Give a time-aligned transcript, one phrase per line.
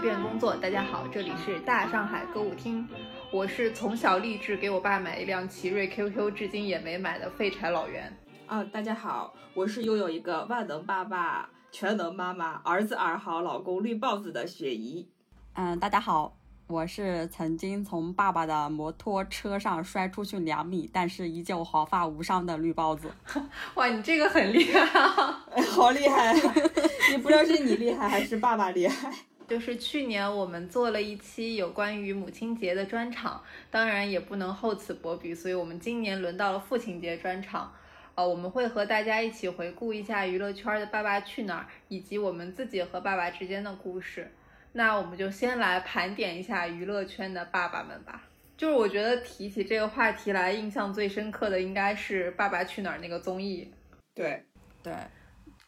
[0.00, 0.56] 便工作。
[0.56, 2.88] 大家好，这里是大上海歌舞厅，
[3.30, 8.10] 我是从小立志给我爸买一辆奇瑞 QQ，至今也没买的废柴老袁。
[8.46, 15.06] 啊，大家好，我是拥有一个万能爸爸、全能妈妈、儿子二号、老公绿帽子的雪姨。
[15.52, 16.34] 嗯，大家好，
[16.66, 23.12] 我是曾经从爸爸的摩托车上摔出去两米，但是依旧毫发无伤的绿帽子。
[23.74, 25.44] 哇，你这个很厉害啊！
[25.70, 26.32] 好厉害！
[27.12, 29.12] 你不知道是你厉害还是爸爸厉害？
[29.50, 37.74] 就是去年我们做了一期有关于母亲节的专场，当然也不能厚此薄彼，所以我们今年轮到了父亲节专场。
[38.14, 44.30] 呃，我们会和大家一起回顾一下娱乐圈的《爸爸去哪儿》，以及我们自己和爸爸之间的故事。
[44.70, 48.22] 那我们就先来盘点一下娱乐圈的爸爸们吧。
[48.56, 53.68] 就是我觉得提起这个话题来，印象最深刻的应该是《爸爸去哪儿》那个综艺。
[54.14, 54.44] 对
[54.80, 54.94] 对，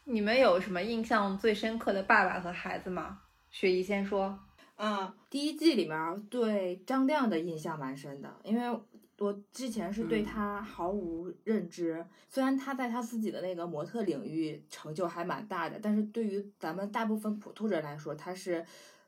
[0.05, 3.19] 你们有什么印象最深刻的爸爸和孩子吗？
[3.53, 4.37] 雪姨先说。
[4.77, 8.79] 嗯，第一季里面对张亮的印象蛮深的，因为
[9.19, 12.03] 我之前是对他毫无认知。
[12.27, 18.65] 虽然他在他自己的那个模特领域成就还蛮大的，但是对于咱们大部分普通人来说，他是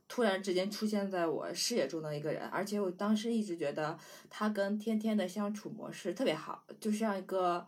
[0.08, 2.48] 突然之间出现在我视野中的一个人。
[2.50, 3.98] 而且我当时一直觉得
[4.30, 7.66] 他跟天天的相处模式特别好，就像一个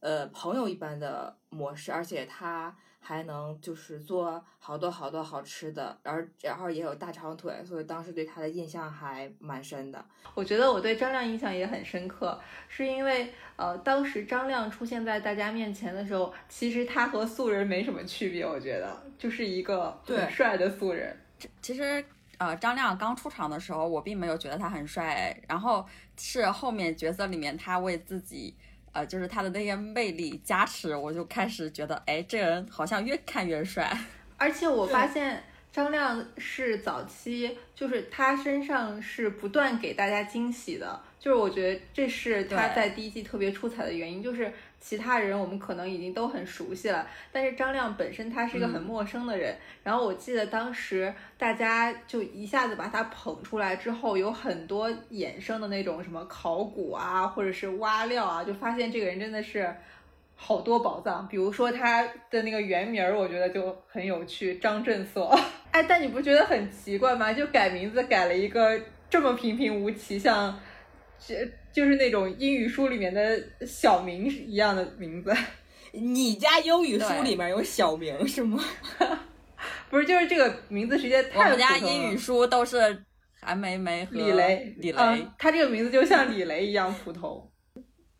[0.00, 2.76] 呃朋友一般的模式，而且他。
[3.08, 10.04] 还能就是做好多好多好吃的，然后然后也有大长腿，所以当时对他的印象还蛮深的。
[10.34, 21.16] 我觉得我对张亮印象也很深刻，是因为呃，当时张亮出现在大家面前的时候，其实他和素人没什么区别，我觉得就是一个很帅的素人。
[21.62, 22.04] 其实
[22.36, 25.82] 呃，张亮刚出场的时候，我并没有觉得他很帅，然后
[26.18, 28.54] 是后面角色里面他为自己。
[28.92, 33.96] 呃，就是他的那些魅力加持，我就开始觉得，哎，这个人好像越看越帅。
[34.36, 44.52] 而且我发现张亮是早期，就是他身上是不断给大家惊喜的，就是我觉得这是他在第一季特别出彩的原因，就是。
[44.80, 49.56] 其他人我们可能已经都很熟悉了，但是张亮本身他是一个很陌生的人。
[49.82, 59.74] 然后我记得当时大家就一下子把他捧出来之后，有很多衍生的那种什么考古啊，或者是挖料啊，就发现这个人真的是
[60.36, 61.26] 好多宝藏。
[61.28, 65.38] 比如说他的那个原名儿，我觉得就很有趣，张振所。
[65.72, 67.32] 哎，但你不觉得很奇怪吗？
[67.32, 68.80] 就改名字改了一个
[69.10, 70.58] 这么平平无奇，像。
[71.20, 71.34] 这
[71.78, 75.32] 就是那种英语书里面的小明一样的名字。
[75.92, 78.60] 你家英语书里面有小明是吗？
[79.88, 81.38] 不是，就是这个名字直接太。
[81.38, 83.04] 我们家英语书都是
[83.40, 84.74] 韩梅梅和李雷。
[84.78, 87.48] 李雷，他这个名字就像李雷一样普通。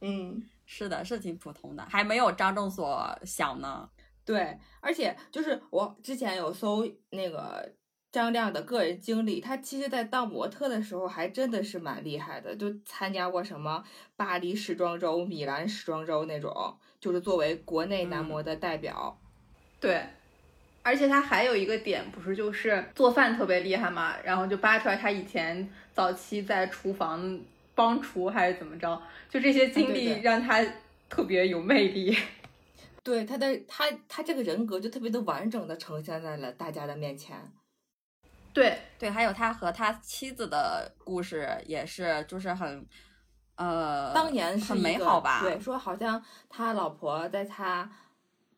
[0.02, 3.88] 嗯，是的，是挺普通的，还没有张仲所小呢。
[4.24, 7.68] 对，而且就是我之前有搜那个。
[8.10, 13.84] 张亮的个人经历，他其实，在当模特的时候，还真的是蛮厉害的，就参加过什么
[14.16, 19.18] 巴黎时装周、米兰时装周那种，就是作为国内男模的代表。
[19.78, 20.02] 对，
[20.82, 24.16] 而且他还有一个点，不是就是做饭特别厉害嘛？
[24.24, 27.38] 然后就扒出来他以前早期在厨房
[27.74, 30.64] 帮厨还是怎么着，就这些经历让他
[31.10, 32.16] 特别有魅力。
[33.04, 37.36] 对他的他他这个人格就特别的完整的呈现在了大家的面前。
[38.58, 42.84] 对对，还有他和他妻子的故事也是，就是很，
[43.54, 45.42] 呃，当年很美好吧？
[45.42, 47.88] 对，说好像他老婆在他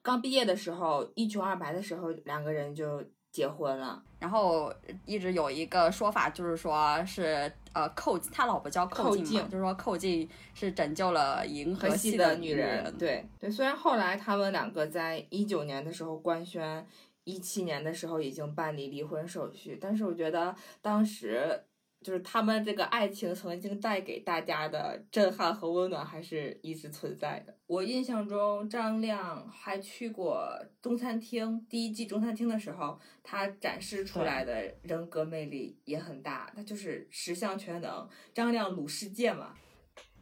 [0.00, 4.03] 刚毕业的时候，一穷二白的时候，两个人就结婚了。
[4.19, 4.72] 然后
[5.05, 12.97] 一直有一个说法，就是说是呃寇他老婆叫寇静嘛，就是说寇静是拯救了银河系的女人。
[12.97, 16.87] 对对，虽然后来他们两个在一九年的时候官宣。
[17.30, 21.62] 一七年的时候已经办理离婚手续，但是我觉得当时
[22.02, 27.54] 就是他们这个爱情曾经带给大家的震撼和温暖还是一直存在的。
[27.66, 30.48] 我印象中张亮还去过
[30.80, 39.54] 中餐厅，第一季中餐厅的时候，他展示出来的人格魅力也很大，他就是十项全能，张亮卤世界嘛。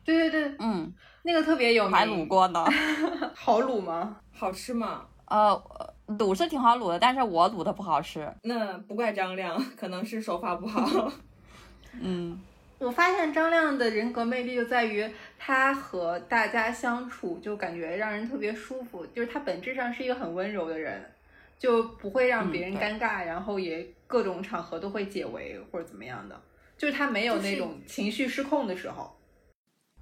[0.04, 2.64] 对对对，嗯，那个特别有名，还卤过呢，
[3.36, 4.20] 好卤吗？
[4.32, 5.06] 好吃吗？
[5.30, 5.94] 呃。
[6.18, 8.26] 卤是挺好卤的，但是我卤的不好吃。
[8.42, 11.12] 那不怪张亮，可能是手法不好。
[12.00, 12.40] 嗯，
[12.78, 15.06] 我发现张亮的人格魅力就在于
[15.38, 21.04] 他和大家相处就感觉让人特别舒服，就是他本质上是一个很温柔的人，
[21.58, 26.40] 就不会让别人尴尬，然后也各种场合都会解围或者怎么样的，
[26.78, 29.14] 就是他没有那种情绪失控的时候。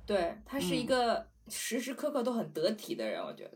[0.06, 3.50] 对他是一个时时刻刻都很得体的人，我觉得。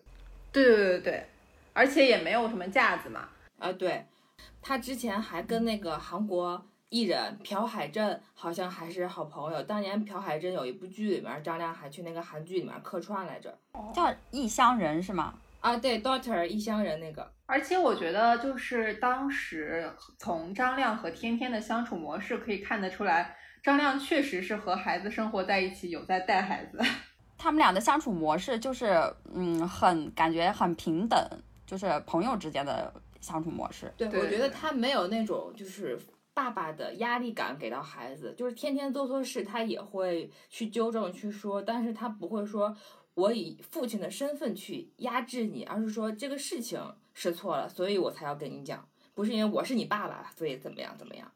[0.50, 1.26] 对对对对对。
[1.72, 3.28] 而且也没有什么架子嘛，
[3.58, 4.04] 啊对，
[4.60, 9.62] 他之前还跟那个韩国艺人朴海镇好像还是好朋友。
[9.62, 13.56] 当年朴海镇有一部剧里面，张亮还去那个韩剧里面客串来着，
[13.94, 15.34] 叫《异乡人》是吗？
[15.60, 17.30] 啊，对，Daughter 异乡人那个。
[17.46, 26.80] 而且我觉得，就是当时从张亮和天天的相处模式可以看得出来，张亮确实是和孩子生活在一起，有在带孩子。
[27.36, 29.00] 他们俩的相处模式就是，
[29.34, 31.18] 嗯，很感觉很平等，
[31.70, 33.92] 就是朋友之间的相处模式。
[33.96, 35.96] 对，我觉得他没有那种就是
[36.34, 42.76] 爸爸的压力感给到孩子，就是天天做错事，他也会去纠正去说，但是他不会说
[43.14, 46.80] 我以父亲的身份去压制你，而是说这个事情。
[47.12, 51.30] 是错了，所以我才要跟你讲，不是因为我是你爸爸，所以怎么样怎么样？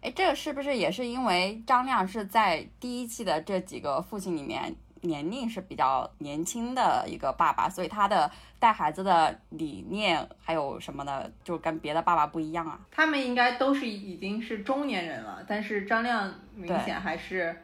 [0.00, 12.80] 哎，这个是不是也是因为张亮是在第一季的这几个父亲里面年龄是比较年轻的一个爸爸，所以他的带孩子的理念还有什么的，就跟别的爸爸不一样啊？
[12.90, 17.62] 他们应该都是已经是中年人了，但是张亮明显还是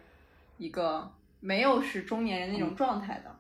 [0.59, 3.37] 一个没有是中年人那种状态的，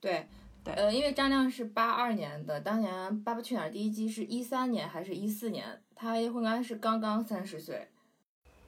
[0.00, 0.26] 对。
[0.64, 2.94] 对，呃，因为张亮是八二年的，当年
[3.24, 5.82] 《爸爸去哪儿》第一季是一三年还是一四年？
[5.96, 7.88] 他应该是刚刚三十岁。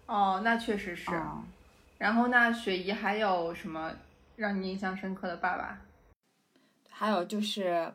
[0.06, 1.12] 哦，那确实是。
[1.96, 3.92] 然后那雪姨还有什么
[4.36, 5.81] 让你印象深刻的爸爸？
[6.90, 7.92] 还有就是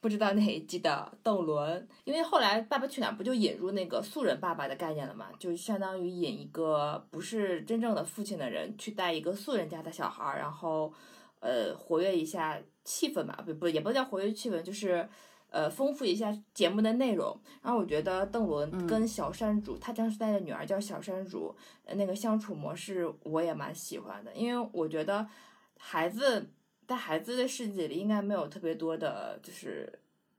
[0.00, 5.26] 不知道哪一季的邓伦，因为后来《爸爸去哪儿》不就引入那个素人爸爸的概念了嘛？
[5.38, 10.92] 就相当于引一个不是真正的父亲的人去带一个素人家的小孩儿，然后
[11.40, 12.60] 呃活跃一下。
[12.82, 15.06] 气氛吧，不不也不叫活跃气氛，就是，
[15.50, 17.38] 呃，丰富一下节目的内容。
[17.62, 21.54] 然后我觉得邓伦跟小山竹，他当时带的女儿叫小山竹，
[21.92, 25.24] 那个相处模式我也蛮喜欢的，因为我觉得
[25.80, 26.50] 孩子
[26.86, 29.90] 在孩子的世界里应该没有特别多的，就是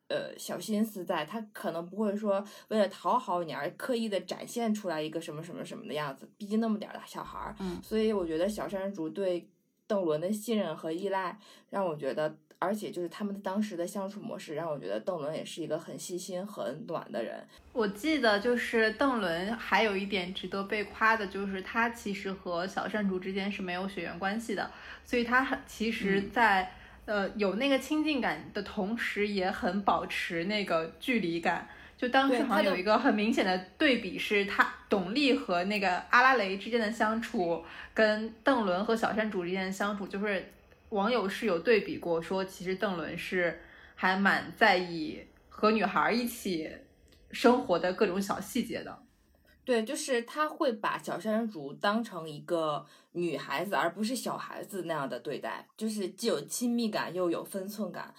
[0.08, 9.50] 呃小心思在，他可能不会说为了讨好你而刻意的展现出来一个什么什么什么的样子，毕竟那么点儿的小孩儿，所以我觉得小山竹对。
[9.88, 11.38] 邓伦的信任和依赖
[11.70, 17.44] 让我觉得，而且就是他们当时的相处模式让我觉得邓伦也是一个很细心、很暖的人。
[17.74, 24.70] 我记得就是邓伦还有一点值得被夸的，就是他其实和小山竹之间是没有血缘关系的，
[25.04, 26.72] 所以他很其实，在
[27.06, 31.68] 呃有那个亲近感的同时，也很保持那个距离感。
[31.98, 37.64] 就当时好像有一个很明显的对比，是他董力和那个阿拉蕾之间的相处，
[37.94, 40.52] 跟邓伦和小山竹之间的相处，就是
[40.92, 43.62] 网友是有对比过，说其实邓伦是
[43.96, 46.70] 还蛮在意和女孩一起
[47.32, 48.98] 生活的各种小细节的。
[49.64, 58.14] 对，就是他会把小山竹当成一个女孩子，而不是小孩子那样的对待，就是既有亲密感又有分寸感。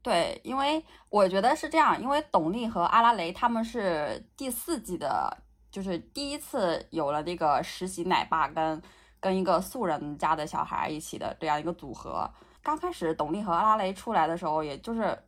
[0.00, 5.36] 对，因为我觉得是这样，因为董力和阿拉蕾他们是第四季的，
[5.70, 8.80] 就是第一次有了这个实习奶爸跟
[9.24, 12.30] 跟一个素人家的小孩一起的这样一个组合。
[12.62, 15.18] 刚开始董力和阿拉蕾出来的时候，也就是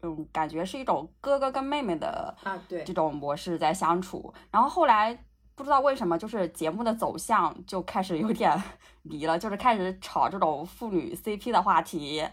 [0.00, 4.32] 嗯，感觉是一种哥哥跟妹妹的啊，对这种模式在相处。
[4.50, 5.22] 然后后来
[5.54, 8.58] 不知道为什么，就是节目的走向就开始有点
[9.04, 12.26] 离了，就是开始炒这种父女 CP 的话题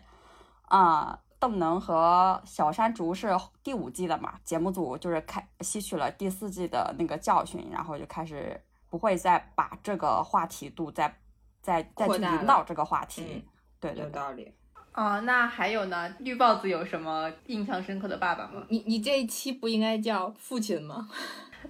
[0.69, 1.19] 啊。
[1.41, 3.33] 邓能和小山竹是
[3.63, 4.33] 第五季的嘛？
[4.43, 11.15] 节目组就是开吸取了第四季的那个教训，然后就开始不会再把这个话题度再
[11.61, 13.45] 再再去引导这个话题。
[13.79, 14.51] 对对，有道理。
[14.91, 16.13] 啊，那还有呢？
[16.19, 18.65] 绿帽子有什么印象深刻的爸爸吗？
[18.69, 21.07] 你你这一期不应该叫父亲吗？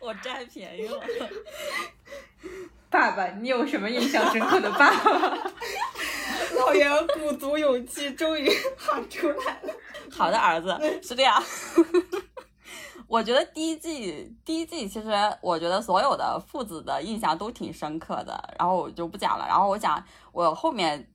[0.00, 1.00] 我占便宜了。
[2.90, 5.52] 爸爸，你有什么印象深刻的爸爸？
[6.58, 9.72] 老袁鼓足勇气，终于喊出来了。
[10.10, 11.42] 好的，儿子是这样。
[13.14, 15.08] 我觉得第一季，第一季其实
[15.40, 19.46] 我觉得所有的父子的印象都挺深刻的，然后我就不讲了。
[19.46, 20.02] 然后我讲
[20.32, 21.08] 我后面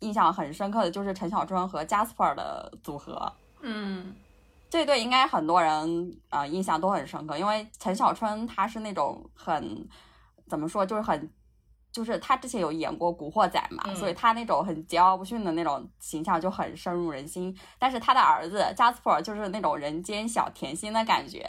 [0.00, 3.32] 印象很深刻的就是陈小春和 Jasper 的组合。
[3.62, 4.14] 嗯，
[4.68, 9.88] 这对应该很多人啊印象都很深刻，因为陈小春他是那种很。
[10.48, 11.28] 怎么说就是很，
[11.96, 17.58] 就是他之前有演过《古惑仔》嘛，所以他那种很桀骜不驯的那种形象就很深入人心。
[17.78, 21.48] 但是他的儿子 Jasper 就是那种人间小甜心的感觉。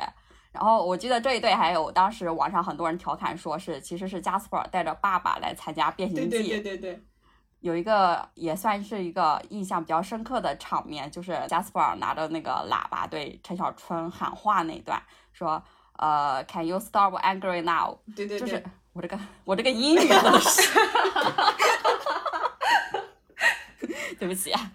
[0.53, 6.29] 然后我记得这一对还有当时网上很多人调侃说是其实是 Jasper 带着爸爸来参加变形记。
[6.29, 7.03] 对对对对对。
[7.59, 15.61] 有一个也算是一个印象比较深刻的场面，就是 Jasper 拿着那个喇叭对陈小春喊话那段，说
[15.97, 17.97] 呃，Can you stop angry now？
[18.15, 18.39] 对对对。
[18.39, 18.63] 就是。
[18.97, 20.79] 我这个我这个英语都是，
[24.17, 24.71] 对不起啊。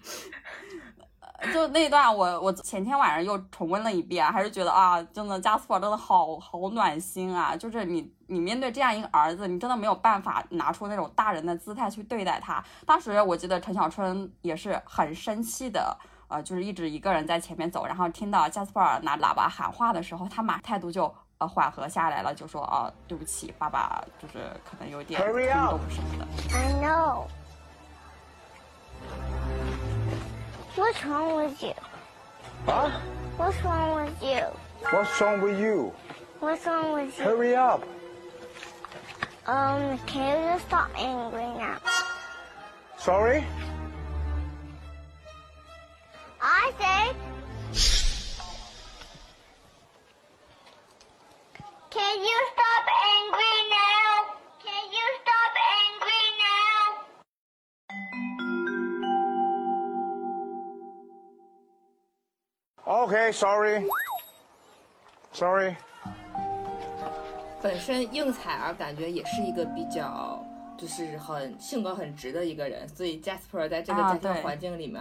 [1.53, 7.53] 就那段我我前天晚上又重温了一遍，还是觉得啊，真的加斯珀真的好好暖心啊！
[7.53, 12.63] 就是你你面对这样一个儿子，你真的没有办法拿出那种大人的姿态去对待他。
[12.85, 15.97] 当时我记得陈小春也是很生气的，
[16.29, 26.27] 呃，就是一直一个人在前面走，然后听到加斯珀拿喇叭喊话的时候，他马态度就呃缓和下来了，就说啊，对不起，爸爸就是可能有点冲动什么的。
[26.55, 27.27] I know.
[30.75, 31.73] What's wrong with you?
[32.65, 32.89] Huh?
[33.37, 34.45] What's wrong with you?
[34.89, 35.91] What's wrong with you?
[36.39, 37.25] What's wrong with you?
[37.25, 37.83] Hurry up.
[39.45, 41.77] Um, can you stop angry now?
[42.97, 43.43] Sorry?
[46.41, 48.02] I say.
[51.93, 54.33] Can you stop angry now?
[54.65, 56.81] Can you stop angry now?
[63.03, 63.85] Okay, sorry.
[65.33, 65.75] Sorry.
[67.61, 70.43] 本身应采儿感觉也是一个比较
[70.75, 74.99] 就是很性格很直的一个人，所以 Jasper 在这个啊家庭环境里面，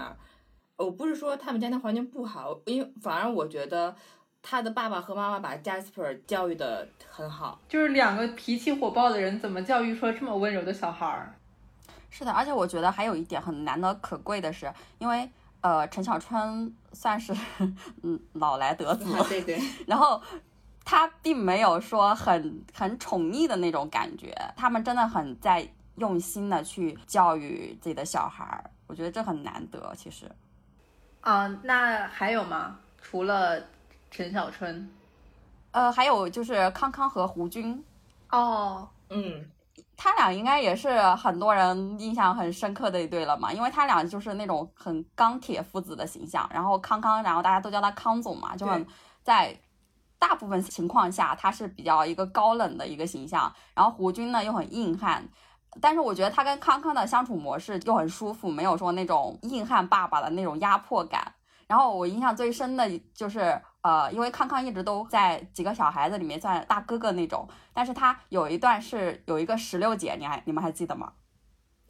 [0.76, 3.96] 我不是说他们家庭环境不好，因为反而我觉得
[4.42, 7.60] 他的爸爸和妈妈把 Jasper 教育的很好。
[7.68, 11.32] 就是两个脾气火爆的人，怎么教育出了这么温柔的小孩儿？
[12.10, 15.30] 是的，而且我觉得还有一点很难得可贵的是，因为
[15.62, 17.32] 呃，陈小春算是
[18.02, 20.20] 嗯老来得子，啊，对对，然后
[20.84, 29.94] 他并没有说很很宠溺的那种感觉，他们真的很在用心的去教育自己的小孩儿，我觉得这很难得。
[29.96, 30.30] 其实，
[31.20, 32.78] 啊，那还有吗？
[33.00, 33.62] 除了
[34.12, 34.88] 陈小春？
[35.70, 37.82] 呃，还有就是康康和胡军，
[38.30, 39.50] 哦，嗯，
[39.96, 46.46] 他俩应该也是很多人印象很深刻的一对了嘛，因为他俩就是那种很钢铁父子的形象。
[46.52, 48.86] 然后康康，然后大家都叫他康总嘛，就很
[49.22, 49.58] 在
[50.18, 55.26] 大部分情况下他是比较一个高冷的一个形象，然后胡军呢又很硬汉。
[55.80, 61.32] 但是我觉得他跟康康的相处模式又很舒服，没有说那种硬汉爸爸的那种压迫感。
[61.66, 71.12] 然后我印象最深的就是，呃，因为康康一直都在几个小孩子里面算大哥哥那种，但是他有一段是有一个石榴姐，你还你们还记得吗？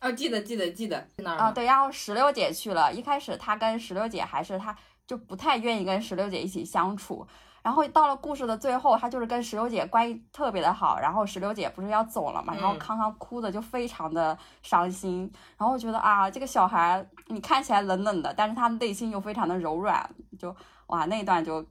[0.00, 1.06] 哦，记得记得记得。
[1.16, 1.52] 哪儿啊、吗？
[1.52, 4.76] 对，然后石榴姐去了，一开始他跟石榴姐还是他
[5.06, 7.26] 就不太愿意跟石榴姐一起相处，
[7.62, 20.54] 然后到了故事的最后，他就是跟石榴姐关系特别的好，然后石榴姐不是要走了嘛，然后嗯康康哭的就非常的伤心，然后我觉得啊，这个小孩你看起来冷冷的，但是他内心又非常的柔软，就
[20.88, 21.64] 哇那一段就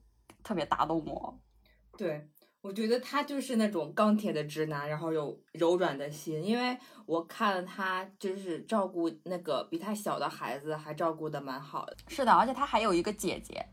[0.43, 1.38] 特别打动我。
[1.98, 2.27] 对，
[2.62, 6.43] 我觉得他就是那种钢铁的直男，然后有柔软的心。
[6.43, 11.98] 因为我看了他就是照顾那个比他小的孩子，还照顾的蛮好的。
[12.07, 13.63] 是的，而且他还有一个姐姐，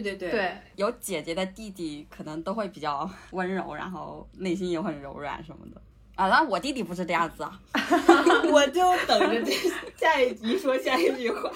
[0.00, 5.80] 对对对，对，有姐姐的弟弟可能都会比较 温柔，然后内心也很柔软什么的。
[6.14, 7.60] 啊，当然我弟弟不是这样子啊。
[8.50, 9.52] 我就等着这
[9.96, 11.50] 下一集说下一句话。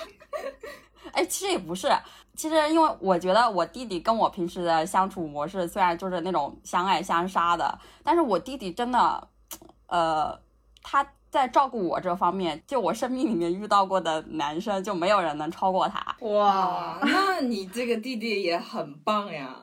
[1.12, 1.88] 哎，其实也不是，
[2.34, 9.28] 其实因为我觉得我弟弟跟我平时的相处模式虽然就是那种相爱相杀的，但是我弟弟真的，
[9.86, 10.38] 呃，
[10.82, 16.16] 他在照顾我这方面，就我生命里面遇到过的男生就没有人能超过他。
[16.26, 19.56] 哇，那你这个弟弟也很棒呀。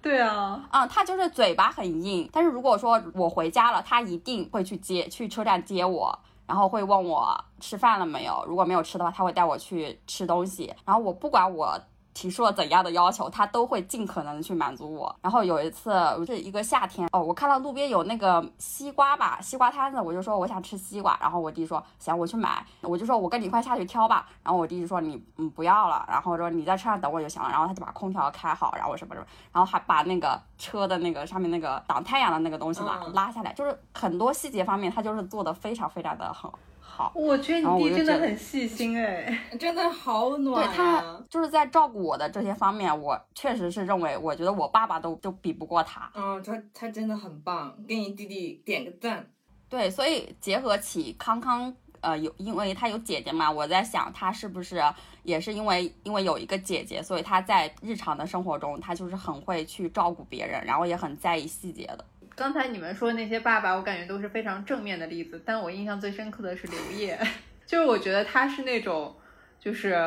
[0.00, 11.78] 对啊，啊、他就是嘴巴很硬，但是如果说我回家了，他一定会去接，去车站接我，然后会问我吃饭了没有，如果没有吃的话，他会带我去吃东西，然后我不管我。
[12.14, 15.14] 提出了怎样的要求，他都会尽可能的去满足我。
[15.20, 15.92] 然后有一次
[16.26, 24.28] 这一个夏天，哦，我看到路边有那个西瓜吧，西瓜摊子，我就说我想吃西瓜，然后我弟说行，我去买，我就说我跟你一块下去挑吧。
[24.42, 27.48] 然后我弟就说你嗯不要了，然后说你在车上等我就行了。
[27.48, 33.12] 然后他就把空调开好，然后什么什么，然后还把那个车的那个上面那个挡太阳的那个东西嘛、嗯。
[33.14, 36.50] 拉下来，就是很多细节方面他就是做的非常非常的很
[36.94, 37.12] 好。
[37.14, 39.38] 我觉得你弟真的很细心哎。
[39.58, 41.02] 真的好暖对他。
[41.30, 46.10] 就是在照顾我的这些方面，我确实是认为，我觉得我爸爸都都比不过他。
[46.14, 49.26] 嗯，他他真的很棒，给你弟弟点个赞。
[49.70, 54.82] 对，所以结合起康康，呃，有因为他有姐姐嘛，我在想他是不是
[55.22, 62.04] 也是因为因为有一个姐姐，所以他在日常的生活中，他就是很会去照顾别人，然后也很在意细节的。
[62.34, 67.18] 刚才你们说的那些爸爸，我感觉都是非常正面的例子，但我印象最深刻的是刘烨，
[67.66, 69.14] 就是我觉得他是那种，
[69.60, 70.02] 就是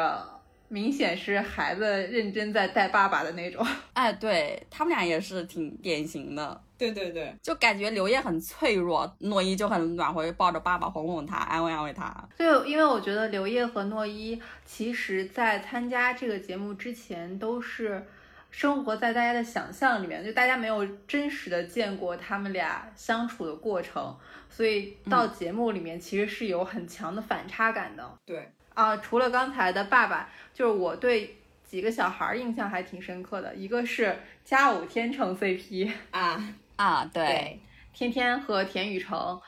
[0.67, 3.65] 明显是孩子认真在带爸爸的那种。
[3.93, 6.61] 哎，对他们俩也是挺典型的。
[6.77, 12.13] 对对对，就感觉刘烨很脆弱，诺一就很暖和，抱着爸爸哄哄他，安慰安慰他。
[12.35, 18.05] 对，因为我觉得刘烨和诺一其实在参加这个节目之前都是
[18.55, 24.15] 生活在大家的想象里面，就大家没有真实的见过他们俩相处的过程，
[24.49, 28.17] 所以到节目里面其实是有很强的反差感的。
[28.25, 31.35] 对啊，除了刚才的爸爸，就是我对
[31.65, 35.91] 几个小孩儿印象还挺深刻的，一个是佳偶天成 CP。
[36.11, 36.41] 啊，
[36.77, 37.59] 啊，对，对，
[37.91, 39.41] 天天和田雨橙，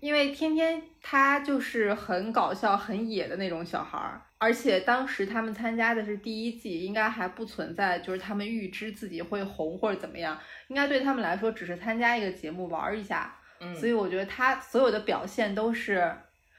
[0.00, 16.14] 因为天天他就是很搞笑、很野的那种小孩儿，而且当时他们参加的是第一季，应该还不存在就是他们预知自己会红或者怎么样，应该对他们来说只是参加一个节目玩儿一下，嗯，所以我觉得他所有的表现都是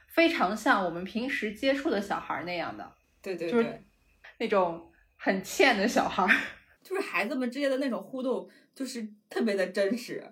[0.08, 3.84] 非常像我们平时接触的小孩儿那样的，就是对对对，
[4.40, 6.30] 那种很欠的小孩儿。
[6.82, 10.24] 就是孩子们之间的那种互动，就是特别的真实。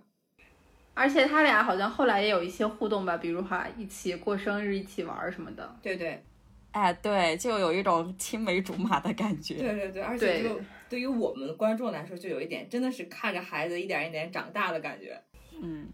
[0.98, 5.77] 而且他俩好像后来也有一些互动吧，比如哈一起过生日、一起玩儿什么的。
[5.82, 6.24] 对对
[6.72, 9.56] 哎，对，就有一种青梅竹马的感觉。
[9.56, 15.20] 对对对，而且就对于我们观众来说，就有一点真的是看着孩子一点一点长大的感觉。
[15.62, 15.88] 嗯，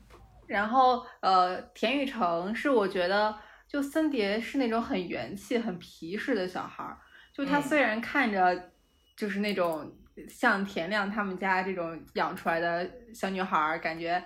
[0.47, 3.33] 然后呃，田雨橙是我觉得
[3.67, 6.97] 就森碟是那种很元气、很皮实的小孩儿，
[7.33, 8.71] 就他嗯虽然看着
[9.15, 9.89] 就是那种
[10.27, 14.21] 像田亮他们家这种养出来的小女孩儿，感觉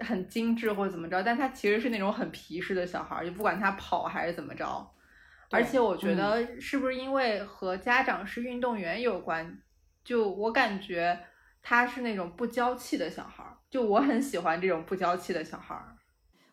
[0.00, 4.90] 很精致或者怎么着，但他其实是那种很皮实的小孩儿，就不管他跑还是怎么着。
[5.50, 9.62] 而且我觉得是不是因为和家长是运动员有关？
[10.04, 11.18] 就我感觉
[11.62, 15.96] 他是那种不娇气的小孩儿，就我很喜欢这种不娇气的小孩儿。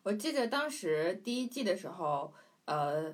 [0.04, 2.34] 我记得当时第一季的时候，
[2.66, 3.14] 呃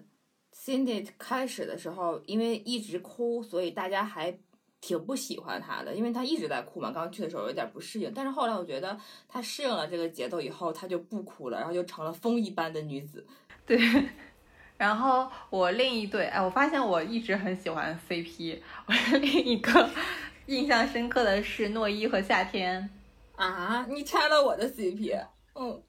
[0.54, 4.38] ，Cindy 开始的时候，因为一直哭，所以大家还
[4.82, 6.92] 挺不喜欢他的，因为他一直在哭嘛。
[6.92, 13.26] 刚去的时候有点不适应，但是后来我觉得他适应了这个节奏以后，他就不哭了，然后就成了风一般的女子。
[13.66, 13.78] 对，
[14.78, 19.90] 然后我另一对，哎，我发现我一直很喜欢 CP，我另一个
[20.48, 22.90] 印象深刻的是诺一和夏天
[23.36, 25.20] 啊，你拆了我的 CP，
[25.56, 25.84] 嗯，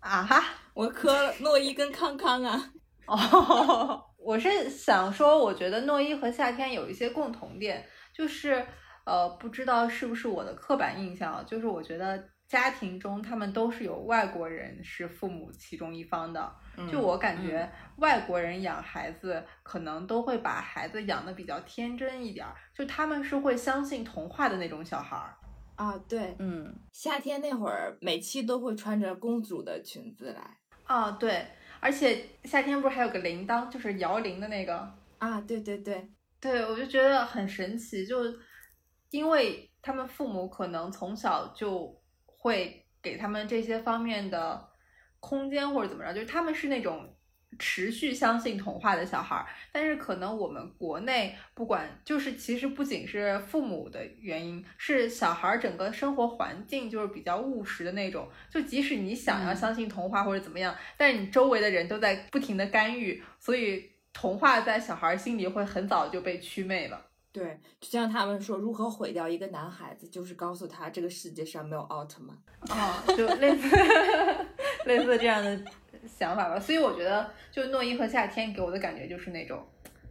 [0.00, 0.44] 啊哈。
[0.74, 2.72] 我磕了诺一跟康康啊。
[3.06, 7.84] 哦，我是想说，我觉得诺一和夏天有一些共同点，
[8.18, 8.66] 就是
[9.04, 16.52] 呃，不知道是不是我的刻板印象啊，就是我觉得家庭中他们都是有外国人是父母其中一方的，
[16.90, 25.36] 就我感觉外国人养孩子可能都会把孩子养的比较天真一点儿，就他们是会相信童话的那种小孩儿。
[25.76, 30.56] 啊，对，嗯，夏天那会儿每期都会穿着公主的裙子来。
[30.82, 31.46] 啊，对，
[31.78, 34.92] 而且夏天不是还有个铃铛，就是摇铃的那个。
[35.18, 36.08] 啊，对对对，
[36.40, 38.16] 对，我就觉得很神奇，就
[39.10, 44.68] 因为他们父母可能从小就会给他们这些方面的
[45.20, 47.16] 空间或者怎么着，就是他们是那种
[47.58, 59.56] 持续相信童话的小孩儿，但是可能我们国内不管，就是其实不仅是父母的原因，是小孩儿整个生活环境就是比较务实的那种，就即使你想要嗯。
[59.56, 67.06] 相信童话或者怎么样，但是你周围的人都在不停的干预，所以童话在小孩儿心里会很早就被祛魅了。
[67.30, 72.36] 对，就像他们说，如何毁掉一个男孩子，就是告诉他这个世界上没有奥特曼。
[72.76, 73.76] 啊，就类似
[74.86, 75.60] 类似这样的
[76.06, 76.58] 想法吧。
[76.58, 79.64] 所以我觉得，就诺一和夏天给我的感觉就是那种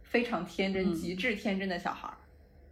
[0.04, 2.14] 非常天真、嗯极致天真的小孩儿。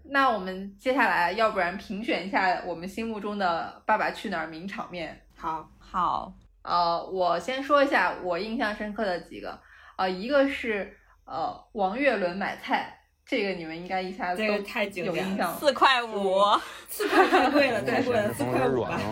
[0.04, 5.20] 那我们接下来，要不然评选一下我们心目中的《爸爸去哪儿》名场面。
[5.36, 9.60] 好，好，呃，我先说一下我印象深刻的几个，
[9.96, 15.58] 呃，一个是呃王岳伦买菜，这个你们应该一下子都这个太有印象了。
[15.58, 16.40] 四块五，
[16.88, 18.88] 四块太贵了， 太贵了，四黄瓜有点块五吧。
[18.88, 19.02] 软啊，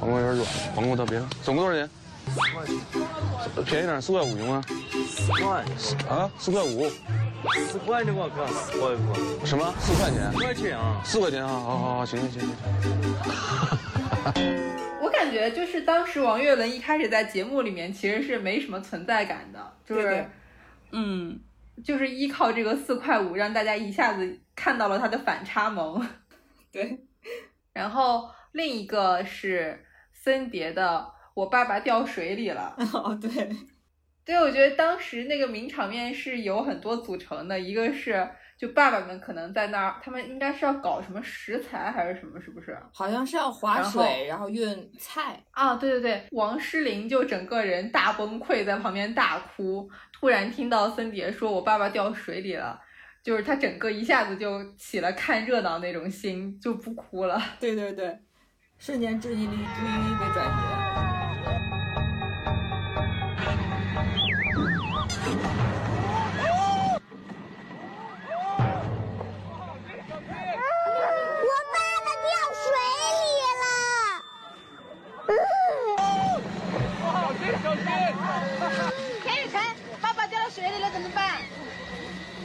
[0.00, 1.20] 黄瓜有点软，黄瓜特别。
[1.42, 1.88] 总共多少钱？
[3.64, 4.62] 便宜点，四块五行吗？
[5.08, 5.64] 四块，
[6.08, 6.90] 啊，四块五？
[7.68, 9.72] 四块的我靠，四块五，什么？
[9.78, 10.32] 四块钱？
[10.32, 11.00] 四块钱啊！
[11.04, 11.48] 四块钱啊？
[11.48, 12.50] 好好好，行行行行。
[15.00, 20.26] 我感觉就是当时王岳伦一开始在节目里面其实是没什么存在感的，就是对对
[20.92, 21.40] 嗯，
[21.84, 26.06] 就是依靠这个四块五让大家一下子看到了他的反差萌。
[26.72, 27.06] 对，
[27.72, 30.98] 然后另一个是森碟的
[31.34, 33.56] 《我爸爸掉水里了》， 哦对，
[34.24, 38.28] 对，我觉得当时那个名场面是有很多组成的，一个是
[38.60, 42.78] 就爸爸们可能在那儿，他们应该是要搞什么食材还是什么，是不是？
[42.92, 45.42] 好像是要划水，然后运菜。
[45.52, 49.88] 啊，对对对，王诗龄就整个人大崩溃，在旁边大哭。
[50.12, 52.78] 突然听到森碟说：“我爸爸掉水里了。”
[53.24, 57.40] 就是他整个一下子就起了看热闹那种心，就不哭了。
[57.58, 58.18] 对对对，
[58.78, 61.79] 瞬间注意力注意力被转移了。
[80.60, 81.40] 水里了，怎么办？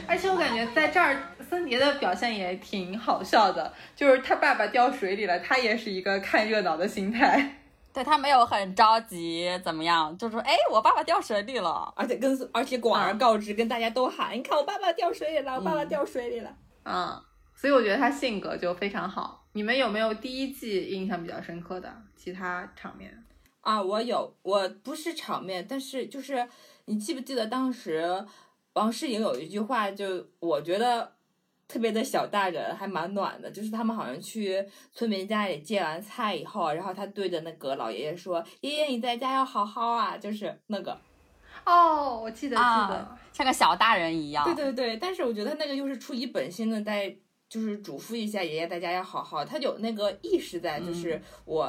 [0.08, 7.58] 而且我感觉在这儿，森碟的表现也挺好笑的，就是他爸爸掉水里了，他也是一个看热闹的心态。
[7.92, 10.16] 对他没有很着急，怎么样？
[10.16, 11.92] 就说哎，我爸爸掉水里了。
[11.94, 16.56] 而且跟而且广而告之，跟大家都喊，你看我爸爸掉水里了，我爸爸掉水里了。
[16.84, 17.22] 嗯，
[17.54, 19.44] 所以我觉得他性格就非常好。
[19.52, 23.12] 你们有没有第一季印象比较深刻的其他场面？
[23.60, 26.46] 啊，我有，我不是场面，但是就是
[26.86, 28.24] 你记不记得当时
[28.72, 31.14] 王诗颖有一句话，就我觉得
[31.68, 33.50] 特别的小大人，还蛮暖的。
[33.50, 40.96] 就是他们好像去村民家里借完菜以后，然后他对着那个老爷爷说：“爷爷你在家要好好啊。”就是那个，
[41.64, 44.44] 哦，我记得记得，啊像个小大人一样。
[44.44, 44.96] 对对对。
[44.96, 47.16] 但是我觉得那个又是出于本心的，在
[47.48, 51.68] 就是嘱咐一下爷爷在家要好好，他有那个意识在，就是我。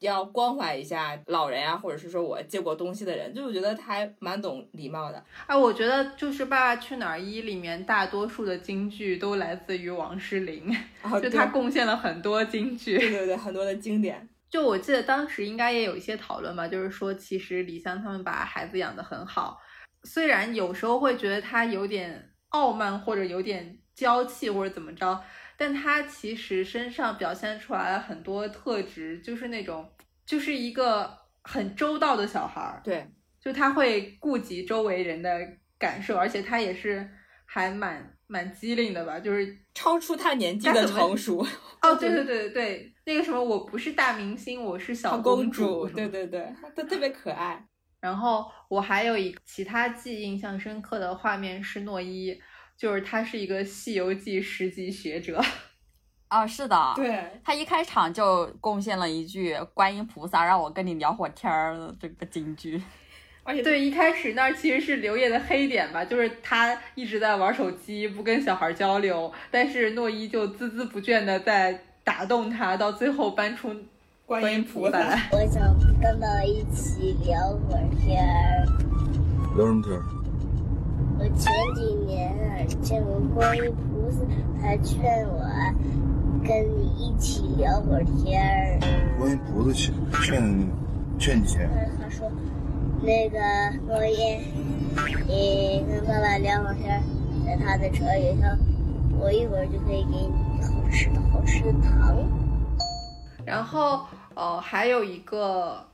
[0.00, 5.22] 要关怀一下老人啊、或者是说我借过东西的人，就我觉得他还蛮懂礼貌的。
[5.46, 12.98] 哎，我觉得就是《爸爸去哪儿一》里面大多数的京剧都来自于王诗龄， 哦就他贡献了很多京剧。
[12.98, 14.28] 对对对，很多的经典。
[14.50, 19.60] 就我记得当时应该也有一些讨论吧，就是说其实李湘他们把孩子养得很好，
[20.04, 25.22] 虽然有时候会觉得他有点傲慢或者有点娇气或者怎么着。
[25.60, 29.86] 但他其实身上表现出来了很多特质，就是那种，
[30.24, 32.80] 就是一个很周到的小孩儿。
[32.82, 33.06] 对，
[33.38, 35.38] 就他会顾及周围人的
[35.78, 37.06] 感受，而且他也是
[37.44, 41.46] 还蛮蛮机灵的吧，就是超出他年纪的成熟。
[41.82, 45.86] 哦，对对对对对，那个什么，我不是大明星，我是小公主。
[45.90, 47.62] 对对对，他特别可爱。
[48.00, 52.40] 然后我还有一其他记忆印象深刻的画面是诺一。
[52.80, 55.38] 就是他是一个《西游记》十级学者，
[56.28, 62.82] 啊，是的，对他一开场就贡献了一句“观音菩萨让我跟你聊会儿天儿”的这个金句，
[63.42, 73.76] 而且对一开始那其实是刘烨的黑点吧，就是他一直在玩手机，不跟小孩交流，但是诺一就孜孜不倦的在打动他，到最后搬出
[74.24, 75.28] 观音菩萨来。
[75.32, 78.64] 我想跟他一起聊会儿天儿。
[79.54, 80.19] 聊什么天儿？
[81.20, 84.24] 我前几年啊见过观音菩萨，
[84.58, 85.44] 他劝我
[86.42, 88.80] 跟你一起聊会儿天儿。
[89.18, 90.40] 观音菩萨劝
[91.18, 91.74] 劝劝你？
[92.02, 92.26] 他说，
[93.02, 93.38] 那个
[93.86, 94.40] 诺言，
[95.28, 97.02] 你跟爸爸聊会儿天儿，
[97.44, 98.48] 在他的车里头，
[99.20, 100.32] 我一会儿就可以给你
[100.64, 102.16] 好吃的好吃的糖。
[103.44, 105.84] 然后，呃，还有一个。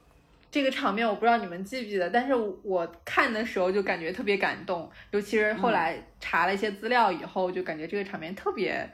[0.50, 8.88] 这个场面我不知道你们记不记得，但是我看的时候就感觉特别感动，尤其是后来查了一些资料以后，就感觉这个场面特别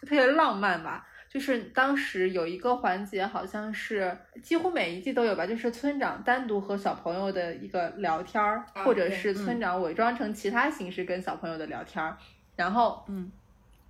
[0.00, 1.06] 特别浪漫吧。
[1.28, 12.16] 就是当时有一个环节，好像是几乎每一季都有吧，就是村长单独和小朋友的一个聊天儿，啊或者是村长伪装成其他形式跟小朋友的聊天儿。
[12.56, 13.30] 然后，嗯，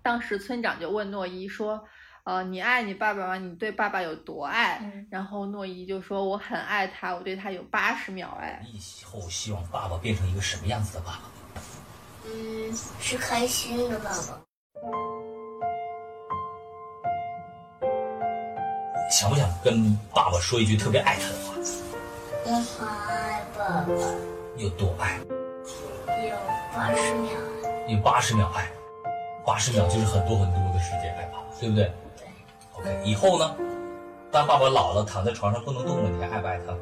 [0.03, 1.83] 当时村长就问诺一说。
[2.31, 3.37] 呃，你爱你爸爸吗？
[3.37, 4.79] 你对爸爸有多爱？
[4.85, 8.64] 嗯、然后诺一就说我很爱他，我对他有八十秒爱。
[8.73, 11.61] 以后希望爸爸变成一个什么样子的爸爸？
[12.27, 14.40] 嗯，是开心的爸爸。
[19.11, 21.55] 想不想跟爸爸说一句特别爱他的话？
[22.47, 23.93] 我好爱爸爸。
[24.57, 25.19] 有多爱？
[26.29, 26.37] 有
[26.73, 27.33] 八十秒。
[27.88, 28.71] 有八十秒爱，
[29.45, 31.90] 八十秒就是很多很多的时间爱爸爸，对不对？
[32.81, 33.57] OK，以后呢？
[34.33, 36.75] 当爸爸老了，躺在床上不能动了，你还爱不爱他？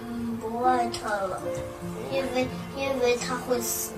[0.00, 1.42] 嗯，不爱他了，
[2.10, 3.92] 因为因为他会死。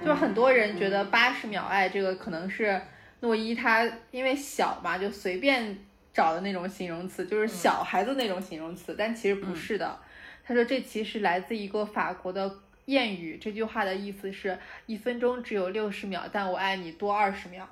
[0.00, 2.80] 就是很多人觉得八十秒爱这个可能是
[3.20, 5.76] 诺一他因为小嘛，就随便
[6.14, 9.86] 找的那种形容词，就是小孩子那种形容词，嗯、但其实不是的。
[9.86, 9.98] 嗯、
[10.46, 12.48] 他说这其实来自一个法国的
[12.86, 17.66] 谚语，这句话的意思是一分钟只有六十秒，但我爱你多二十秒。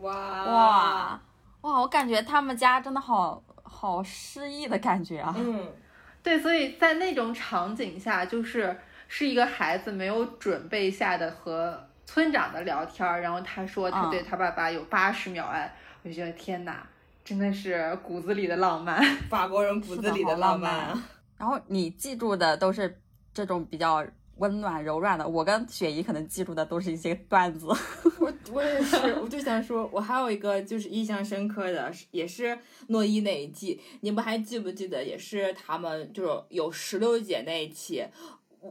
[0.00, 1.20] 哇哇！
[1.66, 5.34] 哇，我感觉他们家真的好好诗意的感觉啊。
[5.36, 5.68] 嗯，
[6.22, 15.72] 对，所以在那种场景下，就是是一个孩子没有准备下的和村长的聊天，然后他说他对他爸爸有八十秒爱，嗯、
[16.04, 16.86] 我就觉得天哪，
[17.24, 20.96] 真的是骨子里的浪漫，法国人 骨子里的浪漫。
[21.36, 23.00] 然后你记住的都是
[23.34, 25.26] 这种比较温暖柔软的。
[25.26, 27.66] 我跟雪姨可能记住的都是一些段子。
[28.18, 35.04] 我我也是，我就想说，我还有一个就是印象深刻的，也是诺一那一季，你们还记不记得？
[35.04, 38.04] 也是他们就是有石榴姐那一期。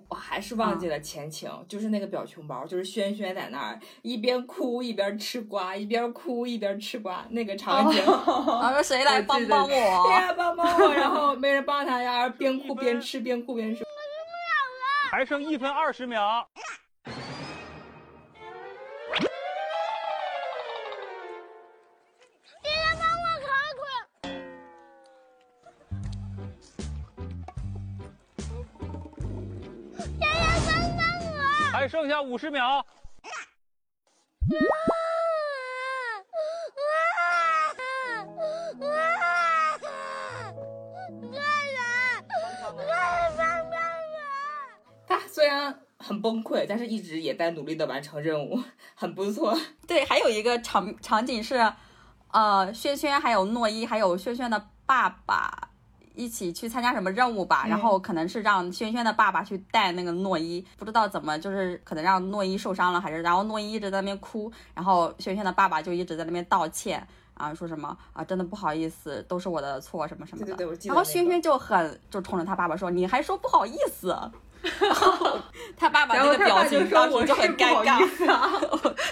[0.10, 8.04] 我还是忘记了前情，就是那个表情包，就是轩轩在那儿一边哭一边吃瓜，一边哭一边吃瓜那个场景。
[8.04, 9.70] 然后谁来帮帮我？
[9.72, 10.94] 谁来帮帮我？
[10.94, 13.85] 然后没人帮他呀，边哭边吃，边哭边吃。
[15.16, 16.46] 还剩一分二十秒。
[31.72, 32.86] 还剩下五十秒。
[45.46, 48.60] 虽然很崩溃，但是一直也在努力的完成任务，
[48.96, 49.56] 很不错。
[49.86, 51.72] 对，还有一个场场景是，
[52.32, 55.70] 呃，轩轩还有诺一还有轩轩的爸爸。
[56.16, 70.66] 一起去参加什么任务吧，然后可能是让轩轩的爸爸去带那个诺一，不知道怎么就是可能让诺一受伤了，还是然后诺一一直在那边哭，然后轩轩的爸爸就一直在那边道歉啊，说什么啊，真的不好意思，都是我的错什么什么的。
[70.86, 74.18] 然后轩轩就很就冲着他爸爸说，你还说不好意思，
[75.78, 78.00] 他爸爸那个表情当时就很尴尬。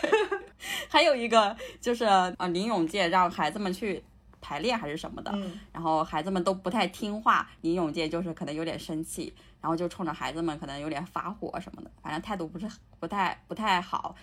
[0.90, 4.04] 还有一个就是啊，林永健让孩子们去。
[4.46, 5.34] 排练还是什么的，
[5.72, 12.68] 然后孩子们都不太听话，林永健就是可能有点生气，然后就冲着孩子们可能有点发火什么的，反正态度不是
[13.00, 14.14] 不太不太好。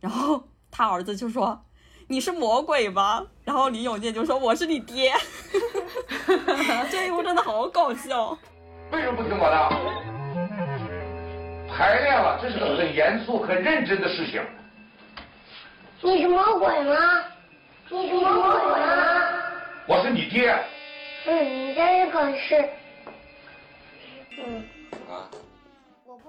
[0.00, 1.64] 然后他儿子就说
[2.10, 5.14] ：“你是魔鬼吗？”然后林永健就说：“我是你爹。
[6.90, 8.36] ”这一幕真的好搞笑。
[8.90, 10.19] 为什么不听我的？
[11.80, 14.38] 排练了，这是个很严肃、很认真的事情。
[16.02, 17.24] 你是魔鬼吗？
[17.88, 19.32] 你是魔鬼吗？
[19.88, 20.54] 我是你爹。
[21.24, 22.68] 嗯，你这可是。
[24.36, 24.62] 嗯。
[25.08, 25.24] 啊。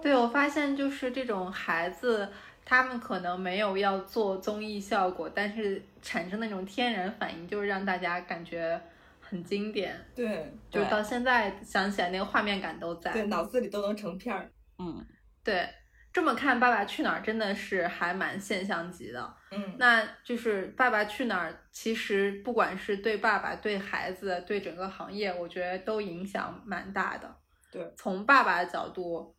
[0.02, 2.30] 对，我发现就是这种孩子，
[2.64, 8.80] 他们可能没有要做综艺效果，但是产生那种天然反应，就是让大家感觉
[9.20, 10.00] 很经典。
[10.16, 10.50] 对。
[10.70, 13.12] 就到现在想起来，那个画面感都在。
[13.12, 14.50] 对，脑子里都能成片儿。
[14.80, 15.06] 嗯，
[15.44, 15.68] 对。
[16.14, 19.34] 这么看，《爸爸去哪儿》真的是还蛮现象级的。
[19.50, 27.34] 嗯，那就是《爸爸去哪儿》，其实不管是对爸爸、对孩子、对整个行业，我觉得都影响蛮大的。
[27.72, 29.34] 对，从爸爸的角度，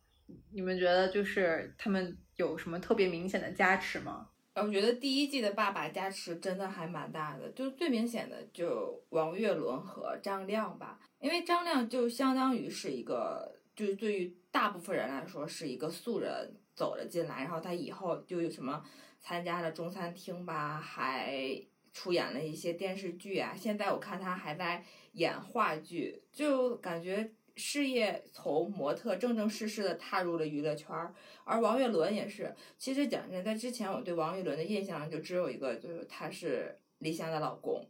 [0.51, 4.29] 你们觉得就是他们有什么特别明显的加持吗？
[4.55, 16.55] 我觉得第一季的爸爸加持真的还蛮大的，就最明显的就王岳伦和张亮吧，因为张亮就相当于是一个，就是对于大部分人来说是一个素人。
[16.75, 18.83] 走了进来，然后他以后就有什么
[19.19, 21.55] 参加了中餐厅吧，还
[21.93, 23.53] 出演了一些电视剧啊。
[23.55, 31.13] 现在我看他还在演话剧，就感觉事业从模特正正式式的踏入了娱乐圈儿。
[31.43, 37.87] 而王岳伦也是，其实讲真，在之前我对王岳伦的印象就只有一个，就是他是李湘的老公。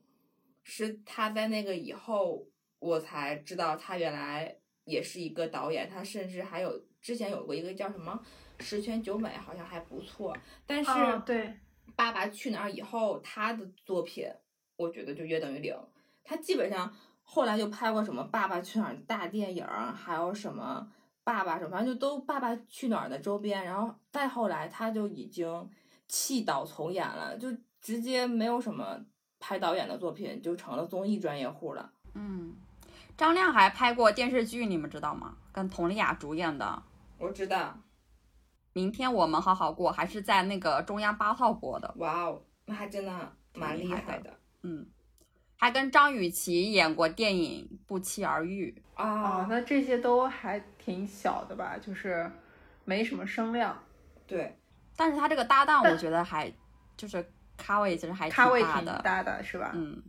[0.63, 2.45] 是他在那个以后，
[2.79, 5.89] 我才知道他原来也是一个导演。
[5.89, 8.19] 他甚至还有之前有过一个叫什么？
[8.59, 10.91] 十全九美好像还不错，但是
[11.25, 11.47] 对
[11.95, 14.25] 《爸爸去哪儿》以后，他的作品
[14.77, 15.75] 我觉得就约等于零。
[16.23, 20.87] 他基本上后来就拍过什么《爸爸去哪儿》大电影，还有什么
[21.23, 23.65] 《爸爸什么》，反正就都《爸爸去哪儿》的周边。
[23.65, 25.69] 然后再后来，他就已经
[26.07, 27.49] 弃导从演了，就
[27.81, 29.03] 直接没有什么
[29.39, 31.91] 拍导演的作品，就成了综艺专业户了。
[32.13, 32.55] 嗯，
[33.15, 35.35] 张亮还拍过电视剧，你们知道吗？
[35.51, 36.83] 跟佟丽娅主演的。
[37.17, 37.77] 我知道。
[38.73, 41.93] 明天我们好好过，还是在那个中央八套播的。
[41.97, 44.35] 哇哦，那还真的蛮厉害的。
[44.63, 44.87] 嗯，
[45.57, 49.45] 还跟张雨绮演过电影《不期而遇》啊。
[49.47, 51.77] 那这些都还挺小的吧？
[51.77, 52.29] 就是
[52.83, 53.77] 没什么声量。
[54.25, 54.57] 对，
[54.97, 56.51] 但是他这个搭档，我觉得还
[56.97, 57.23] 就是
[57.55, 59.71] 咖位其实还咖位挺大的，是吧？
[59.75, 60.01] 嗯。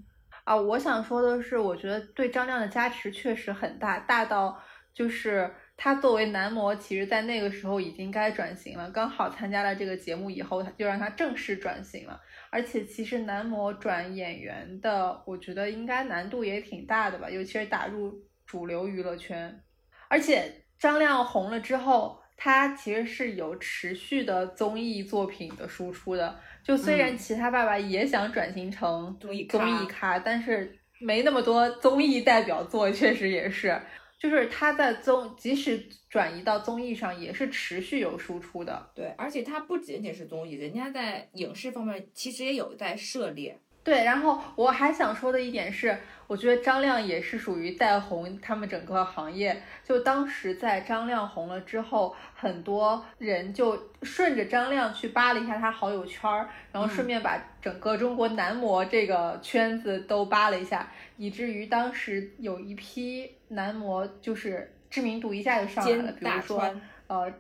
[0.45, 4.63] 啊，我想说的是，我觉得对张亮的加持确实很大，大到
[4.95, 5.53] 就是。
[5.77, 8.89] 他作为男模，其实，在那个时候已经该转型了。
[8.93, 12.21] 刚好参加了这个节目以后，他就让他正式转型了。
[12.49, 18.15] 而且，其实男模转演员的，我觉得应该难度也挺大的吧，尤其是打入
[18.47, 19.61] 主流娱乐圈。
[20.07, 26.39] 而且，张亮红了之后，他其实是有持续的综艺作品的输出的。
[26.65, 33.79] 就虽然其他爸爸也想转型成综艺综艺咖，但是没那么多综艺代表作，确实也是。
[34.19, 38.91] 就是他在综，即使转移到综艺上，也是持续有输出的。
[38.95, 43.61] 对，而且他不仅仅是综艺，人家在影视方面其实也有在涉猎。
[43.85, 45.95] 对，然后我还想说的一点是，
[46.27, 49.63] 我觉得张亮也是属于带红他们整个行业。
[49.85, 66.75] 就当时在张亮红了之后，很多人就顺着张亮去扒了一下他好友圈儿，然后顺便把整个中国男模这个圈子都扒了一下，以至于当时有一批男模就是知名度一下就上来了，比如说
[67.07, 67.31] 呃，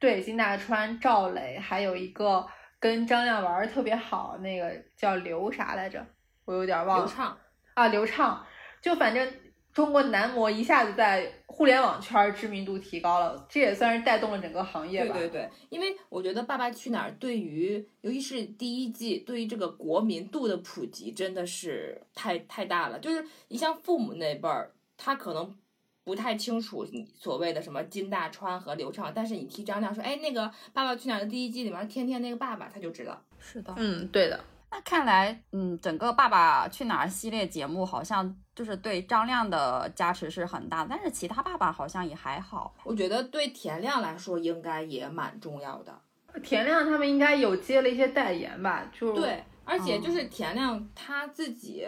[0.00, 2.44] 对金大川、赵磊，还有一个。
[2.82, 6.04] 跟张亮玩的特别好，那个叫刘啥来着？
[6.44, 7.04] 我有点忘了。
[7.04, 7.38] 刘畅
[7.74, 8.44] 啊，刘畅，
[8.80, 9.32] 就反正
[9.72, 15.16] 中国男模一下子在互联网圈知名度提高了，这也算是带动了整个行业吧。
[15.16, 22.98] 对对对，因为我觉得《爸爸去哪儿》对于，尤其是第一季，对于这个国民度的普及真的是太太大了。
[22.98, 25.56] 就是你像父母那辈儿，他可能。
[26.04, 33.20] 不太清楚你所谓的什么金大川和刘畅，但是你提张亮说，哎，那个《爸爸去哪儿》的第一季里面天天那个爸爸，他就知道。
[33.38, 34.40] 是的，嗯，对的。
[34.70, 42.74] 那看来，嗯，整个《爸爸去哪儿》系列节目好像就是对张亮的加持是很大，但是其他爸爸好像也还好。
[42.84, 46.00] 我觉得对田亮来说应该也蛮重要的。
[46.42, 48.90] 田亮他们应该有接了一些代言吧？
[48.98, 51.86] 就对，而且就是田亮他自己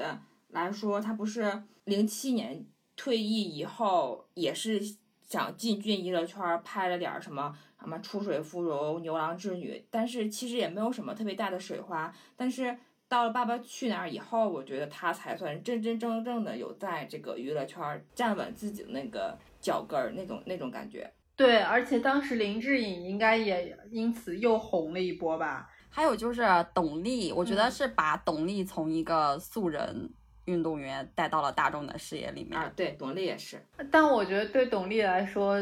[0.51, 2.65] 来说，他不是零七年。
[2.97, 4.81] 退役以后也是
[5.23, 12.15] 想进军娱乐圈，拍了点什么什么出水芙蓉、牛郎织女，但是其实也没有什么特别大的水花。
[12.37, 12.77] 但是
[13.09, 21.13] 到了《爸爸去哪儿》以后，我觉得他才算真真正正的有在这个娱乐圈站稳自己的那个脚跟儿，那种那种感觉。
[21.37, 25.69] 对，而且当时林志颖应该也因此又红了一波吧。
[25.91, 30.11] 还有就是董力，我觉得是把董力从一个素人。
[30.47, 33.59] 运动员带到了大众的视野里面啊，对，董力也是。
[33.91, 35.55] 但我觉得对董力来说，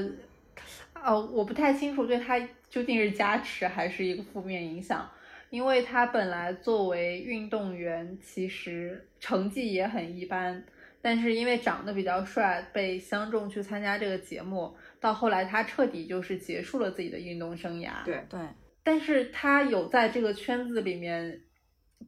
[0.94, 5.08] 呃，我不太清楚对他究竟是加持还是一个负面影响，
[5.50, 10.64] 因为他本来作为运动员，其实成绩也很一般，
[11.00, 18.04] 但是因为长得比较帅，被相中去参加这个节目，到后来他彻底就是结束了自己的运动生涯。
[18.04, 18.40] 对对，
[18.82, 21.40] 但是他有在这个圈子里面。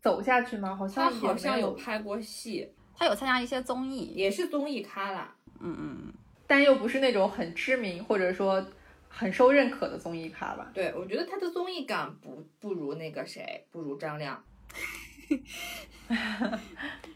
[0.02, 0.74] 走下去吗？
[0.74, 5.34] 好像好像有拍过戏，他有参加一些综艺，也是综艺咖啦。
[5.60, 6.14] 嗯嗯嗯，
[6.46, 8.64] 但又不是那种很知名或者说
[9.08, 10.70] 很受认可的综艺咖吧？
[10.74, 14.42] 对，我觉得他的综艺感不不如那个谁，不如张亮。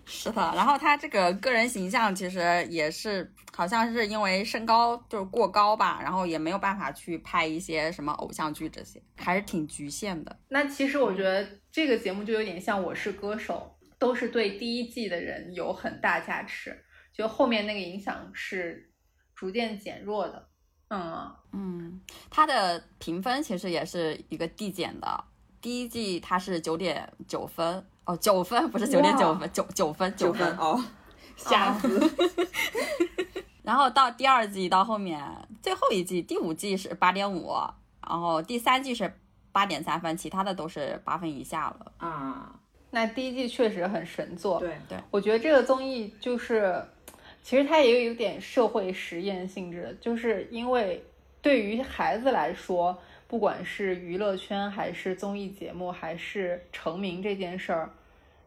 [0.07, 10.35] 是的，然后他这个个人形象其实也是，好像是因为身高就是过高吧，然后也没有办法去拍一些什么偶像剧这些，还是挺局限的。
[10.49, 11.47] 那其实我觉得
[11.79, 16.77] 这个节目就有点像《我是歌手》，都是对第一季的人有很大加持，
[17.13, 18.91] 就后面那个影响是
[19.33, 20.49] 逐渐减弱的。
[20.89, 25.25] 嗯嗯，它的评分其实也是一个递减的，
[25.61, 27.87] 第一季它是九点九分。
[28.07, 30.85] 哦，九分不是九点九分，九九分九分哦，
[31.37, 32.13] 吓死！
[33.63, 35.25] 然后到第二季到后面
[35.63, 37.53] 最后一季第五季是八点五，
[38.05, 39.17] 然后第三季是
[39.53, 42.59] 八点三分，其他的都是八分以下了啊。
[42.91, 46.83] 那第一季确实很神作，对对，我觉得这个综艺就是，
[47.43, 51.05] 其实它也有点社会实验性质的，就是因为
[51.43, 57.91] 对于孩子来说，不管是娱乐圈还是综艺节目还是成名这件事儿。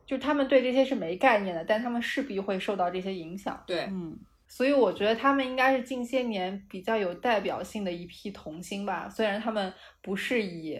[0.04, 3.64] 就他们对这些是没概念的，但他们势必会受到这些影响。
[3.66, 4.18] 对，嗯，
[4.54, 9.10] 所以我觉得他们应该是近些年比较有代表性的一批童星吧。
[9.10, 10.78] 虽然他们不是以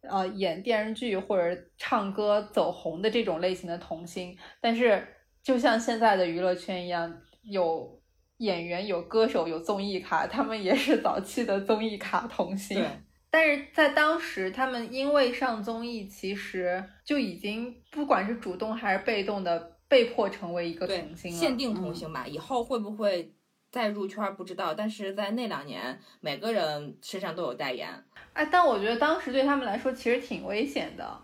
[0.00, 5.06] 呃演电视剧或者唱歌走红的这种类型的童星，但是
[5.40, 8.02] 就像现在的娱乐圈一样，有
[8.38, 12.76] 演员、有歌手、有综艺咖，他们也是早期的综艺咖童星。
[12.76, 12.88] 对。
[13.30, 21.30] 但是在当时，他们因为上综艺，其实就已经不管是主动还是被动的，被迫成为一个童星。
[21.30, 23.30] 限定童星吧，以后会不会
[23.70, 24.72] 再入圈不知道。
[24.72, 27.90] 但是在那两年，每个人身上都有代言。
[28.32, 31.20] 哎，但我觉得当时对他们来说其实挺危险的，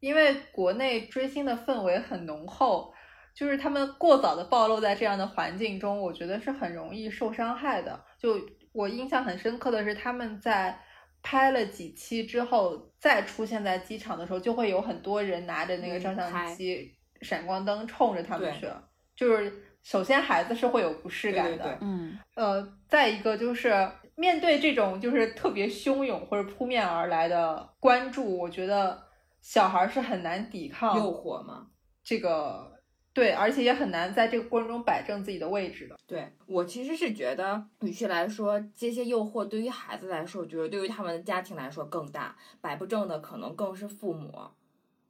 [0.00, 2.94] 因为国内追星的氛围很浓厚，
[3.34, 8.02] 就是他们过早的暴露在这样的环境中，我觉得是很容易受伤害的。
[8.18, 8.40] 就
[8.72, 10.80] 我印象很深刻的是他们在。
[11.26, 16.94] 拍了几期之后，再出现在机场的时候，就会有很多人拿着那个照相机、
[17.24, 18.68] 闪光灯冲着他们去。
[19.16, 19.52] 就是
[19.82, 23.72] 首先孩子是会有不适感的，嗯，呃，再一个就是
[24.16, 29.02] 面对这种就是特别汹涌或者扑面而来的关注，我觉得
[29.40, 31.68] 小孩是很难抵抗诱惑吗？
[32.02, 32.72] 这个
[33.12, 35.96] 对，而且也很难在这个过程中摆正自己的位置的。
[36.06, 44.32] 对我其实是觉得，与其来说这些诱惑对于孩子来说，我觉得对于他们的家庭来说更大，摆不正的可能更是父母，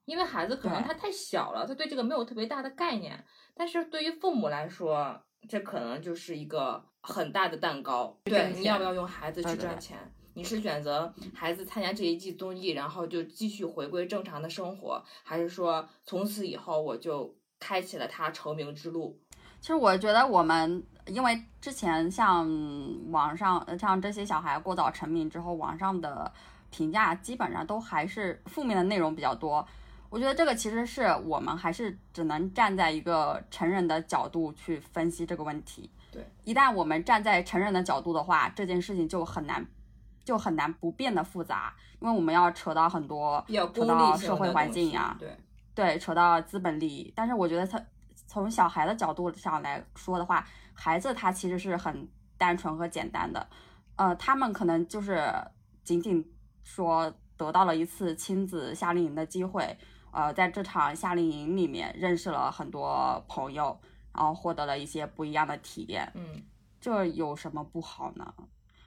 [0.05, 3.25] 因为孩子可能他太小了，他对这个没有特别大的概念，
[3.55, 8.17] 但是对于父母来说，这可能就是一个很大的蛋糕。
[8.25, 9.99] 对，你要不要用孩子去赚钱？
[10.35, 17.35] 你是选择孩子参加这一季综艺，然后就继续回归正常的生活，还是说从此以后我就？
[17.61, 19.19] 开启了他成名之路。
[19.59, 22.47] 其实我觉得我们，因为之前像
[23.11, 26.31] 网上像这些小孩过早成名之后，网上的
[26.69, 29.67] 评价基本上都还是负面的内容比较多。
[30.15, 35.91] 我觉得这个其实是我们还是只能站在一个成人的角度去分析这个问题。
[36.13, 39.67] 对，一旦我们站在成人的角度的话，这件事情就很难，
[40.25, 43.45] 就很难不变得复杂，因为我们要扯到很多，
[43.75, 45.17] 扯到社会环境呀。
[45.19, 45.37] 对。
[45.75, 47.85] 对，扯到资本利益，但是我觉得他
[48.29, 52.09] 从小孩的角度上来说的话，孩子他其实是很
[52.39, 53.45] 单纯和简单的，
[53.97, 55.29] 呃，他们可能就是
[55.83, 56.25] 仅仅
[56.63, 59.77] 说得到了一次亲子夏令营的机会，
[60.15, 63.77] 呃，在这场夏令营里面认识了很多朋友，
[64.15, 66.41] 然后获得了一些不一样的体验，嗯，
[66.81, 68.33] 这有什么不好呢？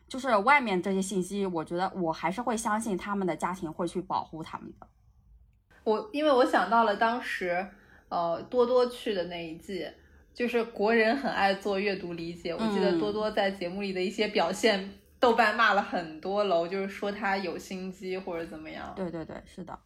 [0.08, 4.88] 就是外面这些信息，我觉得我还是会相信他们的家庭会去保护他们的。
[5.84, 7.68] 我因为我想到了当时，
[8.08, 9.86] 呃，多多去的那一季，
[10.34, 12.54] 就是国人很爱做阅读理解。
[12.54, 18.94] 我记得多多在节目里的一些表现，豆瓣骂了很多楼，就是说他有心机或者怎么样。
[18.96, 19.78] 对对对，是的。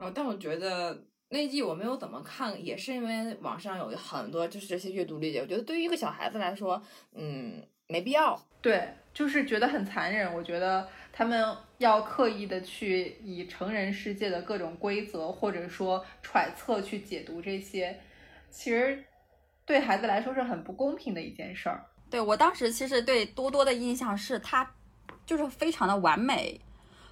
[0.00, 6.82] 哦，但我觉得那季我没有怎么看，也是因为网上有很多就是这些阅读理解，我觉得对于一个小孩子来说，
[7.14, 8.36] 嗯，没必要。
[8.60, 10.34] 对，就是觉得很残忍。
[10.34, 10.88] 我觉得。
[11.12, 11.44] 他们
[11.78, 17.98] 要刻意的去以成人世界的各种规则，或者说揣测去解读这些，
[18.48, 19.04] 其实
[19.66, 21.84] 对孩子来说是很不公平的一件事儿。
[22.08, 24.72] 对我当时其实对多多的印象是他
[25.26, 26.58] 就是非常的完美，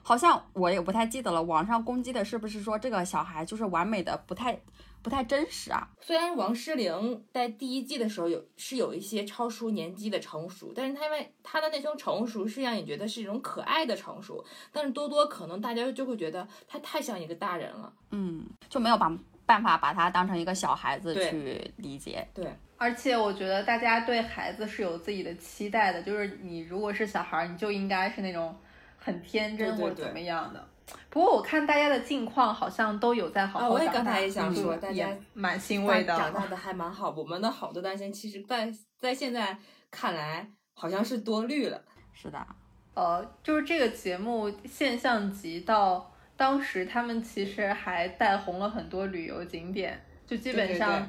[0.02, 1.42] 好像我也不太记得了。
[1.42, 4.58] 网上攻击的是不是说这个小孩就是完美的不太？
[5.00, 5.88] 不太真实啊。
[6.00, 19.10] 虽然王诗龄在第一季的时候有是有一些超出年纪的成熟，但是他因为他的那种成熟是让你觉得是一种可爱的成熟，但是多多可能大家就会觉得他太像一个大人了，嗯，就没有把
[19.46, 22.26] 办法把他当成一个小孩子去理解。
[22.34, 28.54] 对，而且我觉得大家对孩子是有自己的期待的，就是你如果是小孩，你就应该是那种
[28.98, 30.68] 很天真或者怎么样的。
[31.10, 37.10] 不过我看大家的近况好像都有在好好长大，我也刚才也想说，大家蛮欣慰的，长大的还蛮好。
[37.10, 39.56] 我们的好多担心，其实在在现在
[39.90, 41.82] 看来好像是多虑了。
[42.14, 42.46] 是的，
[42.94, 51.06] 呃，就是这个节目现象级到当时他们其实还带红了很多旅游景点，就基本上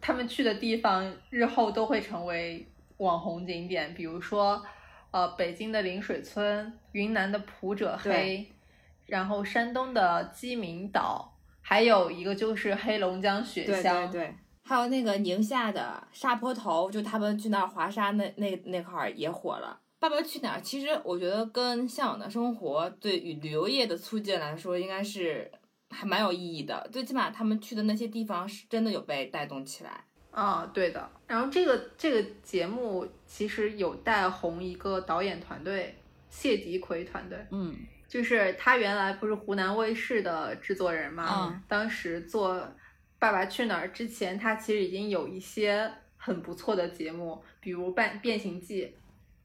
[0.00, 2.64] 他们去的地方日后都会成为
[2.98, 4.64] 网红景点，比如说
[5.10, 8.46] 呃北京的灵水村、云南的普者黑。
[9.06, 14.34] 然后山东的鸡鸣岛，还有一个就是黑龙江雪乡，对对对，
[14.68, 19.80] 还有那个宁夏的沙坡头，就他们去那儿滑沙那那那块儿也火了。
[19.98, 20.60] 爸爸去哪儿？
[20.60, 25.50] 其实我觉得跟向往的生活对于旅游业的促进来说，应该是
[25.88, 26.86] 还蛮有意义的。
[26.92, 30.04] 最起码他们去的那些地方是真的有被带动起来。
[30.38, 31.10] 啊，对的。
[31.26, 35.94] 然后这个这个节目其实有带红一个导演团队，
[36.30, 37.38] 谢迪奎团队。
[37.50, 37.74] 嗯。
[38.06, 42.54] 就是他原来不是湖南卫视的制作人嘛，当时做
[43.18, 48.86] 《爸爸去哪儿》之前，他其实已经有一些很不错的节目，比如《变变形记》。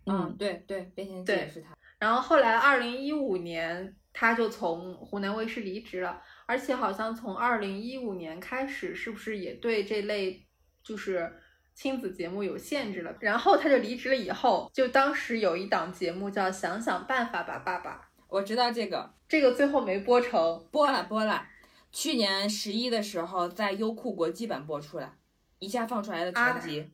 [0.06, 1.76] 嗯，对对，《变形记》也是他。
[2.00, 10.42] 然后后来二零一五年，他就从湖南卫视离职了，而且好像从二零一五年开始，是不是也对这类
[10.84, 11.32] 就是
[11.74, 13.16] 亲子节目有限制了？
[13.20, 17.92] 然后他就离职了以后，就当时有一档节目叫《想想办法吧，爸爸》。
[18.28, 21.48] 我知道这个，这个最后没播成，播了播了，
[21.92, 25.14] 去年十一的时候在优酷国际版播出来，
[25.60, 26.92] 一下放出来的全集。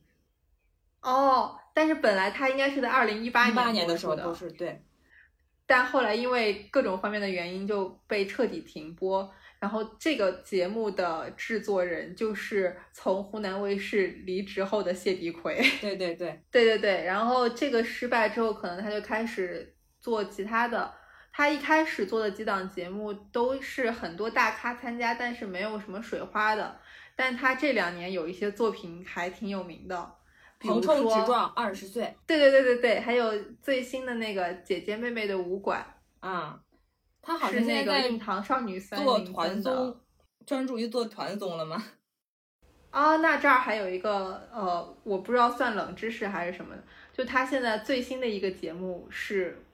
[1.02, 4.82] 哦，但是本来他应该是在二零一八年的候时都是对，
[5.66, 9.32] 但后来因为各种方面的原因就被彻底停播。
[9.60, 15.62] 然后这个节目的制作人就是从湖南卫视离职后的谢迪奎。
[15.80, 20.92] 对对对 对对对，然后这个失败之后，可能他就开始做其他的。
[21.32, 26.76] 他一开始做的几档节目都是很多大咖参加，但是没有什么水花的。
[27.14, 30.12] 但他这两年有一些作品还挺有名的，
[30.62, 32.02] 横冲直撞二十岁》。
[32.26, 33.32] 对对对对对，还有
[33.62, 35.86] 最新的那个《姐姐妹妹的武馆》
[36.26, 36.58] 啊，
[37.22, 40.00] 他好像是那个《印堂少女三》做团综，
[40.46, 41.82] 专注于做团综了吗？
[42.90, 49.64] 啊，那这儿还有一个呃，我不知道算冷知识还是什么的，就他现在最新的一个节目是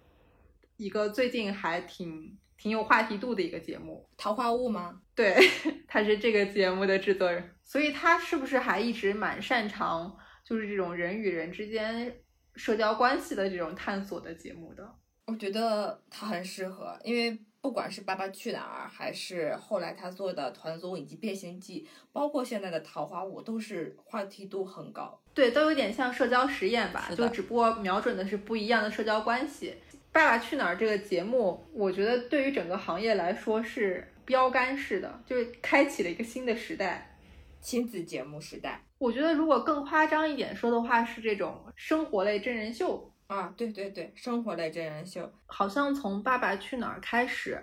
[0.76, 5.00] 一个最近还挺挺有话题度的一个节目，《桃花坞》吗？
[5.14, 5.34] 对，
[5.88, 12.14] 他是这个节目的制作人，所以他是不是还一直蛮擅长就是这种人与人之间
[12.54, 14.94] 社交关系的这种探索的节目的？
[15.26, 17.38] 我觉得他很适合，因为。
[17.62, 25.20] 不管是《爸爸去哪儿》，还是后来他做的《团综》以及《变形记》，包括现在的《桃花坞》，都是话题度很高。
[25.34, 29.74] 对，都有点像社交实验吧，就只不过瞄准的是不一样的社交关系。
[30.12, 37.18] 《爸爸去哪儿》这个节目，我觉得对于整个行业来说是标杆式的，就是开启了一个新的时代，
[37.60, 38.80] 亲子节目时代。
[38.98, 43.12] 我觉得如果更夸张一点说的话，是这种生活类真人秀。
[43.26, 47.60] 啊，对对对，生活类真人秀，好像从《爸爸去哪儿》开始，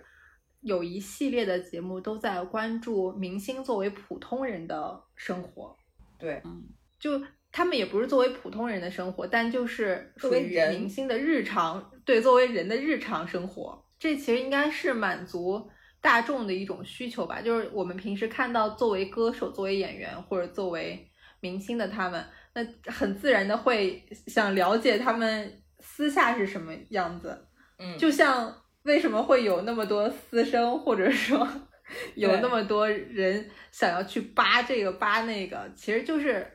[0.59, 5.73] 有一系列的节目都在关注明星作为普通人的生活。
[6.19, 6.65] 对，嗯，
[6.99, 7.11] 就
[7.49, 15.69] 他们也不是作为普通人的生活，但就是属于明星的日常，对，作为人的日常生活，这其实应该是满足
[16.01, 17.41] 大众的一种需求吧。
[17.41, 21.09] 就是我们平时看到作为歌手、作为演员或者作为
[21.39, 22.21] 明星的他们。
[22.55, 27.47] 那很自然的会想了解他们私下是什么样子，
[27.79, 31.47] 嗯，就像为什么会有那么多私生，或者说
[32.13, 36.45] 有那么多人想要去扒这个扒那个，其实就是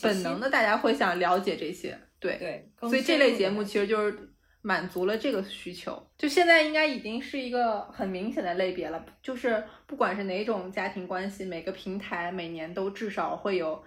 [0.00, 4.16] 本能的，大家会想了解这些，对对，所以这类节目其实就是
[4.62, 6.00] 满足了这个需求。
[6.16, 13.82] 就现在应该已经是一个很明显的类别了，就是不管是哪种家庭关系，每个平台每年都至少会有。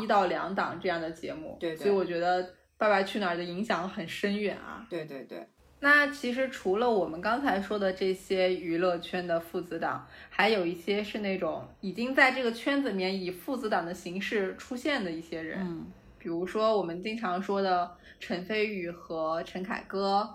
[0.00, 2.44] 一到两档这样的节目，对，所以我觉得
[2.76, 4.86] 《爸爸去哪儿》的影响很深远啊。
[4.88, 5.46] 对对对。
[5.80, 15.86] 那其实除了我们刚才说的这些娱乐圈的父子档，还有一些是那种已经在这个圈子里面以父子档的形式出现的一些人，嗯，
[16.18, 20.28] 比如说我们经常说的陈飞宇和陈凯歌，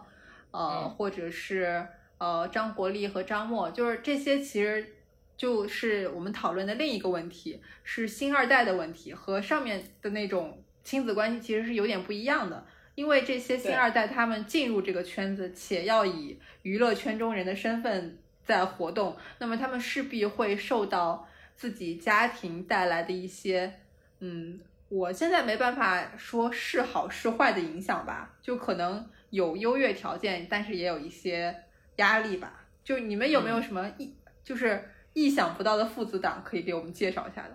[0.52, 1.88] 呃，或者是
[2.20, 4.96] 呃张国立和张默，就是这些其实。
[5.40, 12.68] 就是我们讨论的另一个问题，是星二代的问题，和上面的那种亲子关系其实是有点不一样的。
[12.94, 21.26] 因为这些星二代他们进入这个圈子，且要以娱乐圈中人的身份在活动，那么他们势必会受到
[21.56, 23.74] 自己家庭带来的一些，
[24.20, 24.60] 嗯，
[24.90, 31.56] 我现在没办法说是好是坏的影响吧，就可能有优越条件，但是也有一些
[31.96, 32.66] 压力吧。
[32.84, 34.14] 就你们有没有什么一，
[34.44, 34.84] 就是？
[35.14, 37.52] 意想不到的父子档可以给我们介绍一下的。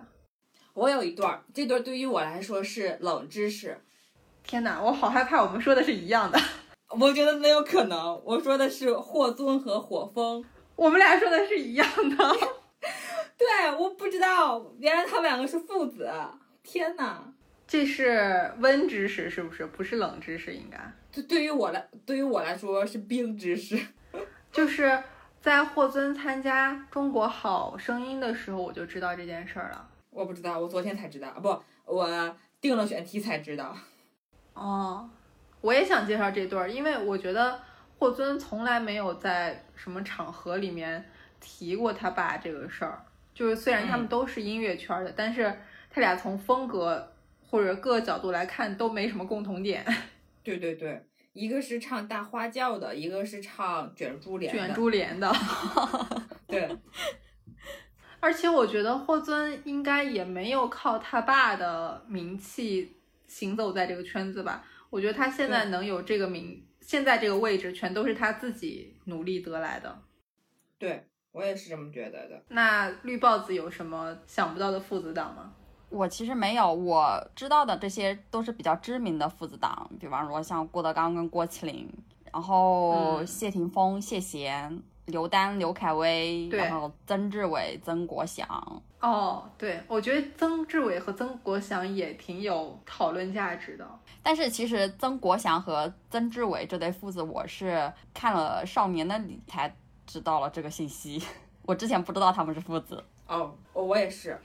[0.73, 3.79] 我有一段，这段对于我来说是冷知识。
[4.43, 6.39] 天哪，我好害怕我们说的是一样的。
[6.99, 10.43] 我觉得没有可能，我说的是霍尊和火风，
[10.75, 11.87] 我们俩说的是一样
[12.17, 12.17] 的。
[13.37, 16.11] 对，我不知道，原来他们两个是父子。
[16.61, 17.33] 天哪，
[17.65, 19.65] 这是温知识是不是？
[19.65, 20.77] 不是冷知识，应该。
[21.11, 23.79] 这对于我来，对于我来说是冰知识，
[24.51, 25.01] 就是。
[25.45, 29.87] 在霍尊参加《中国好声音》的时候，我就知道这件事儿了。
[30.09, 31.39] 我不知道，我昨天才知道啊！
[31.39, 33.77] 不，我定了选题才知道。
[34.55, 35.07] 哦，
[35.61, 37.59] 我也想介绍这对儿，因为我觉得
[37.99, 41.05] 霍尊从来没有在什么场合里面
[41.39, 43.05] 提过他爸这个事儿。
[43.35, 45.55] 就是虽然他们都是音乐圈的，但是
[45.91, 47.13] 他俩从风格
[47.47, 49.85] 或者各个角度来看都没什么共同点。
[50.41, 51.05] 对 对对。
[51.35, 55.29] 一个是唱大花轿的，一个是唱卷珠帘卷珠帘的，
[56.47, 56.77] 对。
[58.21, 62.95] 而且我觉得霍尊应该也没有靠他爸的名气
[63.27, 64.65] 行走在这个圈子吧。
[64.89, 70.01] 我觉得他现在能有这个名，现在这个位置，全都是他自己努力得来的。
[70.79, 72.41] 对我也是这么觉得的。
[72.47, 75.53] 那绿帽子有什么想不到的父子档吗？
[75.89, 81.89] 我其实没有，我知道的这些都是比较知名的父子档，比方说像郭德纲跟郭麒麟，
[82.31, 88.81] 然后谢霆锋、谢贤、刘丹、刘恺威，然后曾志伟、曾国祥。
[88.99, 93.87] 哦，对，我觉得曾志伟和曾国祥也挺有讨论价值的。
[94.23, 99.73] 但是其实曾国祥和曾志伟这对父子，我是看了《少年的你》才
[100.07, 101.23] 知道了这个信息，
[101.61, 103.03] 我之前不知道他们是父子。
[103.27, 104.41] 哦，我也是。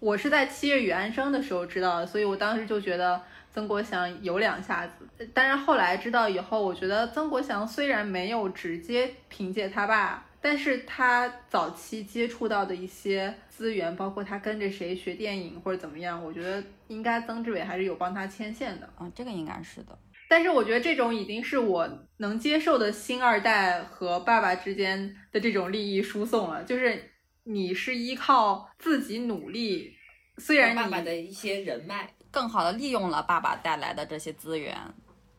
[0.00, 3.20] 我是在《七月与安生》的时候知道的，所以我当时就觉得
[3.52, 5.06] 曾国祥有两下子。
[5.34, 19.98] 但是后来知道以后，我觉得曾国祥虽然没有直接凭借他爸，但是他早期接触到的一些资源，包括他跟着谁学电影或者怎么样，我觉得应该曾志伟还是有帮他牵线的啊，这个应该是的。
[20.30, 21.86] 但是我觉得这种已经是我
[22.16, 27.09] 能接受的新二代和爸爸之间的这种利益输送了，就是。
[27.50, 29.92] 你是依靠自己努力
[30.38, 34.76] 虽然爸爸的一些人脉，更好的利用了爸爸带来的这些资源。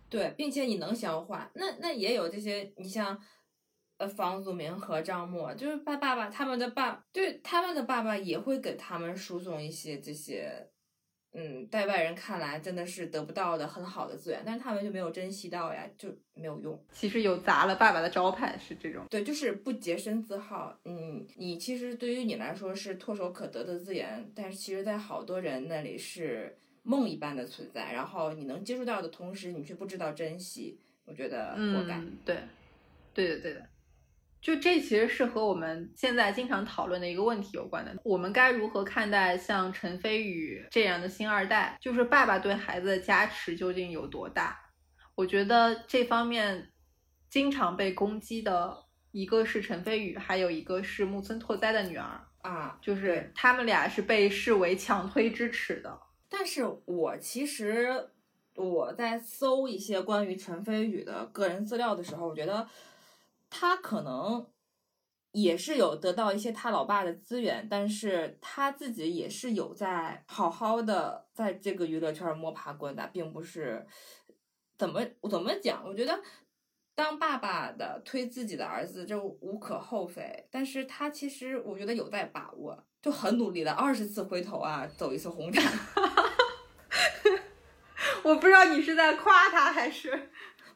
[0.10, 3.18] 对，并且你能消化，那那也有这些，你像。
[3.98, 10.71] 呃，房祖名和张默就是爸爸爸，他们的爸，对他们的爸爸也会给他们输送一些这些，
[11.34, 16.78] 嗯，在外人看来真的是得不到的很好的资源，但是他们就没有珍惜到呀，就没有用。
[16.92, 19.06] 其实有砸了爸爸的招牌，是这种。
[19.10, 20.78] 对，就是不洁身自好。
[20.84, 27.94] 嗯，你其实对于你来说是唾手可得的资源，但是其实在好多人那里是梦一般的存在。
[27.94, 32.02] 然后你能接触到的同时，你却不知道珍惜，我觉得活该。
[32.26, 32.40] 对，
[33.14, 33.66] 对的，对的。
[34.42, 41.78] 就这其实是和我们现在经常讨论的一个问题有关的，我们该如何看待像陈飞宇这样的星二代？
[41.80, 44.60] 就是爸爸对孩子的加持究竟有多大？
[45.14, 46.72] 我觉得这方面
[47.30, 48.76] 经常被攻击的
[49.12, 55.96] 一个是陈飞宇，还有一个是木村拓哉的女儿啊，就是他们俩是被视为强推支持的。
[56.28, 58.10] 但是我其实
[58.56, 62.68] 我在搜一些关于陈飞宇的个人资料的时候，我觉得。
[63.52, 64.48] 他可能
[65.34, 73.86] 也是有得到一些他老爸的资源，但是他自己也是有在好好的在这个娱乐圈摸爬滚打，并不是
[74.78, 75.86] 怎么怎么讲。
[75.86, 76.20] 我觉得
[76.96, 85.64] 当爸爸的推自己的儿子就无可厚非，但是他其实我觉得有在把握，就很努力的二十次回头啊，走一次红毯。
[88.24, 90.30] 我不知道你是在夸他还是。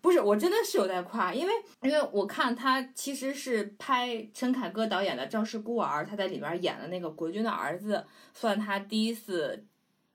[0.05, 9.65] 不是，我真的是有在夸，因为因为我看他其实是拍陈凯歌导演的《赵氏孤儿》，他在里面演的那个国军的儿子，算他第一次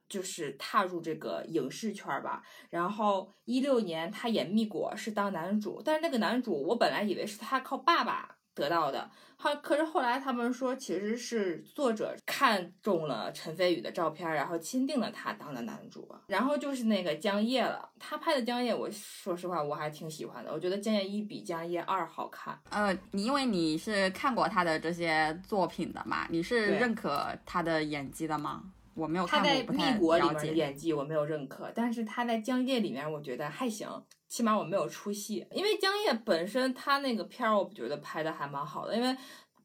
[0.07, 2.41] 就是踏入这个影视圈吧。
[2.69, 8.37] 然后一六年他演《蜜果》是当男主，但是那个男主我本来以为是他靠爸爸。
[8.53, 16.07] 得到的，好，可是后来他们说，其实是作者看中了陈飞宇的照片，然后钦定了他当了男主。
[16.27, 22.59] 然后就是那个江夜了，他拍的江夜，我说实话我还挺喜欢的，我觉得江夜一比江夜二好看。
[22.69, 28.63] 呃，你因为你是看过他的这些作品的嘛，你是认可他的演技的吗？
[28.93, 33.87] 我没有看过，不太了面的演技我没有认可，但是他在江夜里面，我觉得还行。
[34.31, 39.13] 起码我没有出戏，因为江夜本身他那个片儿，我觉得拍的还蛮好的，因为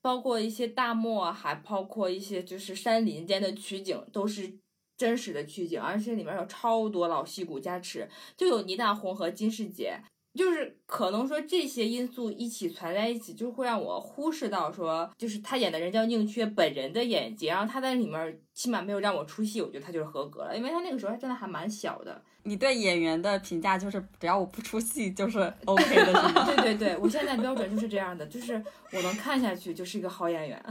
[0.02, 4.58] 包括一些大漠，还包括一些就是山林间的取景，都是
[4.96, 10.00] 真实的取景，而且里面有超多老戏骨加持，就有倪大红和金世杰。
[10.34, 22.22] 就是可能说这些因素一起攒在一起，就会让我忽视到说，就是他演的人叫宁缺本人的演技，然后他在里面起码没有让我出戏，我觉得他就是合格了，因为他那个时候还真的还蛮小的。
[22.46, 26.44] 你对演员的评价就是只要我不出戏就是 OK 的，是吗？
[26.46, 30.64] 对对对，我现在标准就是这样的，就是我能看下去就是一个好演员。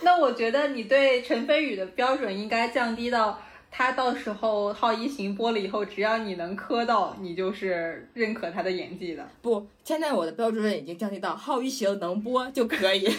[0.00, 3.38] 那我觉得你对陈飞宇的标准应该降低到。
[3.74, 9.26] 他到时候《好一行》播了以后，只要你能磕到，你就是认可他的演技的。
[9.40, 13.10] 不，现在我的标准已经降低到《好一行》能播就可以。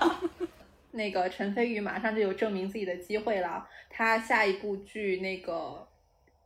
[0.92, 5.88] 那个陈飞宇马上就有证明自己的机会了，他下一部剧那个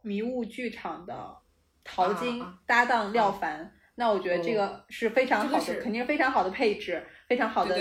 [0.05, 1.37] 迷雾剧场的
[1.83, 7.77] 淘金搭档廖凡，那我觉得这个是非常好的，肯定是非常好的配置，非常好的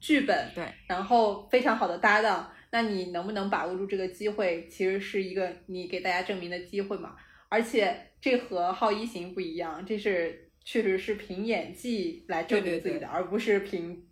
[0.00, 2.50] 剧本，对，然后非常好的搭档。
[2.70, 4.66] 那你能不能把握住这个机会？
[4.66, 7.14] 其实是一个你给大家证明的机会嘛。
[7.48, 14.06] 而且这和《好一行》不一样，这是确实是凭演技来证明自己的，而不是凭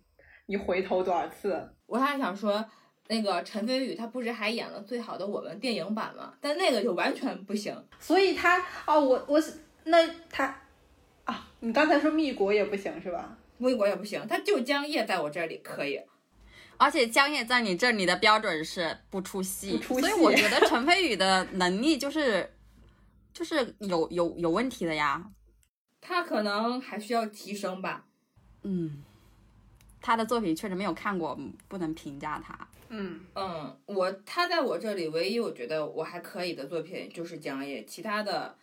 [0.45, 1.75] 你回头多少次。
[1.87, 2.63] 我还想说，
[3.11, 6.33] 那个陈飞宇他不是还演了《最好的我们》电影版吗？
[6.39, 7.75] 但那个就完全不行。
[7.99, 9.43] 所以他哦，我我
[9.83, 10.57] 那他
[11.25, 13.37] 啊，你刚才说《蜜国》也不行是吧？
[13.63, 15.99] 《蜜国》也不行，他就江夜在我这里可以。
[16.77, 22.49] 而且江夜在你这里的标准是不出戏，所以我觉得陈飞宇的能力就是
[23.33, 25.21] 就是有有有问题的呀，
[25.99, 28.05] 他可能还需要提升吧。
[28.63, 29.03] 嗯，
[29.99, 31.37] 他的作品确实没有看过，
[31.67, 32.57] 不能评价他。
[32.93, 38.53] 嗯嗯，我他在我这里唯一我觉得我还可以的作品就是江夜，其他的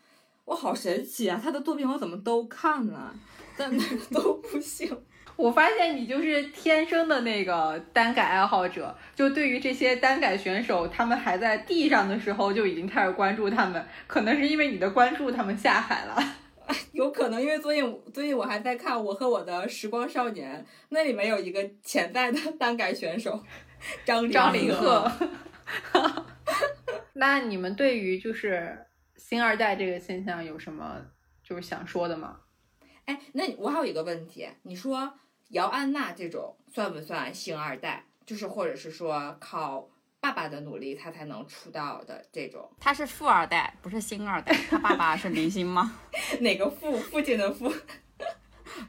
[0.45, 3.15] 我好神奇啊，他的作品我怎么都看了，
[3.57, 3.73] 但
[4.13, 4.95] 都不行。
[5.37, 16.37] 我发现你就是天生的那个单改爱好者，就对于这些单改选手，他们还在地上的时候就已经开始关注他们，可能是因为你的关注，他们下海了。
[16.93, 20.61] 有可能，因为最近最近我还在看《我和我的时光少年》，
[20.91, 23.43] 那里面有一个潜在的单改选手
[24.05, 25.11] 张张凌赫。
[27.15, 31.01] 那你们对于就是星二代这个现象有什么
[31.43, 32.41] 就是想说的吗？
[33.07, 35.15] 哎，那我还有一个问题，你说。
[35.53, 38.05] 姚安娜这种算不算星二代？
[38.27, 39.89] 就是或者是说靠
[40.21, 42.71] 爸爸爸的努力，他才能出道的这种。
[42.79, 44.55] 他是富二代，不是星二代。
[44.69, 45.99] 他爸爸是明星吗？
[46.41, 46.99] 哪个富？
[46.99, 47.73] 父亲的父？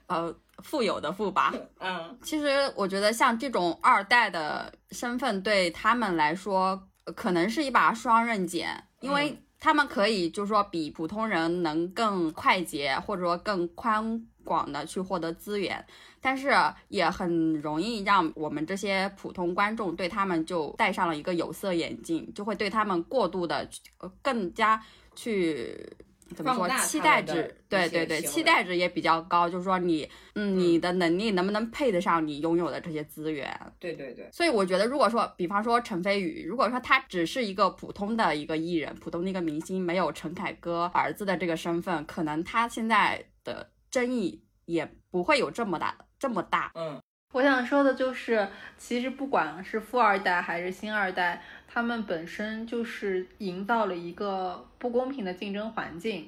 [0.07, 1.53] 呃，富有的富吧。
[1.79, 6.81] 嗯，其实我觉得像这种二代的身份，对他们来说
[7.15, 15.85] 可能是一把双刃剑，因为他们可以就是说比普通人能更快捷，或者说更宽广的去获得资源，
[16.21, 16.51] 但是
[16.87, 23.69] 也很容易让我们这些普通观众对他们就戴上了一个有色眼镜，就会对他们过度的
[23.99, 24.81] 呃更加
[25.15, 25.97] 去。
[26.35, 26.69] 怎么说？
[26.79, 29.49] 期待值，对对对，期待值也比较高。
[29.49, 33.49] 就是说你，嗯，你的能力能不能配得上你拥有的这些资源？
[33.79, 34.29] 对对对。
[34.31, 46.71] 所以我觉得，如果说，比方说陈飞宇，如果说他只是一个普通的一个艺人，普通的一个明星，没有陈凯歌儿子的这个身份，可能他现在的争议也不会有这么大这么大。
[46.75, 47.01] 嗯，
[47.33, 51.41] 我想说的就是，其实不管是富二代还是星二代。
[51.71, 56.27] 他们本身就是营造了一个不公平的竞争环境，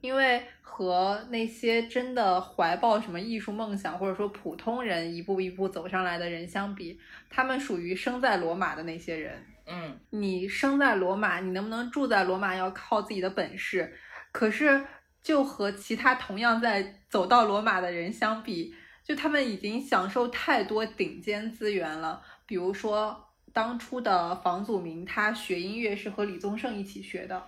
[0.00, 9.44] 因为和那些真的怀抱什么艺术梦想或者说普通人一步一步走上来的人相比，他们属于生在罗马的那些人。
[9.66, 13.94] 嗯，你生在罗马，你能不能住在罗马要靠自己的本事。
[14.32, 14.82] 可是，
[15.22, 18.74] 就和其他同样在走到罗马的人相比，
[19.04, 23.26] 就他们已经享受太多顶尖资源了，比如说。
[23.52, 27.42] 当初的房祖名，他学音乐是和李宗盛一起学的。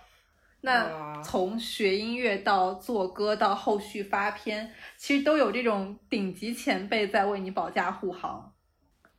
[0.61, 8.53] 那从学音乐到做歌到后续发片，其实都有这种顶级前辈在为你保驾护航。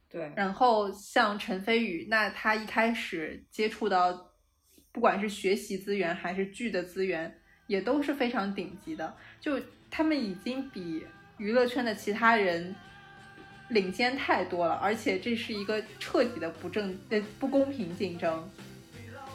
[0.08, 0.32] 对。
[0.34, 4.30] 然后像陈飞宇，那他一开始接触到，
[4.90, 9.14] 不管是学习资源还是剧的资源，也都是非常顶级的。
[9.40, 9.60] 就
[9.90, 11.06] 他们已经比
[11.36, 12.74] 娱乐圈的其他人。
[13.74, 18.48] 领先太多了，而且这是一个彻底的不正呃不公平竞争，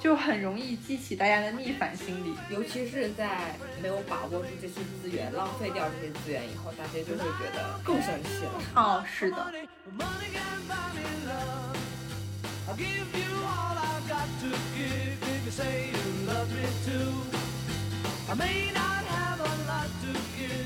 [0.02, 2.34] 就很容易激起大家的逆反心理。
[2.50, 8.52] 尤其是在没有把握住这些资源、浪费掉这些资源以后，大家就会觉得更生气了。
[8.76, 9.54] 哦，是的。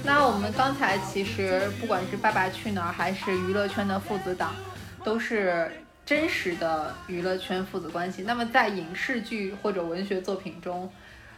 [0.06, 4.54] 那我们刚才其实不管是《爸爸去哪儿》还是娱乐圈的父子档，
[5.04, 5.72] 都是
[6.06, 8.24] 真实的娱乐圈父子关系。
[8.24, 10.92] 那么在影视剧或者文学作品中，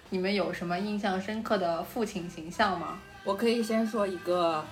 [0.10, 3.00] 你们有什么印象深刻的父亲形象吗？
[3.24, 4.66] 我可以先说一个，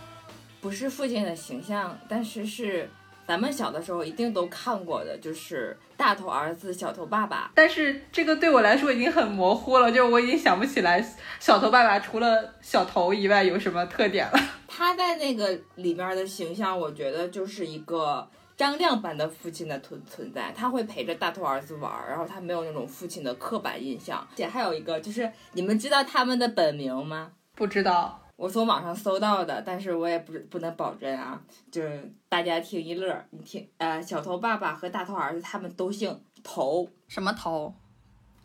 [0.60, 2.90] 不是父亲的形象，但是是。
[3.28, 7.52] 咱们小的时候一定都看过的，就是大头儿子小头爸爸。
[7.56, 11.04] 但是这个对我来说已经很模糊了，就我已经想不起来
[11.40, 14.40] 小头爸爸除了小头以外有什么特点了。
[14.68, 20.52] 他在那个里面的形象，我觉得就是一个张亮般的父亲的存存在。
[20.56, 24.20] 他会陪着大头儿子玩，然后他没有那种父亲的刻板印象。
[24.20, 27.32] 而且还有一个就是，你们知道他们的本名吗？
[27.56, 28.20] 不知道。
[28.36, 31.40] 我从网上搜到的，但是我也不不能保证啊，
[31.72, 33.24] 就是大家听一乐。
[33.30, 37.74] 你听，呃，小头爸爸和大头儿子他们都姓头，什么头？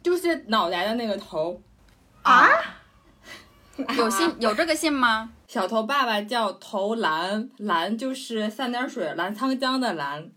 [0.02, 1.60] 就是脑袋的那个头。
[2.22, 2.46] 啊？
[3.96, 5.32] 有姓有这个姓吗？
[5.46, 10.30] 小头爸爸叫头蓝，蓝就是三点水，澜沧江的澜。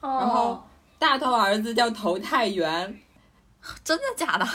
[0.00, 0.18] 哦。
[0.18, 0.66] 然后
[0.98, 3.01] 大头儿子叫头太元。
[3.84, 4.46] 真的假的？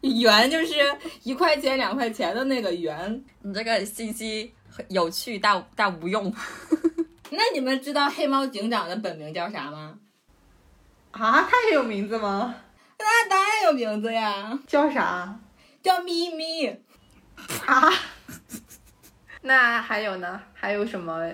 [0.02, 0.74] 元就是
[1.22, 3.24] 一块钱、两块钱的那个元。
[3.40, 4.52] 你这个信息
[4.88, 6.32] 有趣但但无用。
[7.30, 9.98] 那你们知道黑猫警长的本名叫啥吗？
[11.12, 12.54] 啊，他也有名字吗？
[12.98, 14.58] 那当然有名字呀。
[14.66, 15.38] 叫啥？
[15.82, 16.66] 叫咪咪。
[17.66, 17.90] 啊？
[19.40, 20.40] 那还有呢？
[20.52, 21.32] 还有什么？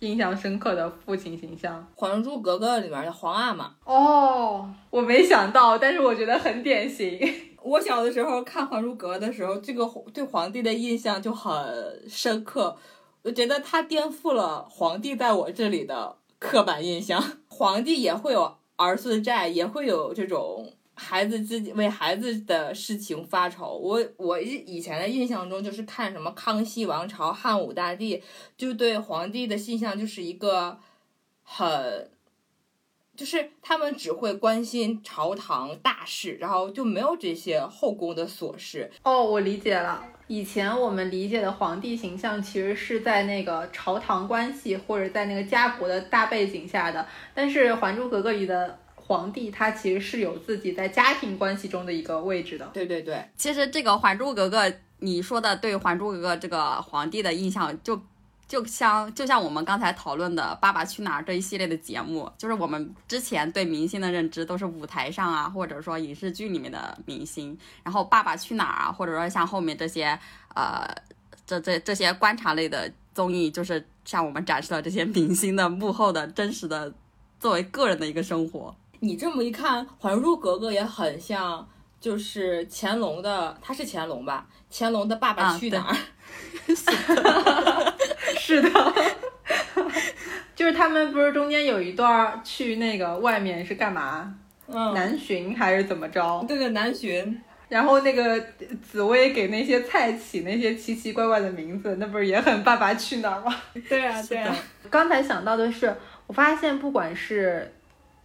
[0.00, 3.74] 印象深刻的父亲形象，《还珠格格》里面的皇阿玛。
[3.84, 7.18] 哦，我没想到，但是我觉得很典型。
[7.62, 9.84] 我小的时候看《还珠格格》的时候，这个
[10.14, 12.76] 对皇帝的印象就很深刻。
[13.22, 17.22] 我觉得他颠覆了皇帝在我这里的刻板印象。
[17.48, 20.72] 皇帝也会有儿孙债，也会有这种。
[20.98, 28.20] 孩子自己为孩子的事情发愁，我我以以前的印象中就是看什么康熙王朝、汉武大帝，
[28.56, 30.80] 就对皇帝的印象就是一个
[31.44, 32.10] 很，
[33.16, 38.90] 就是他们只会关心朝堂大事，然后就没有这些后宫的琐事。
[39.04, 48.78] 哦，我理解了，以前我们理解的皇帝形象其实是在那个朝堂关系或者在那个家国的大背景下的，但是《还珠格格》里的。
[49.08, 52.66] 皇帝他其实是有自己在家庭关系中的一个位置的。
[52.74, 57.98] 对对对，其实这个《还珠格格》，你说的对《还珠格格》这个皇帝的印象，就
[58.46, 70.18] 就像就像我们刚才讨论的《爸爸去哪儿》这一系列的节目，就是我们之前对明星的认知都是舞台上啊，或者说影视剧里面的明星，然后《爸爸去哪儿》啊，或者说像后面这些
[70.54, 70.86] 呃
[71.46, 76.92] 这这这些观察类的综艺，就是向我们展示了这些明星的幕后的真实的
[77.40, 78.76] 作为个人的一个生活。
[79.00, 81.66] 你这么一看，《还珠格格》也很像，
[82.00, 84.46] 就是乾隆的，他是乾隆吧？
[84.70, 85.94] 乾隆的《爸爸去哪儿》
[88.38, 88.94] 是的，
[90.54, 94.34] 就是他们不是中间有一段去那个外面是干嘛？
[94.66, 96.44] 嗯，南巡还是怎么着？
[96.46, 97.40] 对对，南巡。
[97.68, 98.42] 然后那个
[98.82, 103.54] 紫薇给那些菜起那些奇奇怪怪的名字，那不是也很《爸爸去哪儿》吗？
[103.88, 104.54] 对啊，对啊。
[104.90, 105.94] 刚才想到的是，
[106.26, 107.70] 我发现不管是《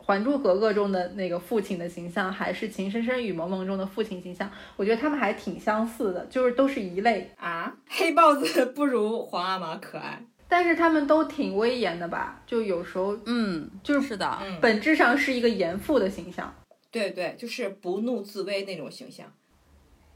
[0.06, 7.74] 还珠格格》中的那个父亲的形象，还是《情深深雨蒙蒙》中的父亲形象，我觉得他们还挺相似的，就是都是一类啊。
[7.90, 12.42] 黑豹子不如皇阿玛可爱，但是他们都挺威严的吧？
[12.46, 16.54] 就有时候，嗯，就是的，本质上是一个严父的形象。
[16.92, 19.26] 对对，就是不怒自威那种形象。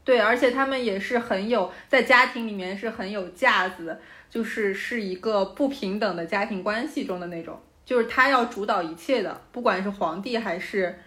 [0.04, 3.98] 对，而且他们也是很有在家庭里面是很有架子，
[4.30, 11.00] 就是是一个不平等的家庭关系中的那种，就是他要主导一切的，不管是皇帝还是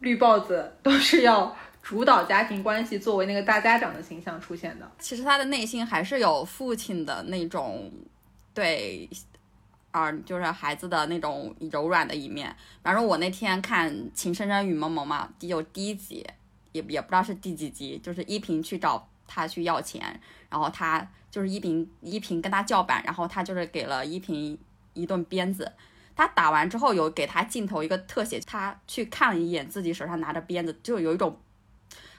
[0.00, 4.90] 绿帽子，都是要主导家庭关系，作为那个大家长的形象出现的。
[4.98, 7.92] 其实他的内心还是有父亲的那种
[8.52, 9.08] 对。
[9.92, 12.54] 啊，就是孩子的那种柔软的一面。
[12.82, 16.22] 反正，我那天看《情深深雨蒙蒙》嘛，有第一集，
[16.72, 20.20] 也也不知道是第几集，就是依萍去找他去要钱，
[20.50, 24.58] 然后他就是依萍，依萍跟他叫板，然后他就是给了依萍
[24.92, 25.72] 一顿鞭子。
[26.16, 31.38] 他打完之后，有给他镜头一个特写，他去看了一眼自己手上拿着鞭子，就有一种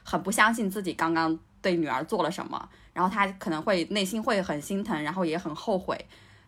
[0.04, 5.98] 很不相信自己刚刚对女儿做了什么，然后他可能会内心会很心疼，然后也很后悔。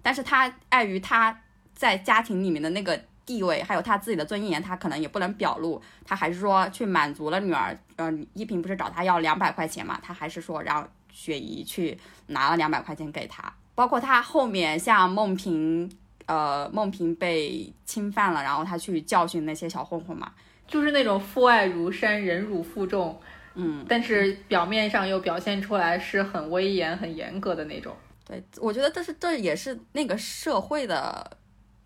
[0.01, 1.41] 但是他碍于他
[1.73, 5.81] 在家庭里面的那个地位，还有他自己的尊严，他可能也不能表露。
[6.05, 7.77] 他还是说去满足了女儿。
[7.97, 9.99] 嗯，依萍不是找他要两百块钱嘛？
[10.01, 11.97] 他还是说让雪姨去
[12.27, 13.51] 拿了两百块钱给他。
[13.75, 15.91] 包括他后面像孟萍，
[16.29, 20.31] 呃，孟平被侵犯了，然后他去教训那些小混混嘛，
[20.67, 23.19] 就是那种父爱如山，忍辱负重。
[23.55, 27.95] 嗯，但是表面上又表现出来是很威严、很严格的那种。
[28.23, 31.37] 对，我觉得这是这也是那个社会的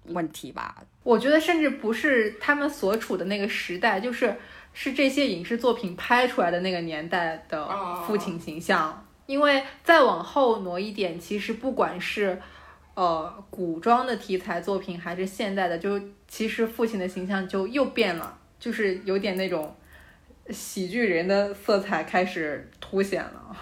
[0.07, 0.83] 问题吧。
[1.03, 4.35] 我觉得甚至不是他们所处的那个时代，就是
[4.73, 7.69] 是这些影视作品拍出来的那个年代的
[8.05, 9.07] 父亲形象。
[9.25, 12.41] 因为再往后挪一点，其实不管是
[12.95, 19.75] 呃古装的题材作品，还是现代的，就其实父亲的形象就又变了，就是有点那种
[20.49, 23.55] 喜剧人的色彩开始凸显了。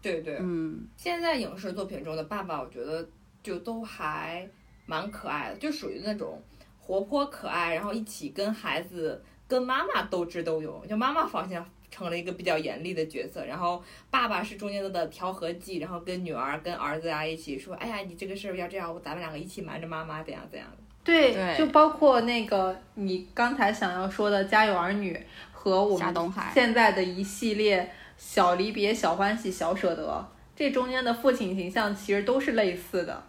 [0.00, 3.06] 对对，嗯，现在影视作品中的爸爸，我觉得
[3.42, 4.48] 就都还
[4.86, 6.40] 蛮可爱的，就属于那种
[6.80, 10.86] 活泼可爱，然后一起跟孩子、跟妈妈斗智斗勇。
[10.88, 25.14] 就妈妈好像成了一个比较严厉的角色，然后爸爸是中间的调和剂，然后跟女儿、跟儿子啊一起说：“哎呀，你这个事儿要这样，咱们两个一起瞒着妈妈，怎样怎样的。”对，就包括那个你刚才想要说的《家有儿女》
[25.52, 26.14] 和我们
[26.52, 27.90] 现在的一系列。
[28.20, 33.22] 小离别、小欢喜、小舍得，这中间的父亲形象其实都是类似的，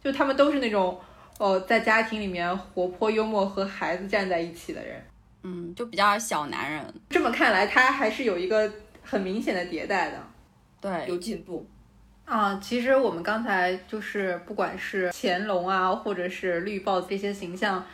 [0.00, 0.96] 就他们都是那种，
[1.38, 5.04] 呃，在家庭里面活泼幽默，和孩子站在一起的人，
[5.42, 6.94] 嗯，就比较小男人。
[7.08, 8.70] 这么看来，他还是有一个
[9.02, 10.18] 很明显的迭代的，
[10.80, 11.66] 对，有进步。
[12.24, 17.84] 啊，其实我们刚才就是不管是乾隆啊，或者是绿豹这些形象，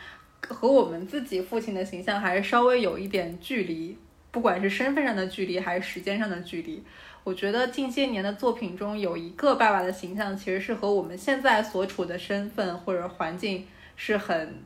[0.47, 3.97] 和我们自己父亲的形象还是稍微有一点距离。
[4.29, 6.83] 不管是身份上的距离还是时间上的距离，
[7.23, 14.61] 我觉得近些年的作品中有一个爸爸的形象，其实是和我们现在所处的身份或者环境是很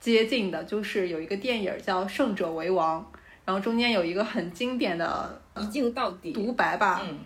[0.00, 0.64] 接近的。
[0.64, 3.00] 就是有一个电影叫《胜者为王》，
[3.44, 7.18] 然后中间有一个很经典的一镜到底独白吧，嗯，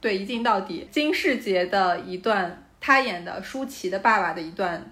[0.00, 4.90] 对，一镜到底，金世杰的一段，他演的舒淇的爸爸的一段。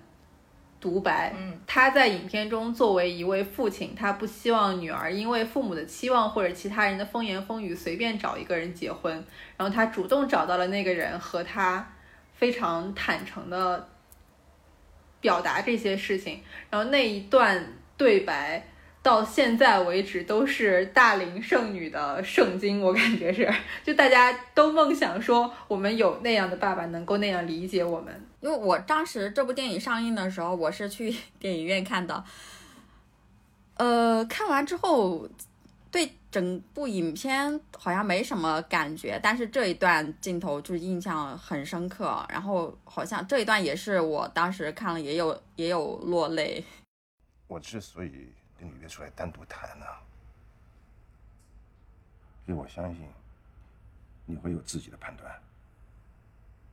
[0.81, 9.13] 独白，嗯，他在影片中作为一位父亲，他不希望女儿因为父母的期望或者其他人的风言风语随便找一个人结婚，
[9.59, 11.87] 然后他主动找到了那个人，和他
[12.33, 13.87] 非常坦诚的
[15.21, 16.41] 表达这些事情，
[16.71, 18.67] 然后那一段对白。
[19.03, 23.51] 到现在为止都是大龄剩女的圣经，我感觉是，
[23.83, 28.15] 就大家都梦想说我们有那样的爸爸能够那样理解我们。
[28.41, 32.23] 因为我当时这部电影上映的时候，我是去电影院看的，
[33.79, 35.27] 呃，看完之后
[35.91, 42.25] 对整部影片好像没什么感觉，但是这一段镜头就是印象很深刻。
[42.29, 46.65] 然后好像这一段也是我当时看了也有也有落泪。
[47.49, 49.87] 我之所以跟你约出来单独谈呢，
[52.47, 53.09] 因为我相信
[54.27, 55.37] 你会有自己的判断，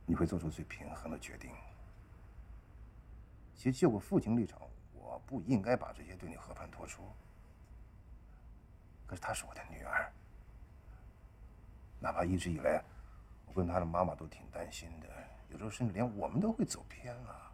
[0.05, 1.49] 你会做出最平衡的决定。
[3.55, 4.61] 其实就我父亲立场，
[4.93, 7.01] 我不应该把这些对你和盘托出。
[9.07, 10.11] 可是她是我的女儿，
[11.99, 12.83] 哪怕一直以来，
[13.45, 15.07] 我跟她的妈妈都挺担心的，
[15.49, 17.51] 有时候甚至连我们都会走偏了，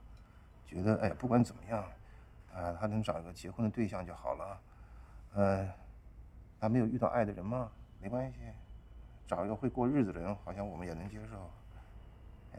[0.65, 1.83] 觉得哎，不管怎么样，
[2.53, 4.61] 啊，她能找一个结婚的对象就好了，
[5.35, 5.71] 嗯，
[6.59, 7.71] 她没有遇到爱的人吗？
[8.01, 8.39] 没关系，
[9.27, 11.49] 找一个会过日子的人，好像我们也能接受。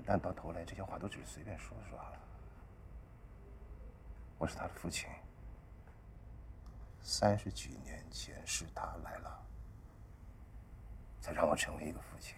[0.07, 1.99] 但到头来，这些话都只是随便说说。
[4.38, 5.09] 我是她的父亲。
[7.07, 9.46] 三十几年前是他来了，
[11.20, 12.34] 才让我成为一个父亲。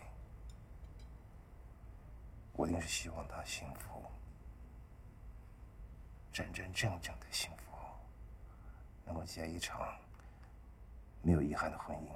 [2.53, 4.03] 我一定是希望他幸福，
[6.33, 7.77] 真真正正的幸福，
[9.05, 9.97] 能够结一场
[11.23, 12.11] 没有遗憾的婚姻，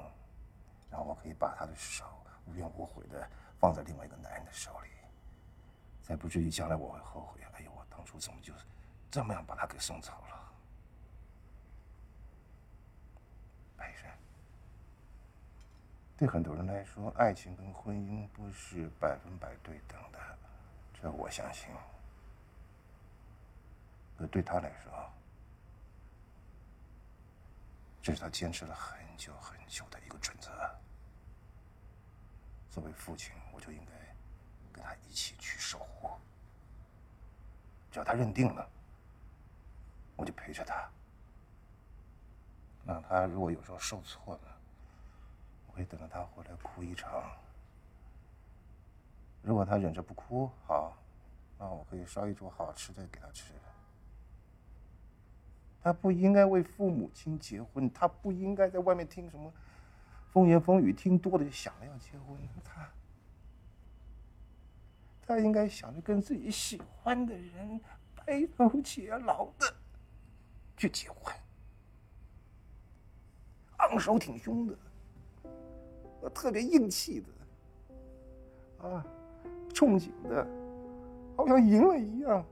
[0.90, 2.04] 然后我可以把他的手
[2.46, 3.30] 无怨无悔的
[3.60, 4.90] 放在另外一个男人的手里，
[6.02, 7.40] 才不至于将来我会后悔。
[7.52, 8.52] 哎呦，我当初怎么就
[9.08, 10.39] 这么样把他给送走了？
[16.16, 20.18] 对很多人来说，爱情跟婚姻不是百分百对等的，
[20.92, 21.70] 这我相信。
[24.18, 25.10] 可对他来说，
[28.02, 30.50] 这是他坚持了很久很久的一个准则。
[32.70, 33.92] 作为父亲，我就应该
[34.74, 36.10] 跟他一起去守护。
[37.90, 38.68] 只要他认定了，
[40.16, 40.86] 我就陪着他。
[42.90, 44.40] 让他如果有时候受挫了，
[45.68, 47.22] 我会等着他回来哭一场。
[49.42, 50.96] 如果他忍着不哭，好，
[51.56, 53.54] 那我可以烧一桌好吃的给他吃。
[55.80, 59.52] 他不应该为父母亲结婚，他不应该在外面听什么
[60.32, 62.36] 风言风语，听多了就想着要结婚。
[62.64, 62.90] 他，
[65.24, 67.80] 他应该想着跟自己喜欢的人
[68.16, 69.72] 白头偕老的
[70.76, 71.32] 去结婚，
[73.88, 74.74] 昂首挺胸的。
[76.34, 79.04] 特别硬气的，啊，
[79.72, 80.46] 憧憬的，
[81.34, 82.44] 好像赢了一样。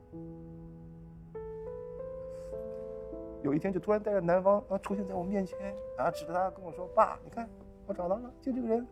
[3.43, 5.59] 有一天就突然带着男方啊出现在我面前，
[5.99, 7.47] 啊指着他跟我说：“爸，你看
[7.87, 8.87] 我找到了，就这个人，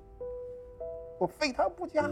[1.18, 2.02] 我非他不嫁。”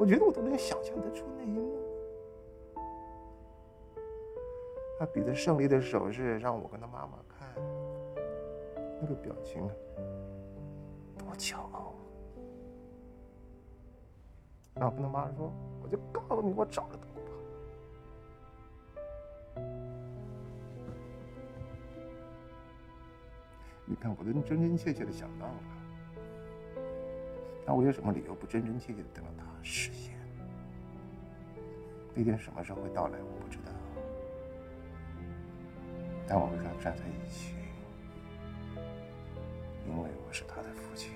[0.00, 1.71] 我觉得我都能想象得出那一幕。
[5.02, 7.48] 他比着胜利的手势，让我跟他妈妈看，
[9.00, 9.68] 那个表情，
[11.18, 11.92] 多骄傲！
[14.74, 17.02] 然后跟他妈说：“我就告诉你，我找得到
[19.56, 19.60] 他。”
[23.84, 25.54] 你看，我都真真切切的想到了，
[27.66, 30.14] 那我有什么理由不真真切切的等到他实现？
[32.14, 33.72] 那天什么时候会到来，我不知道。
[36.32, 37.52] 但我会跟他站在一起，
[39.86, 41.10] 因为我是他的父亲，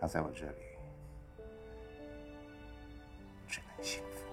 [0.00, 0.52] 他在我这里。
[3.46, 4.24] 只能幸福，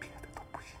[0.00, 0.78] 别的都不行。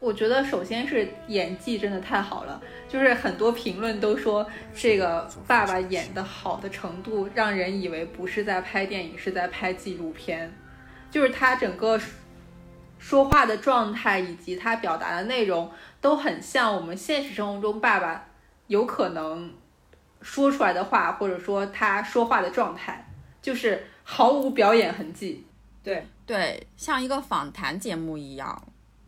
[0.00, 4.44] 我觉得首先是演技真的太好了，就是很多评论都说
[4.74, 10.52] 这个爸爸演的好的程度，让人以为不是在拍电影，是在拍纪录片。
[11.12, 12.00] 就是他整个
[12.98, 18.26] 说话的状态以及他表达的内容都很像我们现实生活中爸爸
[18.66, 19.52] 有可能
[20.22, 23.06] 说出来的话，或者说他说话的状态，
[23.42, 25.44] 就是毫无表演痕迹。
[25.84, 28.62] 对对，像一个访谈节目一样。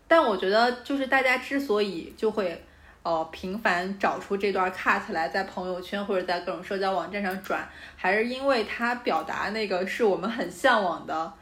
[0.07, 2.63] 但我觉得，就是大家之所以就会
[3.03, 11.33] 呃频繁找出这段 cut 来在朋友圈或者在各种社交网站上转，还是因为他表达那个是我们很向往的。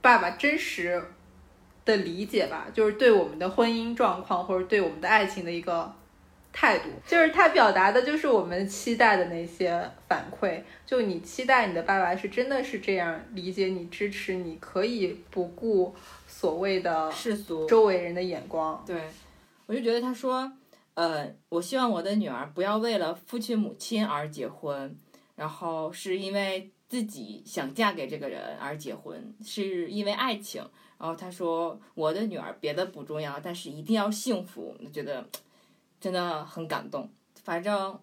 [0.00, 1.02] 爸爸真实
[1.84, 5.92] 的理解吧，就是对我们的婚姻状况或者对我们的爱情的一个
[6.52, 10.62] 态度，就是他表达的，就是我们期待的那些反馈。
[10.86, 15.94] 就你期待你的爸爸是真的是这样理解你、支持你，可以不顾
[16.26, 18.82] 所谓的世俗、周围人的眼光。
[18.86, 19.00] 对，
[19.66, 20.50] 我就觉得他说，
[20.94, 24.96] 呃，我希望我的女儿不要为了父亲母亲而结婚，
[25.34, 26.70] 然后是因为。
[26.88, 30.62] 自己想嫁给这个人而结婚，是因为爱情。
[30.98, 35.24] 然后他说：“我的女儿别的不重要，但是一定要幸福。”我觉得
[36.00, 37.08] 真的很感动。
[37.44, 38.00] 反正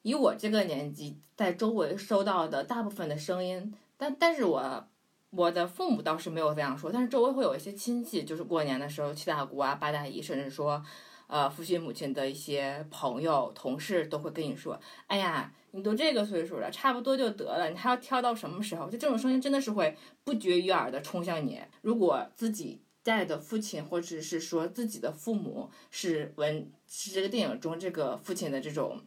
[0.00, 4.88] 以我这个年纪，在周围收到的大部分的声音，但但是我
[5.28, 10.82] 我的父母倒是没有这样说，但是周围会有一些亲戚，就是过年的时候，七大姑啊、八大姨，甚至说，
[11.28, 18.88] 呃，父亲母亲的一些朋友、同事都会跟你说：“哎呀。”你都这个岁数了，差不多就得了，你还要挑到什么时候？
[18.88, 21.60] 就这种声音真的是会不绝于耳的冲向你。
[21.82, 29.02] 如果自己带的父亲，或者是说自己的父母是文是这个电影中这个父亲的这种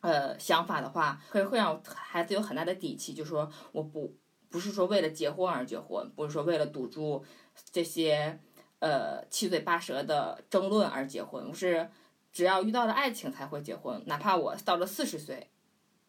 [0.00, 4.14] 呃想法的话，会会让孩子有很大的底气，就说我不
[4.48, 7.24] 不是说为了结婚而结婚，不是说为了堵住
[7.72, 8.38] 这些
[8.78, 11.88] 呃七嘴八舌的争论而结婚，我是
[12.32, 15.50] 只要遇到了爱情才会结婚，哪怕我到了四十岁。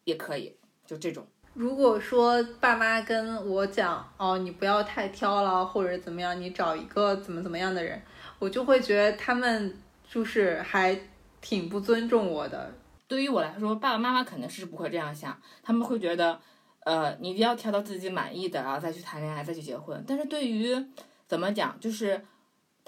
[0.04, 0.56] 也可以，
[0.86, 1.26] 就这种。
[1.52, 8.00] 如果说爸妈跟我讲，哦，你不要太挑了，或者怎么样，你找一个怎么怎么样的人，
[8.38, 9.76] 我就会觉得他们
[10.08, 10.98] 就是还
[11.42, 12.72] 挺不尊重我的。
[13.06, 16.40] 对于我来说，爸爸妈妈肯定是不会这样想，他们会觉得，
[16.84, 20.02] 呃，你一定要挑到自己满意的，然后再去谈恋爱，再去结婚。
[20.08, 20.74] 但是对于
[21.26, 22.24] 怎么讲，就是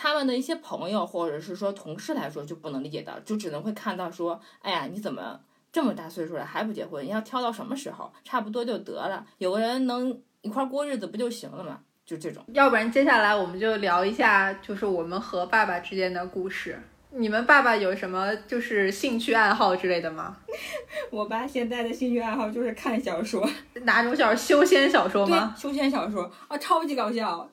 [0.03, 5.39] 他们的一些朋友或者是说同事来说，就不能理解到，就只能会看到说，哎呀，你怎么？
[5.71, 8.11] 这么大岁数了还不结婚，你要挑到什么时候？
[8.25, 11.81] 差不多就得了，有个人能一块过日子不就行了吗？
[12.07, 12.43] 就这种。
[12.55, 16.81] 要不然接下来我们就聊一下，就是我们和爸爸之间的故事。
[17.13, 20.39] 你们爸爸有什么就是兴趣爱好之类的吗？
[21.11, 23.47] 我爸现在的兴趣爱好就是看小说，
[23.83, 24.37] 哪种小说？
[24.37, 25.55] 修仙小说吗？
[25.59, 27.49] 修仙小说啊，超级搞笑，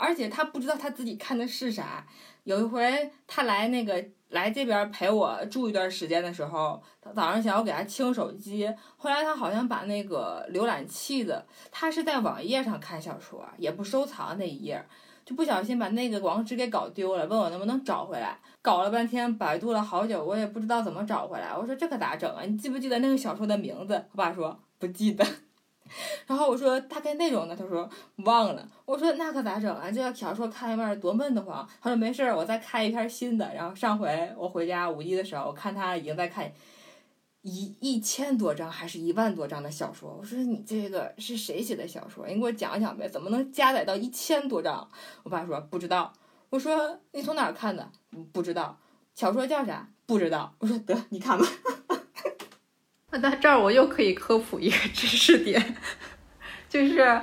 [0.00, 2.06] 而且他不知道他自己看的是啥。
[2.44, 4.04] 有一回他来那个。
[4.30, 14.80] 来这边陪我住一段时间的时候，他早上想要给他清手机，后来他好像把那个浏览器的，他是在网页上看小说，也不收藏那一页，
[15.24, 21.52] 就不小心把那个网址给搞丢了，问我能不能找回来，搞了半天，百度了好久，我也不知道怎么找回来。
[21.52, 22.44] 我说这可咋整啊？
[22.44, 23.94] 你记不记得那个小说的名字？
[24.12, 25.26] 我爸说不记得。
[26.26, 27.56] 然后我说大概内容呢？
[27.56, 27.88] 他说
[28.24, 28.68] 忘了。
[28.84, 29.90] 我说那可咋整啊？
[29.90, 31.68] 这个小说看一半多闷得慌。
[31.80, 33.54] 他说没事儿，我再看一篇新的。
[33.54, 36.50] 然后上回我回家五一的时候，我看他已经在看
[37.42, 40.16] 一一千多章还是一万多章的小说。
[40.18, 42.26] 我说你这个是谁写的小说？
[42.26, 44.88] 你给我讲讲呗，怎么能加载到一千多章？
[45.22, 46.12] 我爸说不知道。
[46.50, 47.90] 我说你从哪儿看的？
[48.32, 48.78] 不知道。
[49.14, 49.88] 小说叫啥？
[50.06, 50.54] 不知道。
[50.58, 51.46] 我说得你看吧。
[53.12, 55.74] 那在这儿我又可以科普一个 知识点，
[56.68, 57.20] 就是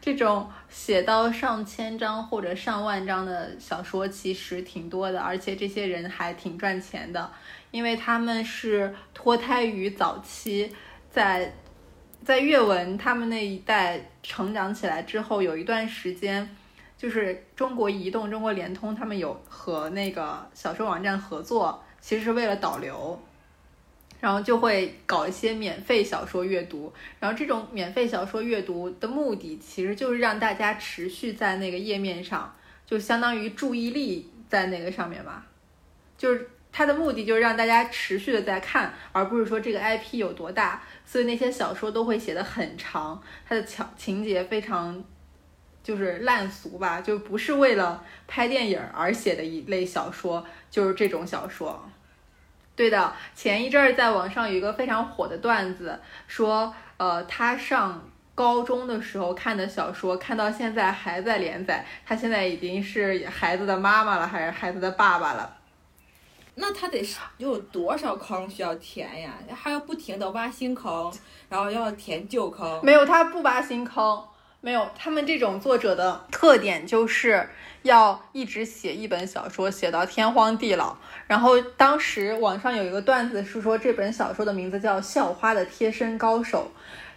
[0.00, 7.30] 这种写到上千章或者上万章的小说其实挺多的，而且这些人还挺赚钱的，
[7.70, 10.74] 因为他们是脱胎于早期
[11.10, 11.52] 在
[12.24, 16.48] 在阅文他们那一代成长起来之后，有一段时间
[16.96, 23.20] 就是中国移动、中国联通他们有和那个小说网站合作，其实是为了导流。
[24.20, 32.54] 然后就会搞一些免费小说阅读，然后这种免费小说阅读的目的其实就是让大家持续在那个页面上，
[32.84, 35.44] 就相当于注意力在那个上面嘛，
[36.16, 45.04] 就是它的目的就是让大家持续的在看，而不是说这个 IP 有多大，所以那些小说都会写的很长，它的情情节非常
[45.82, 51.88] 就是烂俗吧，就不是为了拍电影而写的一类小说，就是这种小说。
[52.76, 55.98] 对的，前一阵儿在网上有一个非常火的段子，
[56.28, 65.56] 说，呃，他上高中的时候看的小说，看到现在还在连载，他现在已经是孩子的妈妈了，还是孩子的爸爸了？
[66.56, 67.02] 那他得
[67.38, 69.32] 有多少坑需要填呀？
[69.54, 71.10] 还要不停的挖新坑，
[71.48, 72.80] 然后要填旧坑？
[72.82, 74.22] 没有，他不挖新坑。
[74.62, 77.48] 没有，他们这种作者的特点就是
[77.86, 80.96] 要一直写一本小说，写到天荒地老。
[81.26, 86.70] 然后当时网上有一个段子是说，这本小说的名字叫《校花的贴身高手》，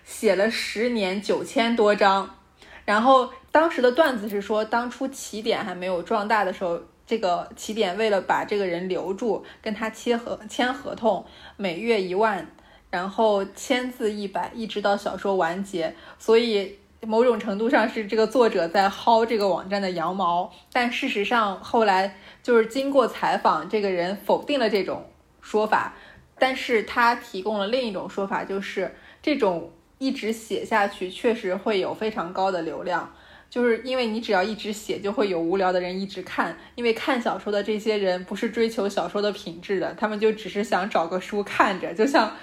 [0.06, 2.38] 写了十年九千多章。
[2.86, 11.26] 然后当时的段子是说，当初起点还没有壮大的时候，这个起点为了把这个人留住，跟他签合签合同，
[11.58, 12.48] 每月一万，
[12.90, 16.79] 然后签字一百，一直到小说完结，所以。
[17.08, 25.10] 某种程度上是这个作者在薅这个网站的羊毛，但事实上后来就是经过采访，这个人否定了这种
[25.42, 25.96] 说法，
[26.38, 33.14] 但是他提供了另一种说法，就是这种一直写下去确实会有非常高的流量，
[33.50, 36.58] 就是因为你只要一直写，就会有无聊的人一直看。
[36.76, 42.36] 因为看小说的这些人不是追求小说的品质的，他们就只是想找个书看着，就像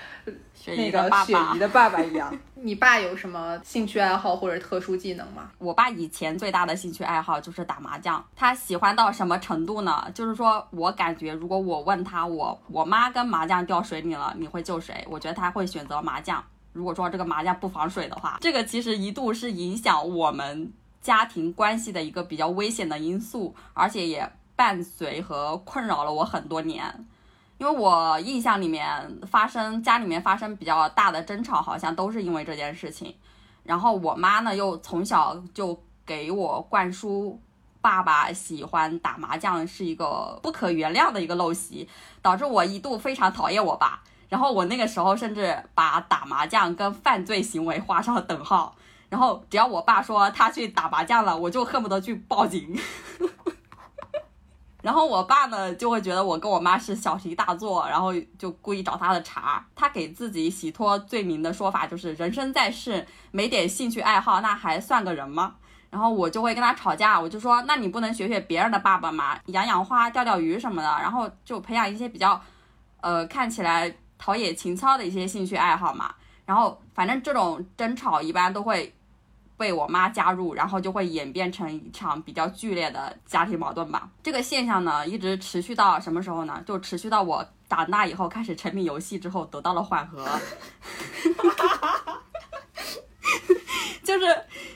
[0.67, 2.39] 那个 雪姨的爸爸一样。
[2.63, 5.51] 你爸有什么兴趣爱好或者特殊技能吗？
[5.59, 10.11] 我爸以前最大的兴趣爱好就是打麻将，他喜欢到什么程度呢？
[10.15, 15.07] 就是说我感觉，如果我问他，我我妈跟麻将掉水里了，你会救谁？
[15.11, 16.43] 我觉得他会选择麻将。
[16.73, 20.73] 如果说这个麻将不防水的话，这个其实一度是影响我们。
[21.03, 27.07] 家庭关系的一个比较危险的因素，而且也伴随和困扰了我很多年。
[27.59, 33.15] 因为我印象里面发生家里面发生比较大的争吵，好像都是因为这件事情。
[33.63, 37.41] 然后我妈呢，又从小就给我灌输
[37.81, 41.89] 爸爸喜欢打麻将是一个不可原谅的一个陋习，
[42.21, 44.03] 导致我一度非常讨厌我爸。
[44.29, 48.75] 然后我那个时候甚至把打麻将跟犯罪行为画上了等号。
[49.09, 52.77] 然后只要我爸说他去打麻将了，我就恨不得去报警。
[54.87, 59.67] 然后我爸呢就会觉得我跟我妈是小题大做，然后就故意找他的茬。
[59.75, 65.57] 他给自己洗脱罪名的说法就是人生在世没点兴趣爱好那还算个人吗？
[65.91, 69.37] 然后我就会跟他吵架，我就说那你不能学学别人的爸爸吗？
[69.47, 72.41] 养养花、钓钓鱼什么的，然后就培养一些比较
[73.01, 76.15] 呃看起来陶冶情操的一些兴趣爱好嘛。
[76.45, 78.93] 然后反正这种争吵一般都会。
[79.57, 84.09] 被我妈加入，然后就会演变成一场比较剧烈的家庭矛盾吧。
[84.23, 86.63] 这个现象呢，一直持续到什么时候呢？
[86.67, 90.27] 就持续到我长大以后开始沉迷游戏之后，得到了缓和。
[94.05, 94.27] 就是。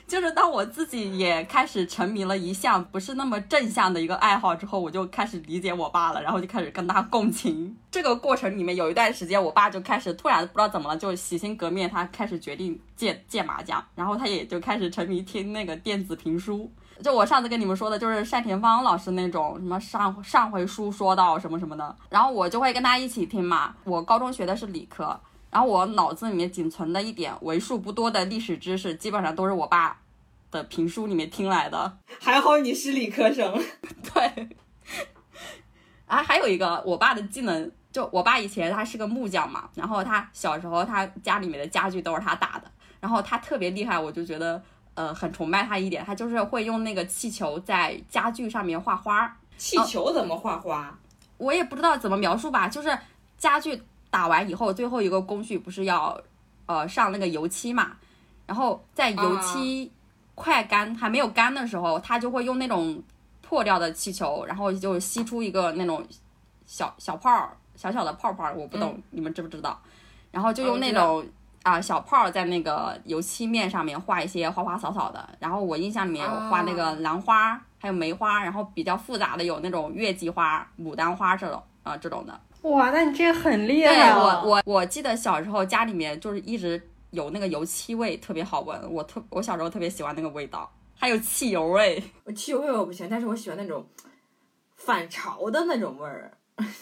[0.07, 7.73] 就是当我自己也开始沉迷了一项不是那么正向的一个爱好之后，我就开始理解我爸了，然后就开始跟他共情。
[7.89, 16.69] 这个过程里面有一段时间，我爸就开始突然不知道怎么了，就洗心革面，他开始决定戒戒麻将，然后他也就开始沉迷听那个电子评书。
[17.01, 23.73] 就我上次跟你们说的，就是单田芳老师那种什么上上回书说到什么什么的，然后我就会跟他一起听嘛。
[23.85, 25.17] 我高中学的是理科，
[25.51, 29.97] 然后我脑子里面仅存的一点为数不多的历史知识，基本上都是我爸。
[30.49, 33.57] 的评书里面听来的， 还好你是理科生，
[34.13, 34.49] 对。
[36.05, 42.69] 啊，还有一个我爸的技能，就我爸以前他是个木匠嘛，然后他小时候他家里面的家具都是他打的，
[42.99, 44.61] 然后他特别厉害，我就觉得
[44.93, 49.33] 呃很崇拜他一点，他就是会用那个气球在家具上面画花。
[49.57, 50.93] 气球怎么画花？
[51.37, 52.99] 我也不知道怎么描述吧，就是
[53.37, 53.81] 家具
[54.11, 56.21] 打完以后，最后一个工序不是要
[56.67, 57.93] 呃上那个油漆嘛，
[58.45, 59.91] 然后在油漆。
[60.33, 62.99] 快干还没有干的时候，他就会用那种
[63.41, 66.03] 破掉的气球，然后就吸出一个那种
[66.65, 69.79] 小小泡儿，小小的泡泡，我不懂你们知不知道？
[70.31, 71.23] 然后就用那种
[71.61, 75.29] 啊小泡在那个油漆面上面画一些花花草草的。
[75.37, 82.39] 然后我印象里面有画那个兰花，还有梅花，然后比较复杂的有那种月季花、牡丹花这种啊这种的。
[82.63, 84.11] 哇，那你这个很厉害！
[84.15, 86.81] 我我我记得小时候家里面就是一直。
[87.11, 88.89] 有那个油漆味，特别好闻。
[88.89, 92.01] 我特我小时候特别喜欢那个味道，还有汽油味。
[92.23, 93.85] 我汽油味我不喜欢，但是我喜欢那种
[94.77, 96.31] 反潮的那种味儿。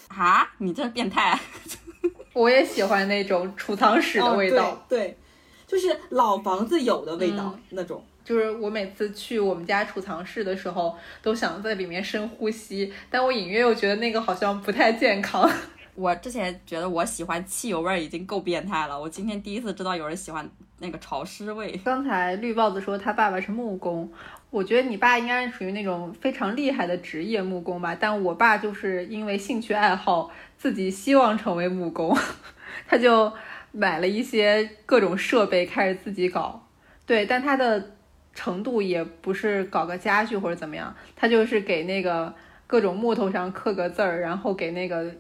[0.10, 1.40] 啊，你这变态！
[2.34, 5.18] 我也喜欢那种储藏室的味道，对，
[5.66, 8.06] 就是老房子有的味道那种。
[8.30, 15.50] 就是我每次去我们家储藏室的时候，都想在里面深呼吸，但我隐约又觉得那个好像不太健康。
[15.96, 20.48] 我之前觉得我喜欢汽油味已经够变态了，我今天第一次知道有人喜欢
[20.78, 21.76] 那个潮湿味。
[21.84, 24.08] 刚才绿帽子说他爸爸是木工，
[24.52, 32.16] 我觉得你爸应该是属于那种非常厉害的职业木工吧，但我爸就是因为兴趣爱好，自己希望成为木工，
[32.88, 33.34] 他就
[33.72, 36.68] 买了一些各种设备开始自己搞。
[37.08, 37.96] 对，但他的
[38.40, 42.34] 程度也不是搞个家具或者怎么样，他就是给那个
[42.66, 45.14] 各种木头上刻个字儿，然后给那个。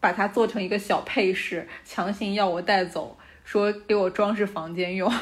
[0.00, 5.12] 把它做成一个小配饰，强行要我带走，说给我装饰房间用。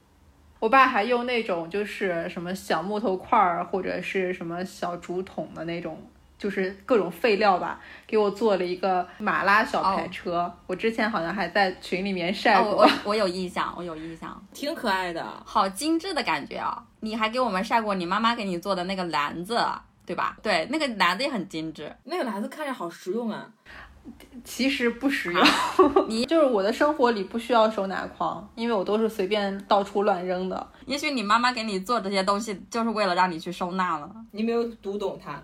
[0.58, 5.98] 我爸还用那种就是什么小木头块儿或者是什么小竹筒的那种，
[6.42, 10.52] 就是各种废料吧，给我做了一个马拉小排车。
[10.66, 16.82] 我之前好像还在群里面晒过，我我有印象， 我有印象，挺可爱的，好精致的感觉啊！
[16.98, 19.64] 你还给我们晒过你妈妈给你做的那个篮子，
[20.04, 20.36] 对吧？
[20.42, 23.48] 对，那个篮子也很精致，那个篮子看着好实用啊。
[24.42, 25.46] 其实不实用，
[26.10, 30.68] 你就是我的生活里不需要收纳筐，因为我都是随便到处乱扔的。
[30.86, 34.10] 也许你妈妈给你做这些东西，就是为了让你去收纳了。
[34.32, 35.40] 你没有读懂她。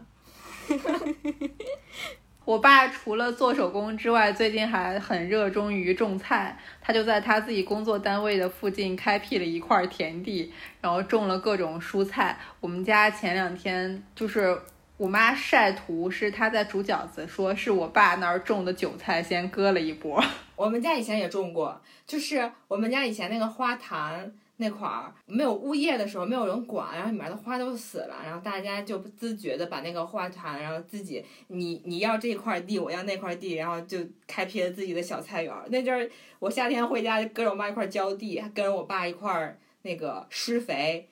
[2.44, 6.58] 我爸除了做手工之外，最近还很热衷于种菜。
[6.80, 10.50] 他就在他自己工作单位的附近开辟了一块田地，
[10.80, 12.38] 然后种了各种蔬菜。
[12.60, 14.58] 我们家前两天就是
[14.96, 20.24] 我妈晒图，是她在煮饺子，说是我爸那儿种的韭菜先割了一波。
[20.56, 24.32] 我们家以前也种过，就是我们家以前那个花坛。
[24.60, 35.54] 那块儿没有物业的时候，没有人管，然后里面的花都死了，然后大家就不自觉的把那个花坛，然后自己你你要这块地，我要那块地，然后就开辟了自己的小菜园。
[35.68, 36.10] 那阵儿
[36.40, 41.08] 我夏天回家就跟着我妈一块浇地，还跟着我爸一块儿那个施肥，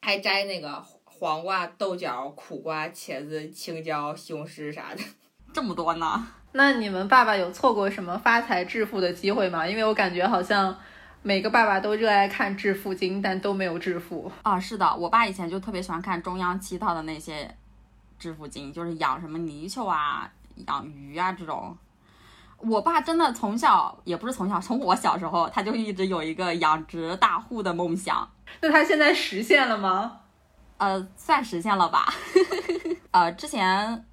[0.00, 5.02] 还摘那个黄瓜、豆角、苦瓜、茄子、青椒、西红柿啥的，
[5.52, 6.26] 这么多呢？
[6.52, 9.68] 那你们爸爸有错过什么发财致富的机会吗？
[9.68, 10.74] 因为我感觉好像。
[11.24, 14.58] 每个爸爸都热爱看致富经，但都没有致富啊！
[14.58, 17.56] 是的，我爸以前就特别喜欢看中央七套的那些
[18.18, 20.28] 致富经，就是养什么泥鳅啊、
[20.66, 21.76] 养鱼啊这种。
[22.58, 28.28] 我爸真的从小也不是从小，从我小时候他就一直有一个养殖大户的梦想。
[28.60, 30.18] 那他现在实现了吗？
[30.78, 32.12] 呃，算实现了吧。
[33.12, 34.04] 呃，之前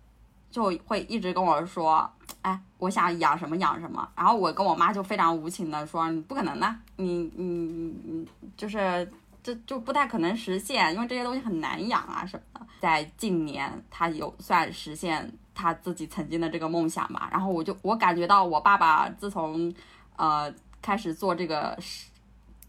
[0.51, 2.11] 就会一直跟我说。
[2.41, 9.11] 哎，我想养什么养什么，然后我跟我妈就非常无情的说，你不可能的，你你你你就是
[9.43, 12.65] 这就不太可能实现，因为这些东西很难养啊什么的。
[12.79, 17.27] 在近年，他有算实现他自己曾经的这个梦想吧。
[17.29, 19.73] 然后我就我感觉到我爸爸自从
[20.15, 20.49] 呃
[20.81, 21.77] 开始做这个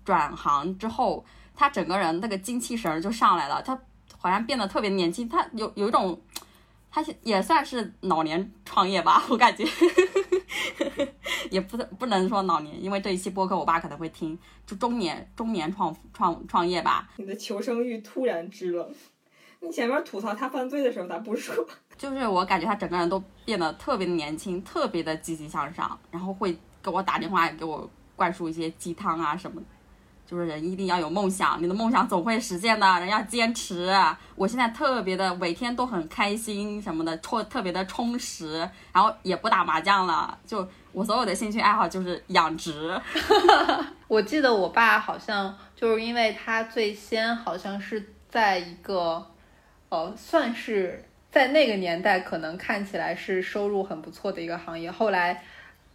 [0.04, 1.24] 转行之后，
[1.54, 3.78] 他整个人那个精气神就上来了，他
[4.18, 6.20] 好像变得特别年轻，他有有一种。
[6.90, 9.64] 他也算是老年创业吧，我感觉，
[11.50, 14.36] 也不不能说老年，因为这一期播客我爸可能会听，
[14.66, 17.08] 就中年中年创创创业吧。
[17.16, 18.92] 你的求生欲突然之冷，
[19.60, 21.54] 你前面吐槽他犯罪的时候他不说，
[21.96, 29.66] 就是我感觉他整个人都变得特别的年轻，特别的积极向上，然后会给我打电话，给我灌输一些鸡汤啊什么的。
[30.30, 32.86] 就是人一定要有梦想，你的梦想总会实现的。
[33.00, 33.92] 人要坚持。
[34.36, 38.58] 我现在特别的每天都很开心什么的，充特别的充实，
[38.92, 40.38] 然后也不打麻将了。
[40.46, 42.96] 就我所有的兴趣爱好就是养殖。
[44.06, 49.26] 我记得我爸好像就是因为他最先好像是在一个，
[49.88, 55.42] 呃，算是在那个年代可能看起来是收入很不错的一个行业，后来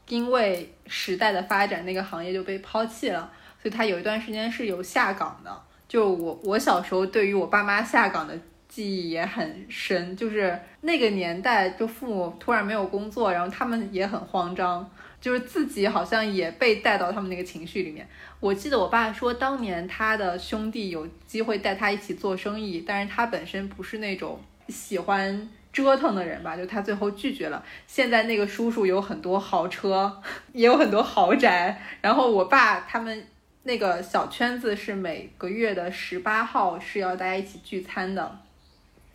[0.10, 3.32] 因为时代的发展，那个行业就被抛弃了。
[3.66, 5.52] 就他有一段时间是有下岗的，
[5.88, 14.88] 就我我小时候对于我爸妈下岗的记忆也很深，就是那个年代，就父母突然没有工作，然后他们也很慌张，
[15.20, 18.08] 就是自己好像也被带到他们那个情绪里面。
[18.40, 27.66] 我记得我爸说，当年他的兄弟有机会带他一起做生意，但是他本身不是那种喜欢折腾的人吧，就他最后拒绝了。
[27.88, 30.22] 现在那个叔叔有很多豪车，
[30.54, 33.26] 也有很多豪宅，然后我爸他们。
[33.68, 38.40] 那个小圈子是每个月的十八号是要大家一起聚餐的，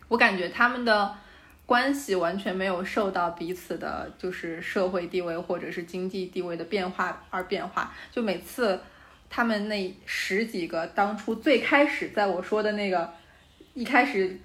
[0.09, 1.15] 我感觉他们的
[1.65, 7.93] 关系完全没有受到彼此的，就是社会地位或者是经济地位的变化而变化。
[8.11, 8.77] 就每次
[9.29, 13.09] 他们那十几个当初最开始在我说的那个
[13.73, 14.37] 一开始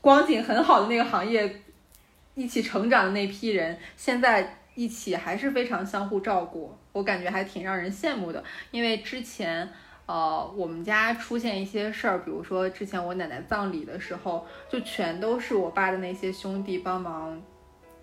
[0.00, 1.60] 光景很好的那个行业
[2.34, 4.60] 一起成长的那批人，现在。
[4.76, 8.42] 一起还是非常相互照顾，我感觉还挺让人羡慕的。
[8.70, 9.68] 因为之前，
[10.06, 17.38] 呃，我们家出现一些事儿，比如说之前我奶奶葬礼的时候，就全都是我爸的那些兄弟帮忙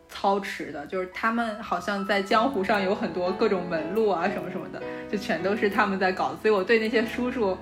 [0.08, 6.36] 操持的，就是他们好像在江湖上有很多各种门路啊什么什么的，就全都是他们在搞。
[6.42, 7.58] 所以我对那些叔叔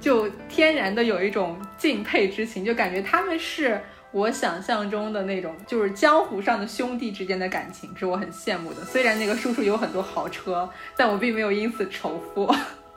[0.00, 3.78] 就天然的有一种敬佩之情，就感觉他们是。
[4.12, 8.84] 我想象中的那种就是江湖上的兄弟之间的感情，是我很羡慕的。
[8.84, 12.46] 虽然那个叔叔有很多豪车，但我并没有因此仇富。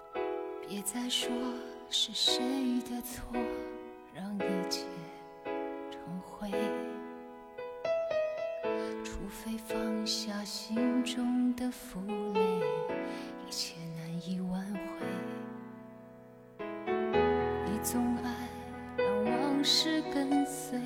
[0.68, 1.30] 别再说
[1.90, 2.44] 是谁
[2.90, 3.24] 的错，
[4.14, 4.82] 让一切
[5.90, 6.52] 成灰。
[9.04, 12.02] 除非放下心中的负
[12.34, 12.42] 累，
[13.48, 14.95] 一切难以挽回。
[19.66, 20.80] 让往事跟随。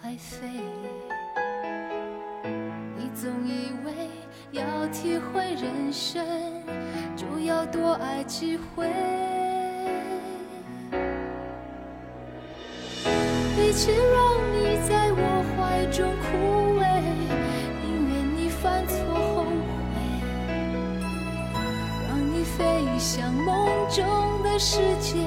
[0.00, 0.46] 白费。
[2.96, 3.92] 你总以为
[4.52, 6.24] 要体会人生，
[7.16, 8.86] 就要多爱几回。
[13.58, 16.86] 与其让你在我怀中枯萎，
[17.82, 19.98] 宁愿你犯错后悔，
[22.06, 22.54] 让你飞
[22.96, 24.04] 向梦中
[24.44, 25.18] 的世界，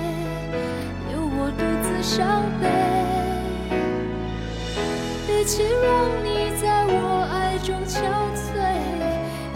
[2.01, 2.67] 伤悲。
[5.49, 7.97] 起让你在我爱中憔
[8.35, 8.53] 悴，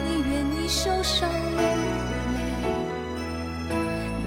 [0.04, 1.62] 宁愿你受伤流
[2.34, 2.40] 泪。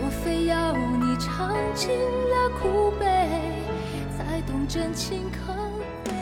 [0.01, 3.05] 莫非要你尝尽了苦悲，
[4.17, 5.53] 才懂真情可
[6.05, 6.15] 贵？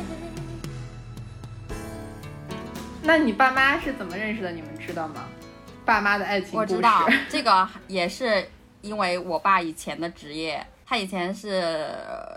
[3.02, 4.50] 那你爸妈是怎么认识的？
[4.50, 5.26] 你们知道吗？
[5.84, 8.48] 爸妈的爱情我知道这个也是
[8.80, 11.88] 因为我爸以前的职业，他以前是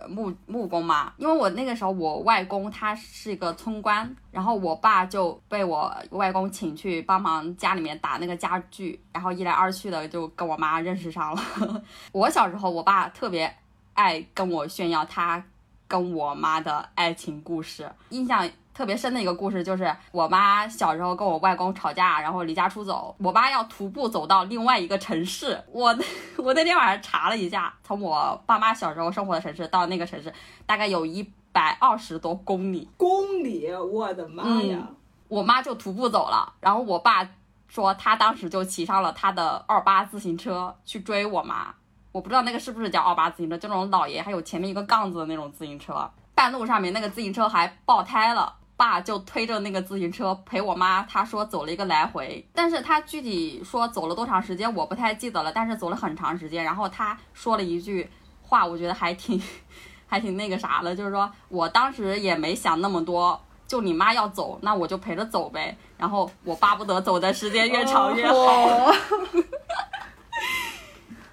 [0.07, 1.13] 木木工嘛。
[1.17, 11.41] 因为我那个时候我外公他是一个村官，然后我爸就被我外公请去帮忙家里面打那个家具，然后一来二去的就跟我妈认识上了。
[12.11, 13.53] 我小时候，我爸特别
[13.93, 15.43] 爱跟我炫耀他
[15.87, 18.49] 跟我妈的爱情故事，印象。
[18.77, 25.59] 特别深的一个故事就是，我妈小时候跟我外公吵架，然后离家出走，我妈要徒步走到另外一个城市。
[25.71, 25.97] 我
[26.37, 30.31] 我那天晚上查了一下，从我爸妈小时候生活的城市到那个城市，
[30.67, 32.87] 大概有一百二十多公里。
[32.97, 34.87] 公里，我的妈呀！
[35.27, 37.27] 我妈就徒步走了，然后我爸
[37.67, 41.73] 说他当时就骑上了他的二八自行车去追我妈。
[42.11, 46.07] 我不知道那个是不是叫二八自行车，就那种老爷还有前面一个杠子的那种自行车。
[46.35, 48.53] 半路上面那个自行车还爆胎了。
[48.77, 56.63] 爸就推着那个自行车陪我妈，他说走了一个来回，但是他具体说走了多长时间我不太记得了，但是走了很长时间。
[56.63, 58.07] 然后他说了一句
[58.43, 59.41] 话，我觉得还挺，
[60.05, 65.75] 还挺那个啥的，就是说我当时也没想那么多，就你妈要走，那我就陪着走呗。
[65.97, 68.35] 然后我巴不得走的时间越长越好。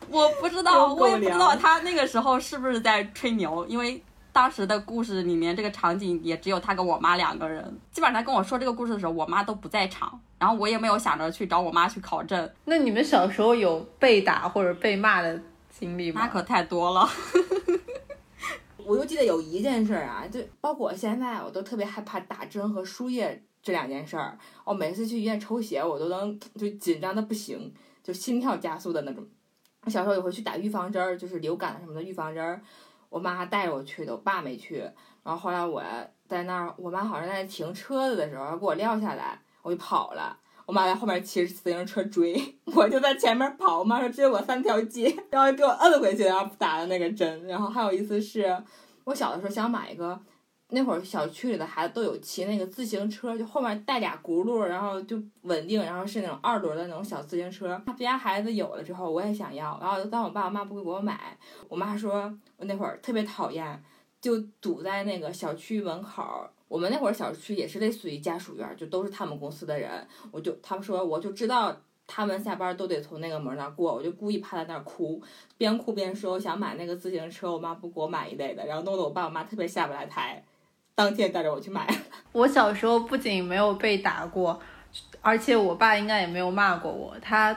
[0.09, 4.03] 我不知道，我也不知道他那个时候是不是在吹牛，因为。
[4.35, 7.62] 当时的故事里面，这个场景也只有他跟我妈两个人。
[7.93, 12.51] 基本上他跟我说这个故事的时候，我妈都不在场，然后我也没有想着去找我妈去考证。
[12.65, 15.40] 那你们小时候有被打或者被骂的
[15.70, 16.23] 经历吗？
[16.23, 17.09] 那可太多了。
[18.85, 24.36] 我就记得有一件事啊，就包括现在，我都特别害怕打针和输液这两件事儿。
[24.65, 29.24] 我每次去医院抽血，我都能就紧张的不行，就心跳加速的那种。
[29.85, 32.61] 我小时候也会去打预防针儿，就是流感什么的预防针儿。
[33.15, 34.78] 我妈带我去的，我爸没去。
[35.23, 35.81] 然后后来我
[36.27, 40.36] 在那儿，我妈好像在停车子的时候她给我撂下来，我就跑了。
[40.66, 42.35] 我妈在后面骑着自行车追，
[42.74, 43.78] 我就在前面跑。
[43.78, 47.47] 我妈说追我三条街，然后给我摁回去，然后打的那个针。
[47.47, 48.61] 然后还有一次是
[49.05, 50.20] 我小的时候想买一个。
[50.75, 57.81] 那会儿小区里的孩子都有骑那个自行车，就后面带俩轱辘，然后就稳定，然后是那种二轮的那种小自行车。
[57.87, 59.79] 他别家孩子有了之后，我也想要。
[59.81, 61.39] 然后当我爸我妈不给我买，
[61.69, 63.83] 我妈说我那会儿特别讨厌，
[64.21, 66.23] 就堵在那个小区门口。
[66.67, 69.91] 我们那会儿小区也是类似于家属院，就都是他们公司的人。
[70.33, 71.77] 我就他们说我就知道
[72.07, 75.23] 他们下班都得从那个门那过，我就故意趴在那儿哭，
[75.57, 80.43] 边哭边说我想买那个自行车，我妈不给我买一类的，然后弄得我爸我妈特别下不来台。
[80.95, 81.87] 当天带着我去买。
[82.33, 84.61] 我小时候不仅没有被打过，
[85.21, 87.16] 而且我爸应该也没有骂过我。
[87.21, 87.57] 他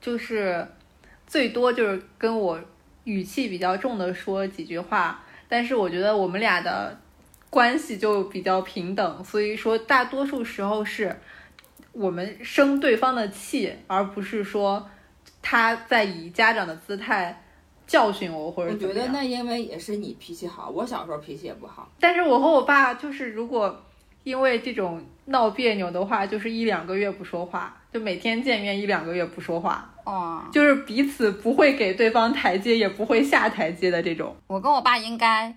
[0.00, 0.66] 就是
[1.26, 2.60] 最多就是跟我
[3.04, 6.96] 语气比较重的说几句话，但是我觉得我们俩的
[7.50, 11.20] 关系就比较平等，所以说大多数时候是
[11.92, 14.88] 我们生对方的气，而不是说
[15.42, 17.42] 他在以家长的姿态。
[17.88, 21.90] 教训我或者我觉得那因为也是你脾气好，我小时候脾气也不好。
[21.98, 23.82] 但是我和我爸就是，如果
[24.22, 34.36] 因为这种闹别扭的话，就是一两个月不说话，就每天见面一两个月不说话，哦，就是彼此不会给对方台阶，也不会下台阶的这种。
[34.46, 35.56] 我跟我爸应该，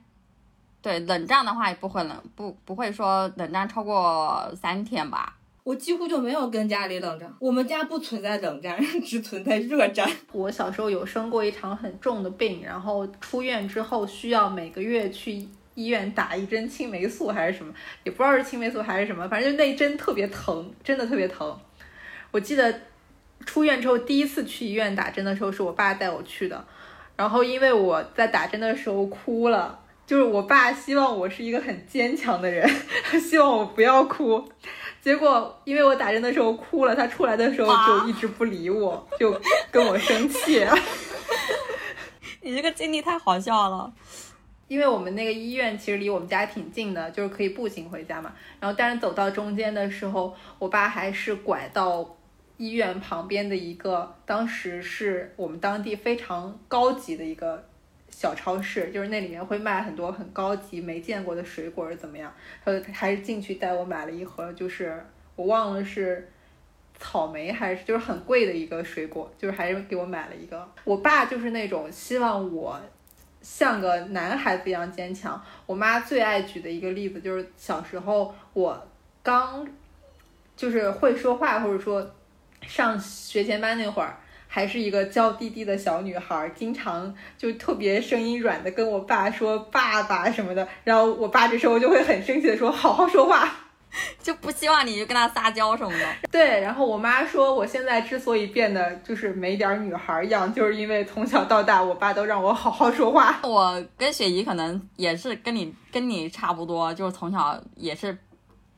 [0.82, 5.36] 对冷战的话也不会冷，不不会说冷战超过三天吧。
[5.64, 10.10] 我几乎就没有跟家里冷战，我们家不存在冷战， 只存在热战。
[10.32, 17.72] 我小时候有生过一场很重的病，然后出院之后需要每个月去医院打一针青霉素还是什么，
[18.04, 21.56] 也不知道是青霉素还是什么，反正就那一针特别疼，真的特别疼。
[22.32, 22.82] 我记得
[23.46, 26.66] 出院之后第一次去医院打针的时候是我爸带我去的，
[27.16, 32.68] 然后因为我在打针的时候哭了，就是我爸希望我是一个很坚强的人，
[33.22, 34.44] 希望我不要哭。
[35.02, 39.36] 结果，因为我打针的时候哭了，他出来的时候就一直不理我，就
[39.72, 40.64] 跟我生气。
[42.42, 43.92] 你这个经历太好笑了，
[44.68, 48.32] 因为我们那个医院其实离我们家挺近的，就是可以步行回家嘛。
[48.60, 52.18] 然后，但是走到中间的时候，我爸还是拐到
[52.58, 57.66] 医院旁边的一个，当时是我们当地非常高级的一个。
[58.22, 62.32] 小超市就是那里面会卖很多很高级没见过的水果是怎么样？
[62.64, 65.04] 他还是进去带我买了一盒，就是
[65.36, 66.30] 我忘了是
[67.00, 70.70] 草莓还是就是很贵的一个水果，就是还是给我买了一个。
[70.84, 72.80] 我爸就是那种希望我
[73.42, 75.44] 像个男孩子一样坚强。
[75.66, 78.88] 我妈最爱举的一个例子就是小时候我
[79.24, 79.68] 刚
[80.56, 82.08] 就是会说话，或者说
[82.68, 84.16] 上学前班那会儿。
[84.54, 93.50] 还是一个娇滴滴的小女孩，经常就特别声音软的跟我爸说爸爸什么的，然后我爸这时候就会很生气的说好好说话，
[94.22, 96.06] 就不希望你就跟他撒娇什么的。
[96.30, 103.40] 对，然后我妈说我现在之所以变得就是没点女孩样，就是因为从小到大我爸都让我好好说话。
[103.44, 108.18] 我跟雪姨可能也是跟你跟你差不多，就是从小也是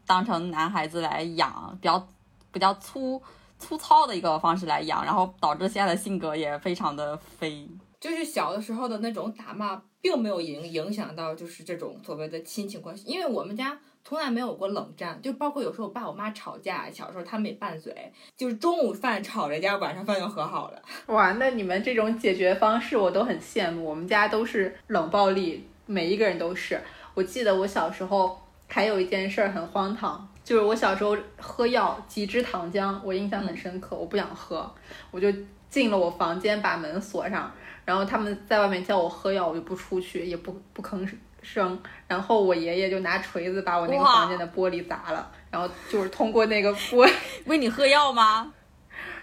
[0.05, 2.07] 当成男孩子来养，比较
[2.51, 3.19] 比较粗。
[3.63, 7.67] 粗糙的一个方式来养，然后导致现在的性格也非常的飞。
[8.01, 20.81] 就是小的时候的那种打骂，并没有影影响到就是这种所谓的亲情关系，因为我们家从来没有过冷战，就包括有时候我爸我妈吵架，小时候他们也拌嘴，就是中午饭吵了架，晚上饭就和好了。
[21.07, 23.85] 哇，那你们这种解决方式我都很羡慕。
[23.85, 26.81] 我们家都是冷暴力，每一个人都是。
[27.13, 28.37] 我记得我小时候
[28.67, 30.27] 还有一件事儿很荒唐。
[30.43, 33.95] 就是我小时候喝药，几支糖浆，我印象很深刻。
[33.95, 34.69] 我不想喝，
[35.09, 35.31] 我就
[35.69, 37.51] 进了我房间，把门锁上。
[37.85, 41.07] 然后他们在外面叫我喝药，我就不出去，也不不吭
[41.41, 41.81] 声。
[42.07, 45.29] 然后我爷爷就拿锤子把我那个房间的玻璃砸了。
[45.49, 47.09] 然后就是通过那个玻，
[47.45, 48.51] 喂 你喝药吗？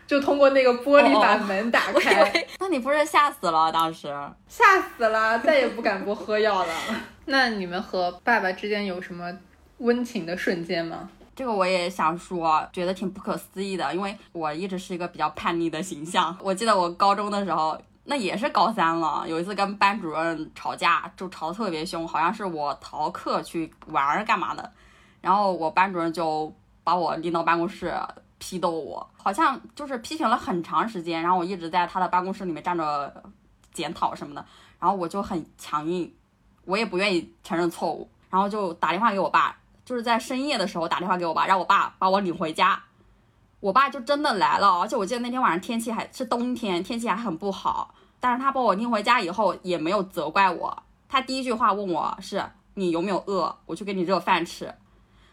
[0.07, 2.47] 就通过那个玻璃把门打开。
[2.59, 3.71] 那你不是吓死了？
[3.71, 4.09] 当时
[4.49, 6.75] 吓死了，再也不敢不喝药了。
[7.27, 9.31] 那你们和爸爸之间有什么？
[9.81, 11.11] 温情的瞬间吗？
[11.35, 16.37] 这个我也想说，觉得挺不可思议的，因为我一直是一个比较叛逆的形象。
[16.43, 24.71] 我记得我高中的时候，那也是高三了，有一次跟班主任吵架，就吵得特别凶，好像是我逃课去玩儿干嘛的，
[25.23, 26.53] 然后我班主任就
[26.85, 27.95] 把我拎到办公室
[28.39, 33.11] 批斗我，好像就是批评了很长时间，然后我一直在他的办公室里面站着
[33.73, 34.45] 检讨什么的，
[34.79, 36.13] 然后我就很强硬，
[36.67, 39.57] 我也不愿意承认错误，然后就打电话给我爸。
[39.91, 42.81] 就是在深夜的时候打电话给我爸，让我爸把我领回家。
[43.59, 47.93] 我爸就真的来了，而且我记得那天晚上天气还是冬天，天气还很不好。
[48.21, 52.41] 但是他把我拎回家以后也没有责怪我，他第一句话问我是
[52.75, 54.73] 你有没有饿，我去给你热饭吃。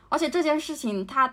[0.09, 1.31] 而且这件事情他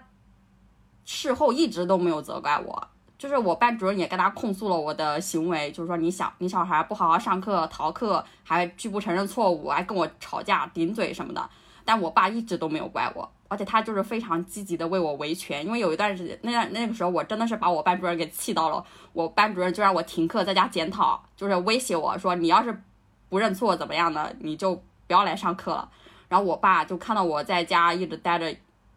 [1.07, 11.49] 事后一直都没有责怪我，就是我班主任也跟他控诉了我的行为，就是说你小你小孩不好好上课逃课，还拒不承认错误，还跟我吵架顶嘴什么的。
[11.85, 15.65] 但我爸一直都没有怪我，而且他就是非常积极的为我维权。
[15.65, 22.83] 因为有一段时间，那那个时候我真的是把我班主任给气到了，我班主任就让我停课在家检讨，就是威胁我说你要是
[23.29, 24.75] 不认错怎么样的，你就
[25.07, 25.91] 不要来上课了。
[26.29, 28.51] 然后我爸就看到我在家一直待着，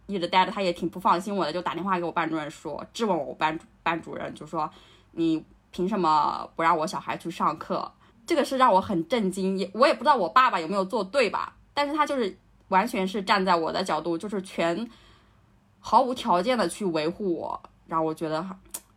[0.05, 4.69] 一直待着，他也挺不放心我的，就打电话给我班主任说，质问我班班主任，就说
[5.11, 7.91] 你凭什么不让我小孩去上课？
[8.25, 12.37] 这个是让我很震惊，也我也不知道我爸爸有没有做对吧，但是他就是。
[12.69, 14.89] 完全是站在我的角度，就是全
[15.79, 18.39] 毫无条件的去维护我，让我觉得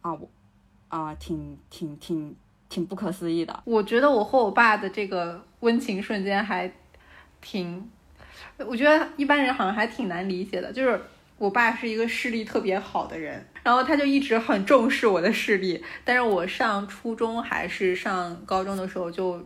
[0.01, 0.29] 啊，我
[0.89, 2.35] 啊，挺挺挺
[2.69, 3.63] 挺不可思议的。
[3.65, 6.73] 我觉得我和我爸的这个温情瞬间还
[7.41, 7.89] 挺，
[8.59, 10.73] 我觉得一般人好像还挺难理解的。
[10.73, 11.01] 就是
[11.39, 19.41] 我爸是一个视力特别好的人，然后他就一直很重视我的视力，但是我上初中还是上高中的时候就。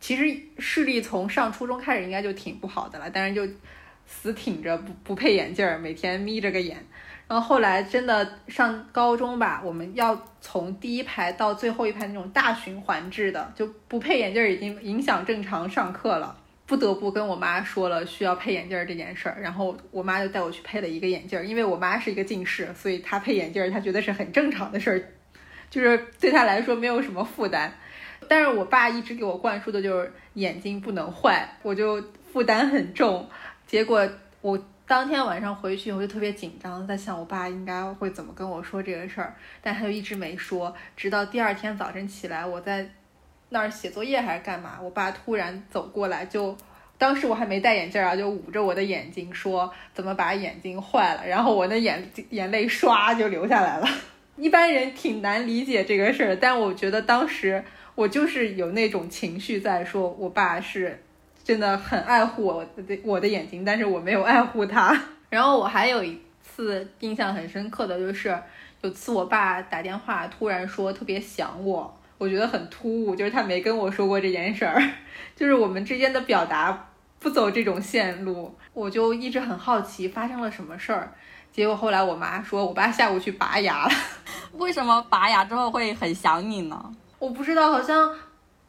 [0.00, 3.52] 其实视力从上初中开始应该就挺不好的了，但是就
[4.06, 6.76] 死挺着不不配眼镜儿，每天眯着个眼。
[7.26, 16.34] 然后后来真的上高中吧，我们要从第一排到最后一排那种大循环制的，就不配眼镜儿已经影响正常上课了，
[16.64, 19.38] 不得不跟我妈说了需要配眼镜儿这件事儿。
[19.42, 25.02] 然后我妈就带我去配了一个眼镜儿，因为我妈是一个近视，所以她配眼镜儿她觉得是很正常的事儿，
[25.68, 27.70] 就是对她来说没有什么负担。
[28.28, 32.02] 但是我爸一直给我灌输的就是眼睛不能坏，我就
[32.32, 33.26] 负担很重。
[33.66, 34.06] 结果
[34.40, 40.74] 我当天晚上回去，我就特别紧张，在想我爸应该会怎么跟我说这个事儿，但他就一直没说。
[40.96, 42.88] 直到第二天早晨起来，我在
[43.48, 46.56] 那儿写作业还是干嘛，我爸突然走过来，就
[46.96, 53.88] 当时我还没戴眼镜啊，就捂着我的眼睛说怎么把眼睛坏了，然后我的眼眼泪唰就流下来了。
[54.36, 57.64] 一般人挺难理解这个事儿，但我觉得当时。
[57.98, 61.02] 我就是有那种情绪在说，我爸是
[61.42, 64.96] 真的很爱护我的我的眼睛，但是我没有爱护他。
[65.28, 68.40] 然后我还有一次印象很深刻的就是，
[68.82, 74.80] 有次我爸打电话突然说特别想我，我觉得很突兀，就是他没跟我说过这件事儿，
[75.34, 81.12] 就是我们之间的表达不走这种线路，我就一直很好奇发生了什么事儿。
[81.50, 83.92] 结果后来我妈说我爸下午去拔牙了，
[84.54, 86.94] 为什么拔牙之后会很想你呢？
[87.18, 88.14] 我不知道，好像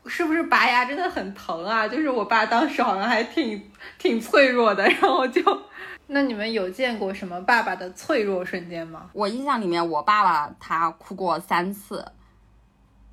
[0.05, 1.87] 是不是拔牙真的很疼啊？
[1.87, 5.41] 就是我爸当时好像还挺挺脆弱的，然后就，
[6.07, 9.09] 那你们有见过什么爸爸的脆弱瞬间吗？
[9.13, 12.03] 我印象里面，我爸爸他哭过三次，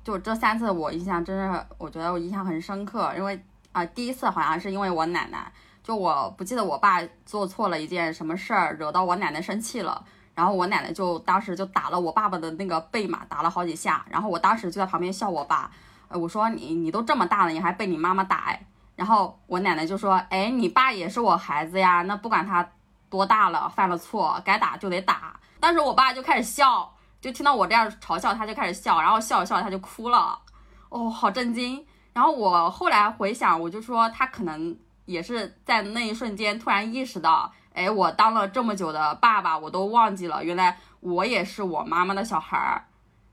[0.03, 3.39] 就这三次我印象真是，我觉得我印象很深刻，因为
[3.73, 5.51] 啊、第一次好像是因为我奶奶，
[5.83, 10.03] 就我不记得我爸做错了一件什么事儿，惹到我奶奶生气了。
[10.37, 14.05] 然后我奶奶就当时就打了我爸爸的那个背嘛，打了好几下。
[14.07, 15.71] 然后我当时就在旁边笑我爸，
[16.09, 18.67] 呃，我说你你都这么大了，你还被你妈妈打哎。
[18.95, 22.69] 然后我奶奶就说，哎，你爸也是我孩子呀，那不管他
[23.09, 25.39] 多大了，犯了错该打就得打。
[25.59, 30.37] 当时我爸就开始笑，就听到我这样嘲笑，他就开始笑，然后笑着笑着他就哭了，
[30.89, 31.83] 哦，好震惊。
[32.13, 37.51] 然后我后来回想，我就说他可能也是在那一瞬间突然意识到。
[37.77, 42.83] 哎，我当了这么久的爸爸，我都忘记了，原来我也是我妈妈的小孩儿。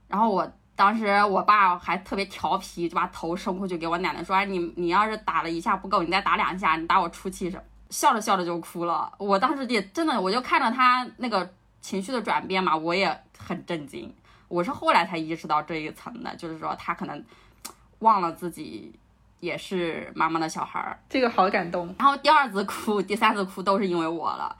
[0.07, 9.11] 然后我当时我爸还特别调皮，就把头伸过去给我奶奶说：“哎，你你要是打了一下不够，你再打两下，你打我出气什么？”笑着笑着就哭了。
[9.17, 11.51] 我当时也真的，我就看着他那个
[11.81, 14.13] 情绪的转变嘛，我也很震惊。
[14.47, 17.23] 我是后来才意识到这一层的，就是说他可能
[17.99, 18.93] 忘了自己。
[19.45, 21.93] 也是妈妈的小孩儿，这个好感动。
[21.99, 24.55] 然后第二次哭，第三次哭都是因为我了。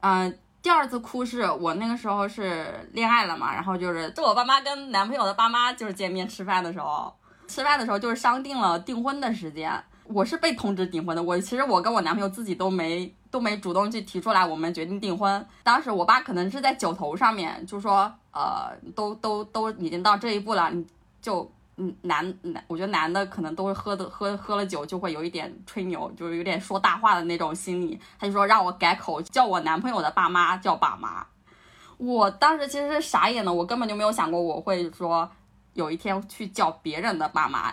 [0.00, 7.12] 嗯、呃，第二次哭是我那个时候是恋爱了嘛，然后就是就我爸妈跟男朋友的爸妈就是见面吃饭的时候，
[7.48, 9.72] 吃饭的时候就是商定了订婚的时间。
[10.04, 15.46] 我是被通知订婚的，我其实我跟我男朋友自己都没都没主动去提出来，我们决定订婚。
[15.62, 20.86] 当时我爸可能是在酒头上面就说，呃，都都都已经到这一步了，你
[21.20, 21.50] 就。
[21.80, 27.98] 嗯，男男，我觉得男的可能都是喝的喝喝了酒就会有一点吹牛，就是有点说大话的那种心理。
[28.18, 31.24] 他就说让我改口，叫我男朋友的爸妈叫爸妈。
[31.96, 35.30] 我当时其实是傻眼了，我根本就没有想过我会说
[35.74, 37.72] 有一天去叫别人的爸妈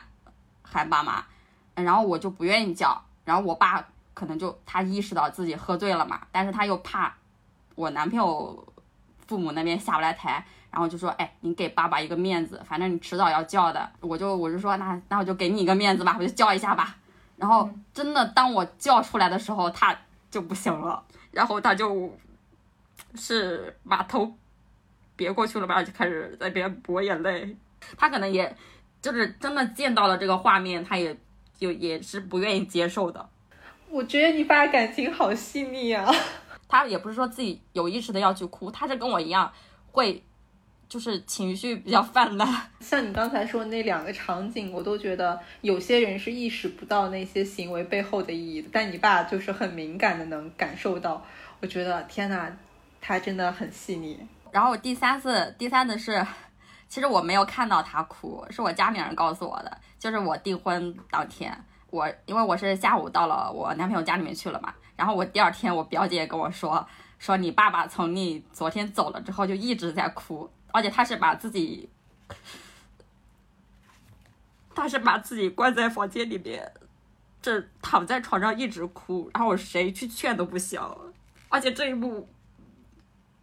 [0.62, 1.26] 喊爸妈，
[1.74, 3.04] 然后我就不愿意叫。
[3.24, 3.84] 然后我爸
[4.14, 7.12] 可能就他意识到自己喝醉了嘛，但是他又怕
[7.74, 8.68] 我男朋友
[9.26, 10.46] 父母那边下不来台。
[10.76, 13.90] 然后就说，哎，你给爸爸一个面子，反正你迟早要叫的。
[14.02, 16.98] 我就我就说，那那我就给你一个面子吧，我就叫一下吧。
[17.38, 19.98] 然后真的，当我叫出来的时候，他
[20.30, 22.14] 就不行了，然后他就
[23.16, 24.30] 是把头
[25.16, 27.56] 别过去了吧，就开始在边抹眼泪。
[27.96, 28.54] 他可能也
[29.02, 31.18] 就是真的见到了这个画面，他也
[31.58, 33.30] 就也是不愿意接受的。
[33.90, 36.06] 我觉得你爸感情好细腻啊。
[36.68, 39.50] 他也不是说自己有意识的要去哭，他是跟我一样
[39.94, 40.22] 会。
[40.96, 42.48] 就是情绪比较泛滥，
[42.80, 51.22] 像你刚才说的那两个场景，我都觉得有些人是意识不到那些行为背后的意义的，但你爸就是很敏感的能感受到。
[51.60, 52.50] 我觉得天哪，
[53.02, 54.18] 他真的很细腻。
[54.54, 56.26] 然后我第三次，第三次是，
[56.88, 61.54] 其实我没有看到他哭，是我家里人告诉我的，就是我订婚当天，
[61.90, 66.88] 我因为我是下午到了我男朋友家里面去了嘛，然后我第二天我表姐跟我说，
[67.20, 70.50] 说你爸爸从你昨天走了之后就一直在哭。
[70.76, 71.88] 而且他是把自己，
[74.76, 76.70] 他是把自己关在房间里面，
[77.42, 80.82] 这躺在床上一直哭，然后谁去劝都不行。
[81.48, 82.28] 而且这一幕，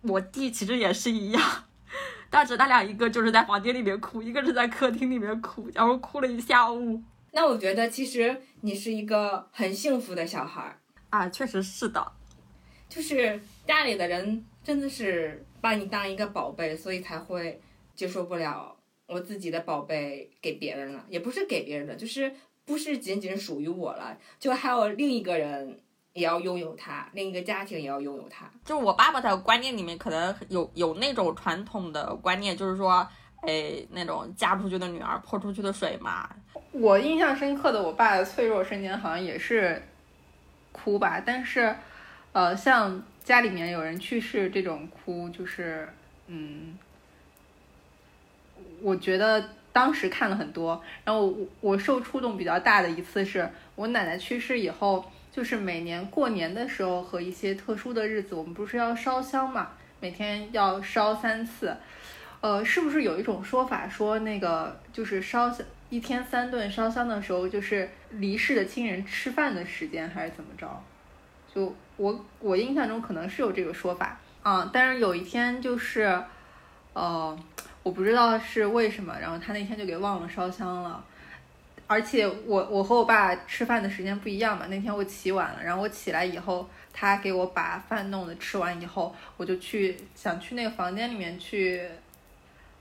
[0.03, 1.43] 我弟其实也是一样，
[2.29, 7.03] 但是他俩一个就是在房间里面哭，一个是在客厅里面哭，然后哭了一下午。
[7.31, 10.79] 那我觉得其实你是一个很幸福的小孩
[11.09, 12.13] 啊，确实是的，
[12.91, 15.45] 就是家里的人真的是。
[15.63, 17.61] 把你当一个宝贝，所以才会
[17.95, 18.75] 接受不了
[19.07, 22.35] 我自己的宝贝给别人了，也不是给别人的，就是
[22.65, 25.79] 不是仅仅属于我了，就还有另一个人
[26.15, 28.51] 也要拥有它，另一个家庭也要拥有它。
[28.65, 33.07] 就是我爸爸的观念里面可能有有那种传统的观念，就是说，
[33.43, 36.29] 哎，那种嫁出去的女儿泼出去的水嘛。
[36.73, 39.81] 我印象深刻的我爸的脆弱瞬间好像也是
[40.73, 41.77] 哭吧，但是，
[42.33, 43.01] 呃，像。
[43.25, 45.89] 家里面有人去世，这种哭就是，
[46.27, 46.77] 嗯，
[48.81, 59.71] 我觉得当时看了很多，然后我我受触动比较大的一次是我奶奶去世以后，就是每年过年的时候和一些特殊的日子，我们不是要烧香嘛，
[60.01, 61.77] 每天要烧三次，
[62.41, 70.83] 呃，是不是有一种说法说那个就是烧香一天三顿烧香的时候，就是离世的亲人吃饭的时间，还是怎么着？
[71.55, 76.21] 就我我印象中可能是有这个说法啊，但是有一天就是，
[76.95, 77.39] 呃，
[77.85, 81.05] 我不知道是为什么，然后他那天就给忘了烧香了，
[81.87, 91.89] 而且我我和我爸吃饭的时间不一样嘛，那天我起晚了，然后我起来以后，他给我把饭弄的吃完以后，我就去想去那个房间里面去，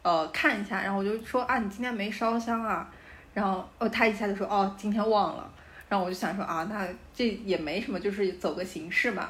[0.01, 2.89] 呃，看一下，然后我就说啊，你今天没烧香啊，
[3.35, 5.47] 然后哦，他一下就说哦，今天忘了。
[5.91, 9.27] 然后我就想说啊，那这也没什么，就是走个形式嘛。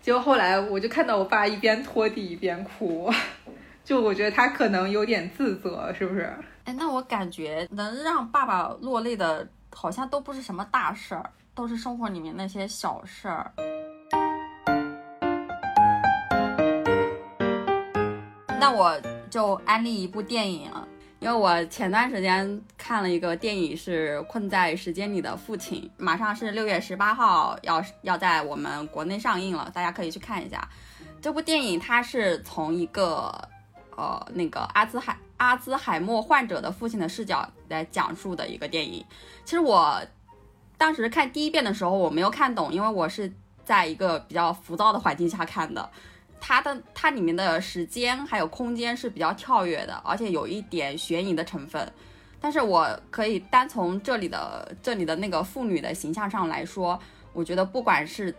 [0.00, 3.12] 结果后来我就看到我爸一边拖地一边哭，
[3.84, 6.32] 就我觉得他可能有点自责，是不是？
[6.62, 9.44] 哎，那我感觉能让爸爸落泪的，
[9.74, 13.50] 好像都不是什么大事儿，都是生活里面那些小事儿。
[18.60, 18.96] 那我
[19.28, 20.70] 就安利一部电影。
[21.20, 30.68] 因为我前段时间看了一个电影，是《困在时间里的父亲》，马上是六月十八号要要在我们国内上映了，大家可以去看一下。
[31.20, 33.32] 这部电影它是从一个
[33.96, 39.04] 呃那个阿兹海阿兹海默患者的父亲的视角来讲述的一个电影。
[39.44, 40.00] 其实我
[40.76, 43.32] 当时看第一遍的时候我没有看懂，因为我是
[43.64, 45.90] 在一个比较浮躁的环境下看的。
[46.40, 51.92] 它的它里面的时间还有空间是比较跳跃的，而且有一点悬疑的成分。
[52.40, 56.98] 但是我可以单从这里的这里的那个妇女的形象上来说，
[57.32, 58.34] 我觉得不管是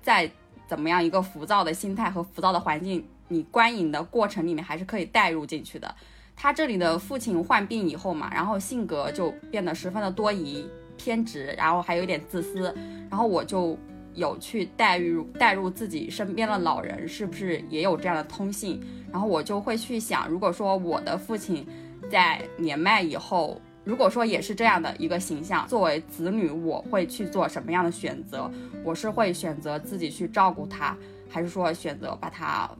[0.00, 0.30] 在
[0.68, 5.92] 怎么样一个浮躁的心态和浮躁的环境，你观影的过程里面还是可以带入进去的。
[6.36, 10.66] 他这里的父亲患病以后嘛，然后性格就变得十分的多疑、
[10.96, 12.74] 偏执，然后还有点自私，
[13.10, 13.76] 然后我就。
[14.20, 18.80] 有去带入带入自己身边的老人，是不是也有这样的通信？
[19.10, 21.66] 然后我就会去想，如果说我的父亲
[22.10, 28.48] 在年迈以后，如果说也是这样的一个形象，作为子女，我会去做什么样的选择？
[28.84, 30.96] 我是会选择自己去照顾他，
[31.28, 32.70] 还是说选择把他，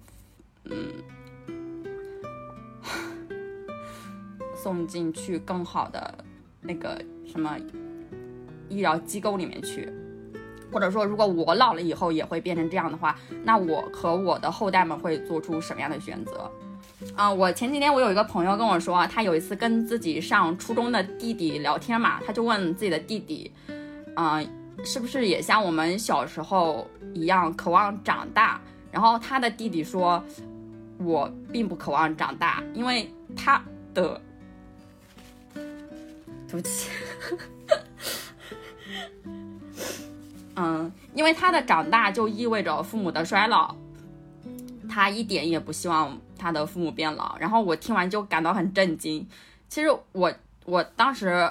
[0.64, 0.76] 嗯，
[4.54, 6.24] 送进去更好的
[6.60, 7.56] 那个什么
[8.68, 9.90] 医疗机构里面去？
[10.72, 16.51] 或者说，如果我老了以后也会变成这样的话，那我和我的后代们会做出什么样的选择？
[17.16, 23.51] 啊，我前几天我有一个朋友跟我说，他有一次跟自己上初中的弟弟聊天嘛，他就问自己的弟弟，
[24.14, 24.38] 啊，
[24.84, 28.60] 是不是也像我们小时候一样渴望长大？
[28.92, 30.22] 然后他的弟弟说，
[30.98, 33.62] 我并不渴望长大，因为他
[33.94, 34.20] 的，
[35.55, 36.90] 对不起。
[40.62, 43.74] 嗯，因为他的长大就意味着父母的衰老，
[44.91, 47.35] 他一点也不希望他的父母变老。
[47.39, 49.27] 然后我听完就感到很震惊。
[49.70, 50.31] 其实我
[50.66, 51.51] 我当时，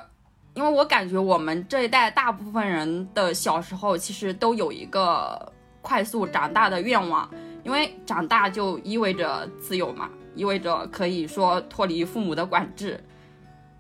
[0.54, 7.28] 因为我感觉我们这一代大部分人的小时候其实都有一个快速长大的愿望，
[7.64, 13.04] 因为长大就意味着自由嘛，意味着可以说脱离父母的管制，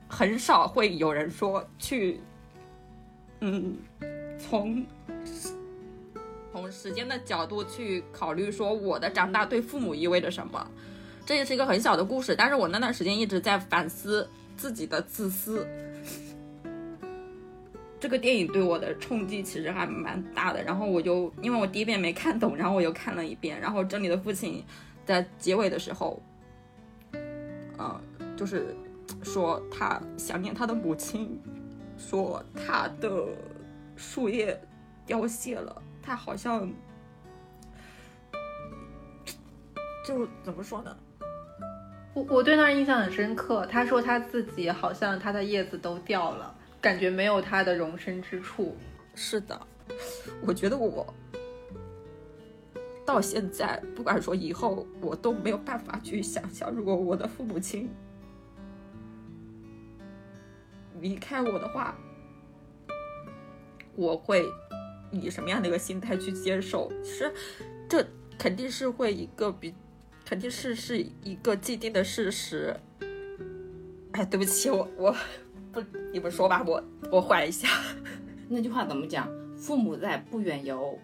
[0.07, 2.19] 很少会有人说去，
[3.41, 3.77] 嗯，
[4.39, 4.83] 从。
[6.51, 10.71] 从时间的角度去考虑，说我的长大对父母意味着什么？
[11.25, 14.27] 这也是一个很小的故事，但是我那段时间一直在反思
[14.57, 15.65] 自己的自私。
[17.99, 24.63] 这个电影对我的冲击其实还蛮大的，然后我就因为我第一遍没看懂，然后我又看了一遍，然后这里的父亲
[25.05, 26.21] 在结尾的时候，
[27.13, 28.01] 嗯，
[28.35, 28.75] 就是
[29.21, 31.39] 说他想念他的母亲，
[31.95, 33.27] 说他的
[33.95, 34.59] 树叶。
[35.09, 36.71] 凋谢了，他好像
[40.05, 40.95] 就怎么说呢？
[42.13, 43.65] 我我对那印象很深刻。
[43.65, 48.77] 他说他自己好像他的叶子都掉了，感觉没有他的容身之处。
[49.15, 49.59] 是的，
[50.45, 51.11] 我觉得我
[53.03, 57.89] 到现在，不管说以后，我都没有办法去想象，如果我的父母亲
[61.01, 61.97] 离开我的话，
[63.95, 64.45] 我会。
[65.11, 66.91] 以什么样的一个心态去接受？
[67.03, 67.33] 其实，
[67.87, 68.05] 这
[68.37, 69.73] 肯定是会一个比，
[70.25, 72.75] 肯定是是一个既定的事实。
[74.13, 75.15] 哎，对不起，我我
[75.71, 75.81] 不
[76.11, 77.67] 你们说吧，我我缓一下。
[78.47, 79.29] 那句话怎么讲？
[79.55, 80.97] 父母在，不远游。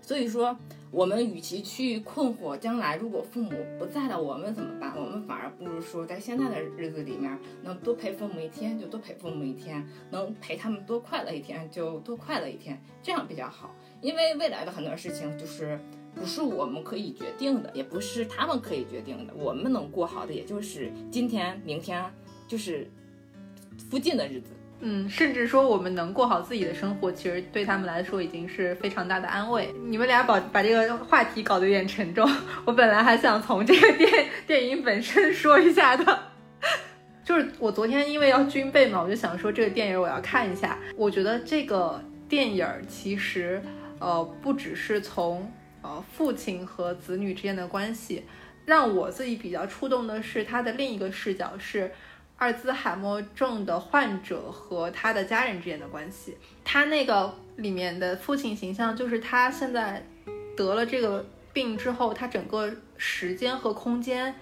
[0.00, 0.56] 所以说，
[0.92, 4.92] 我们与其去困惑将来如果父母不在了，我们怎么办？
[4.94, 13.74] 我们反而不如说，在现在的日子里面，能多陪父母一天就多陪父母一天，能陪他们多快乐一天就多快乐一天，这样比较好。
[14.02, 15.80] 因为未来的很多事情就是
[16.14, 19.32] 不是我们可以决定的，也不是他们可以决定的。
[19.34, 22.04] 我们能过好的，也就是今天、明天，
[22.46, 22.86] 就是
[23.90, 24.50] 附近的日子。
[24.84, 29.72] 嗯，甚至说我们能过好自己的生活，其实对他们来说已经是非常大的安慰。
[29.86, 32.28] 你们俩把把这个话题搞得有点沉重，
[32.64, 36.18] 我本来还想从这个电电影本身说一下的，
[37.22, 40.76] 就是我昨天因为要军备嘛，我就想说这个电影我要看一下。
[40.96, 43.62] 我觉得这个电影其实
[44.00, 45.48] 呃不只是从
[45.82, 48.24] 呃父亲和子女之间的关系，
[48.66, 51.88] 让我自己比较触动的是他的另一个视角是。
[52.36, 56.36] 阿尔兹海默症的患者和他的家人之间的关系。
[56.64, 60.04] 他那个里面的父亲形象，就是他现在
[60.56, 64.34] 得了这个病之后，他整个时间和空间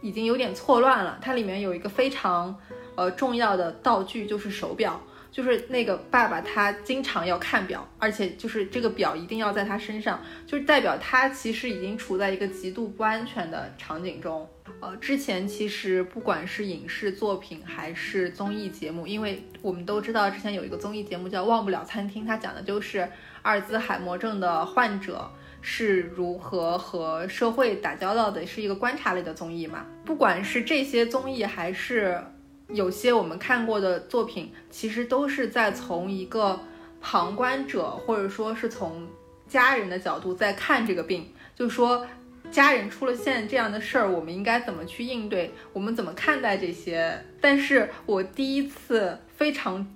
[0.00, 1.18] 已经有点错乱了。
[1.20, 2.56] 它里面有一个非常
[2.94, 5.00] 呃重要的道具，就是手表。
[5.34, 14.48] 就是那个爸爸，他经常要看表，而且就是这个表一定要在他身上，就是代表他其实已经处在一个极度不安全的场景中。
[14.78, 23.00] 呃，之前其实不管是影视作品还是综艺节目，因为我们都知道之前有一个综艺节目叫《忘不了餐厅》，它讲的就是
[23.42, 25.28] 阿尔兹海默症的患者
[25.60, 29.84] 是如何和社会打交道的，是一个观察类的综艺嘛。
[30.04, 32.22] 不管是这些综艺还是。
[32.68, 36.58] 有些我们看过的作品，其实都是在从一个
[37.00, 39.06] 旁观者，或者说是从
[39.46, 42.06] 家人的角度在看这个病，就说
[42.50, 47.22] 家人出了现这样的事儿，我们应该怎么去应对，我们怎么看待这些。
[47.40, 49.86] 但是我第一次非常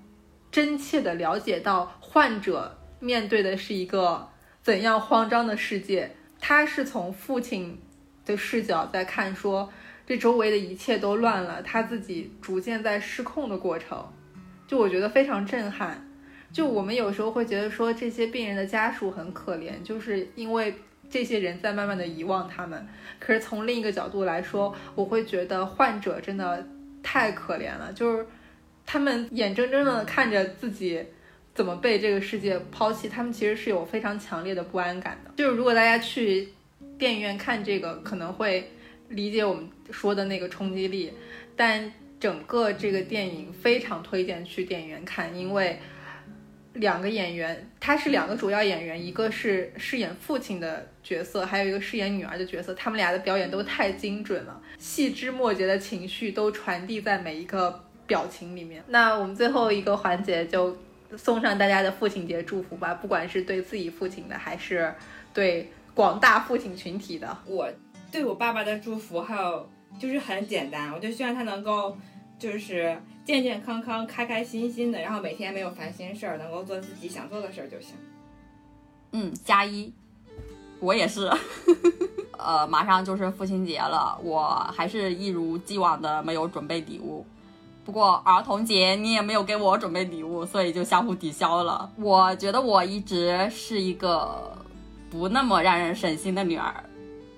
[0.53, 4.29] 真切的了解到，患者面对的是一个
[4.63, 6.15] 怎样慌张的世界。
[6.39, 7.81] 他是从父亲
[8.27, 9.73] 的视角在看，说。
[10.09, 14.11] 这周围的一切都乱了，他自己逐渐在失控的过程，
[14.67, 16.03] 就我觉得非常震撼。
[16.51, 20.75] 就我们有时候会觉得说这些病人的家属很可怜，就是因为
[21.11, 22.89] 这些人在慢慢的遗忘他们。
[23.19, 26.67] 可是从另一个角度来说，我会觉得患者真的
[27.03, 28.25] 太可怜了，就是
[28.87, 31.05] 他们眼睁睁的看着自己
[31.55, 35.31] 怎么被这个世界抛弃，他们其实是有非常强烈的不安感的。
[35.37, 36.49] 就是如果大家去
[36.97, 38.71] 电影院看这个，可能会。
[39.11, 41.13] 理解我们说的那个冲击力，
[41.57, 45.79] 但整个这个电影非常推荐去电影院看，因为
[46.75, 58.83] 两个演员，他是两个主要演员，一个是饰演父亲的角色，还有一个饰演女儿的角色，他们俩的表演都太精准了，细枝末节的情绪都传递在每一个表情里面。
[58.89, 60.77] 那我们最后一个环节就
[61.17, 64.93] 送上大家的父亲节祝福吧，不管是对自己父亲的，还是
[65.33, 67.69] 对广大父亲群体的，我。
[68.11, 71.97] 对我爸爸的祝福，还有就是很简单，我就希望他能够
[72.39, 77.95] 就是健健康康、开开心心的，然后每天没有烦心事儿，能够做自己想做的事儿就行。
[79.13, 79.93] 嗯，加一，
[80.81, 81.31] 我也是。
[82.39, 87.27] 呃，马上就是父亲节了，我还是一如既往的没有准备礼物。
[87.85, 91.91] 不过儿童节你也没有给我准备礼物，所以就相互抵消了。
[91.97, 94.57] 我觉得我一直是一个
[95.11, 96.73] 不那么让人省心的女儿。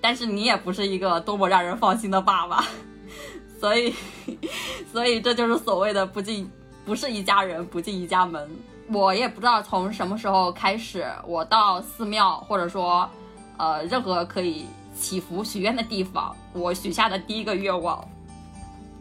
[0.01, 2.65] 但是你也不是一个多么让人放心的爸爸，
[3.59, 3.93] 所以，
[4.91, 6.49] 所以这就是所谓的不进，
[6.83, 8.49] 不是一家人不进一家门。
[8.89, 13.09] 我也不知道从什么时候开始，我到寺庙或者说，
[13.57, 18.03] 呃，任何可以祈福许愿的地方，我许下的第一个愿望，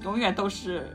[0.03, 0.95] 永远都是，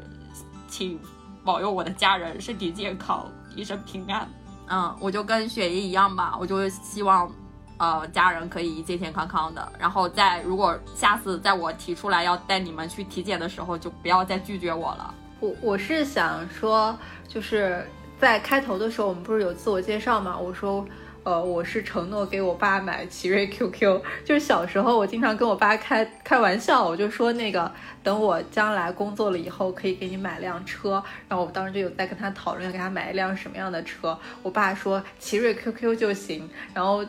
[0.69, 0.98] 请
[1.44, 4.30] 保佑我的家人身体健康，一生平安。
[4.68, 7.30] 嗯，我就跟雪姨一样吧，我就希望。
[7.77, 15.14] 呃，家人可以健健康康的，然后在如果下次在我提出来要带你们去体检的时候，就不要再拒绝我了。
[15.41, 16.97] 我我是想说，
[17.27, 17.85] 就是
[18.18, 20.38] 在开头的时候，我们不是有自我介绍吗？
[20.38, 20.88] 我说，
[21.23, 24.02] 呃，我是承诺给我爸买奇瑞 QQ。
[24.23, 27.69] 就是小时候，我经常跟我爸开开玩笑，我就说那个
[28.02, 31.03] 等我将来工作了以后，可以给你买辆车。
[31.27, 34.18] 然后我当时就有在跟他讨论，给他买一辆什么样的车。
[34.41, 36.49] 我爸说奇瑞 QQ 就行。
[36.73, 37.06] 然后。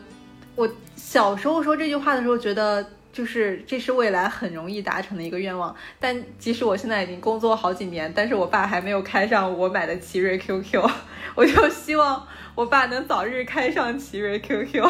[0.56, 5.76] 我小时候说这句话的时候，觉得就是这是未来很容易达成的一个愿望。
[6.00, 10.82] 但即使我现在已经工作好几年，但是我爸还没有开上我买的奇瑞 QQ，
[11.36, 14.82] 我就希望我爸能早日开上奇瑞 QQ。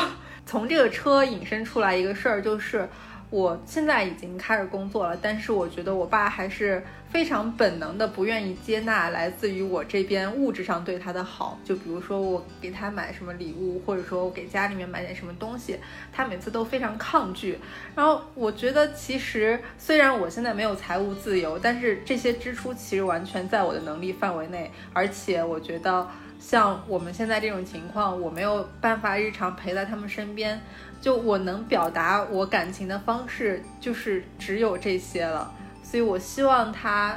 [0.46, 2.88] 从这个车引申出来一个事儿，就是。
[3.28, 11.58] 我现在已经开始工作了，但是我觉得我爸还是非常本能的不愿意接纳来自于我这边物质上对他的好。
[11.64, 15.76] 就比如说我给他买什么礼物，或者说我给家里面买点什么东西，
[16.12, 17.58] 他每次都非常抗拒。
[17.96, 26.08] 然后我觉得其实虽然我现在没有财务自由，但是这些支出其实完全在我的能力范围内，而且我觉得
[26.38, 30.60] 像我们现在这种情况，我没有办法日常陪在他们身边。
[31.06, 35.54] 就我能表达我感情的方式，就是只有这些了。
[35.80, 37.16] 所以我希望他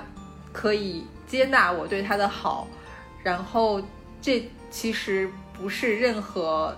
[0.54, 2.68] 可以接纳我对他的好，
[3.24, 3.82] 然后
[4.22, 6.78] 这其实不是任何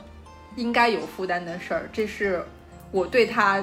[0.56, 2.42] 应该有负担的事儿，这是
[2.92, 3.62] 我对他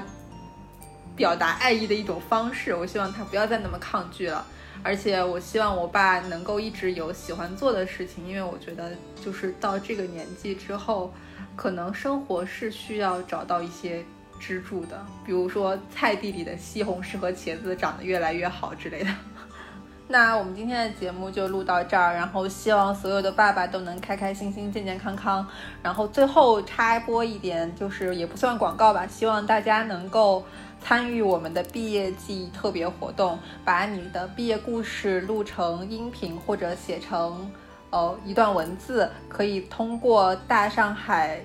[1.17, 2.75] 表达爱意的一种方式。
[2.75, 4.47] 我希望他不要再那么抗拒了，
[4.83, 8.93] 而且我希望我爸能够一直有喜欢做的事情，因为我觉得
[9.25, 11.11] 就是到这个年纪之后。
[11.59, 14.05] 可能生活是需要找到一些
[14.39, 19.11] 支柱的，比如说菜地里的西红柿和茄子长得越来越好之类的。
[20.07, 25.45] 那我们今天的节目就录到这儿，然后希望所有的爸爸都能开开心心、健健康康。
[25.83, 30.45] 然后最后插播一点，就是也不算广告吧，希望大家能够
[30.81, 37.51] 参与我们的毕业季特别活动，把你的毕业故事录成音频或者写成
[37.91, 41.41] 呃一段文字，可以通过大上海。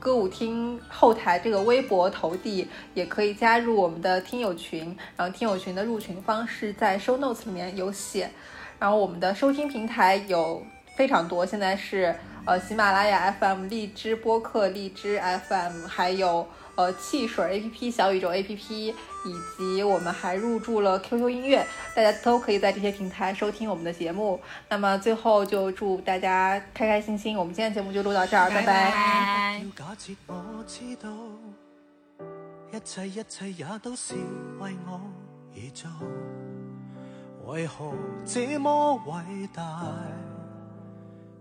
[0.00, 8.30] 歌舞厅后台这个微博投递，也可以加入我们的听友群，然后听友群的入群方式在 show notes 里面有写，
[8.78, 10.62] 然后我们的收听平台有
[10.94, 12.14] 非常多，现在是
[12.44, 16.46] 呃喜马拉雅 FM、荔枝播客、荔枝 FM，还有。
[16.78, 18.94] 呃，汽水 A P P、小宇宙 A P P，以
[19.56, 24.40] 及我们还入驻了 Q Q 音乐，大家都可以在这些平台收听我们的节目。
[24.68, 29.60] 那么最后就祝大家开开心心，我们今天节目就录到这儿，拜拜。
[32.70, 34.14] 一切一切也都是
[34.60, 35.00] 為我
[35.56, 35.90] 而做，
[37.52, 37.92] 為何
[38.24, 38.70] 這麼
[39.04, 39.94] 偉大？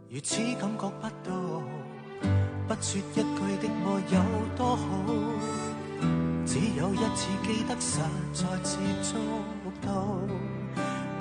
[0.10, 1.08] 如此感覺不
[2.68, 3.22] 不说一句
[3.62, 4.20] 的爱有
[4.58, 4.84] 多好，
[6.46, 8.02] 只有一次记得实
[8.34, 9.16] 在接触
[9.82, 9.88] 到。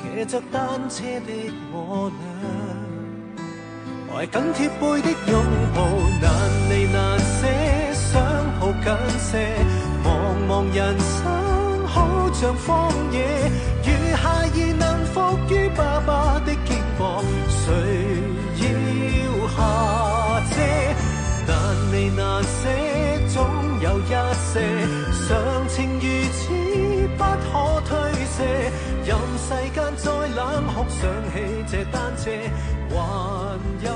[0.03, 3.45] 骑着单车的我俩，
[4.09, 5.45] 怀紧贴背的拥
[5.75, 5.79] 抱，
[6.23, 6.25] 难
[6.71, 7.47] 离难舍，
[7.93, 8.13] 想
[8.59, 8.87] 抱紧
[9.19, 9.55] 些。
[10.03, 10.07] 茫
[10.49, 13.17] 茫人生好像荒野，
[13.85, 13.87] 如
[14.17, 15.15] 孩儿能伏
[15.53, 16.69] 于爸爸的肩
[16.99, 17.23] 膊，
[25.29, 26.39] 常情如此
[27.17, 27.53] 不可
[27.89, 27.91] 推
[28.25, 28.37] 卸。
[29.05, 30.39] 任世间再冷
[30.69, 31.01] 酷，想
[31.33, 31.35] 起
[31.71, 32.25] 这单车。
[32.91, 32.95] 还
[33.83, 33.87] 有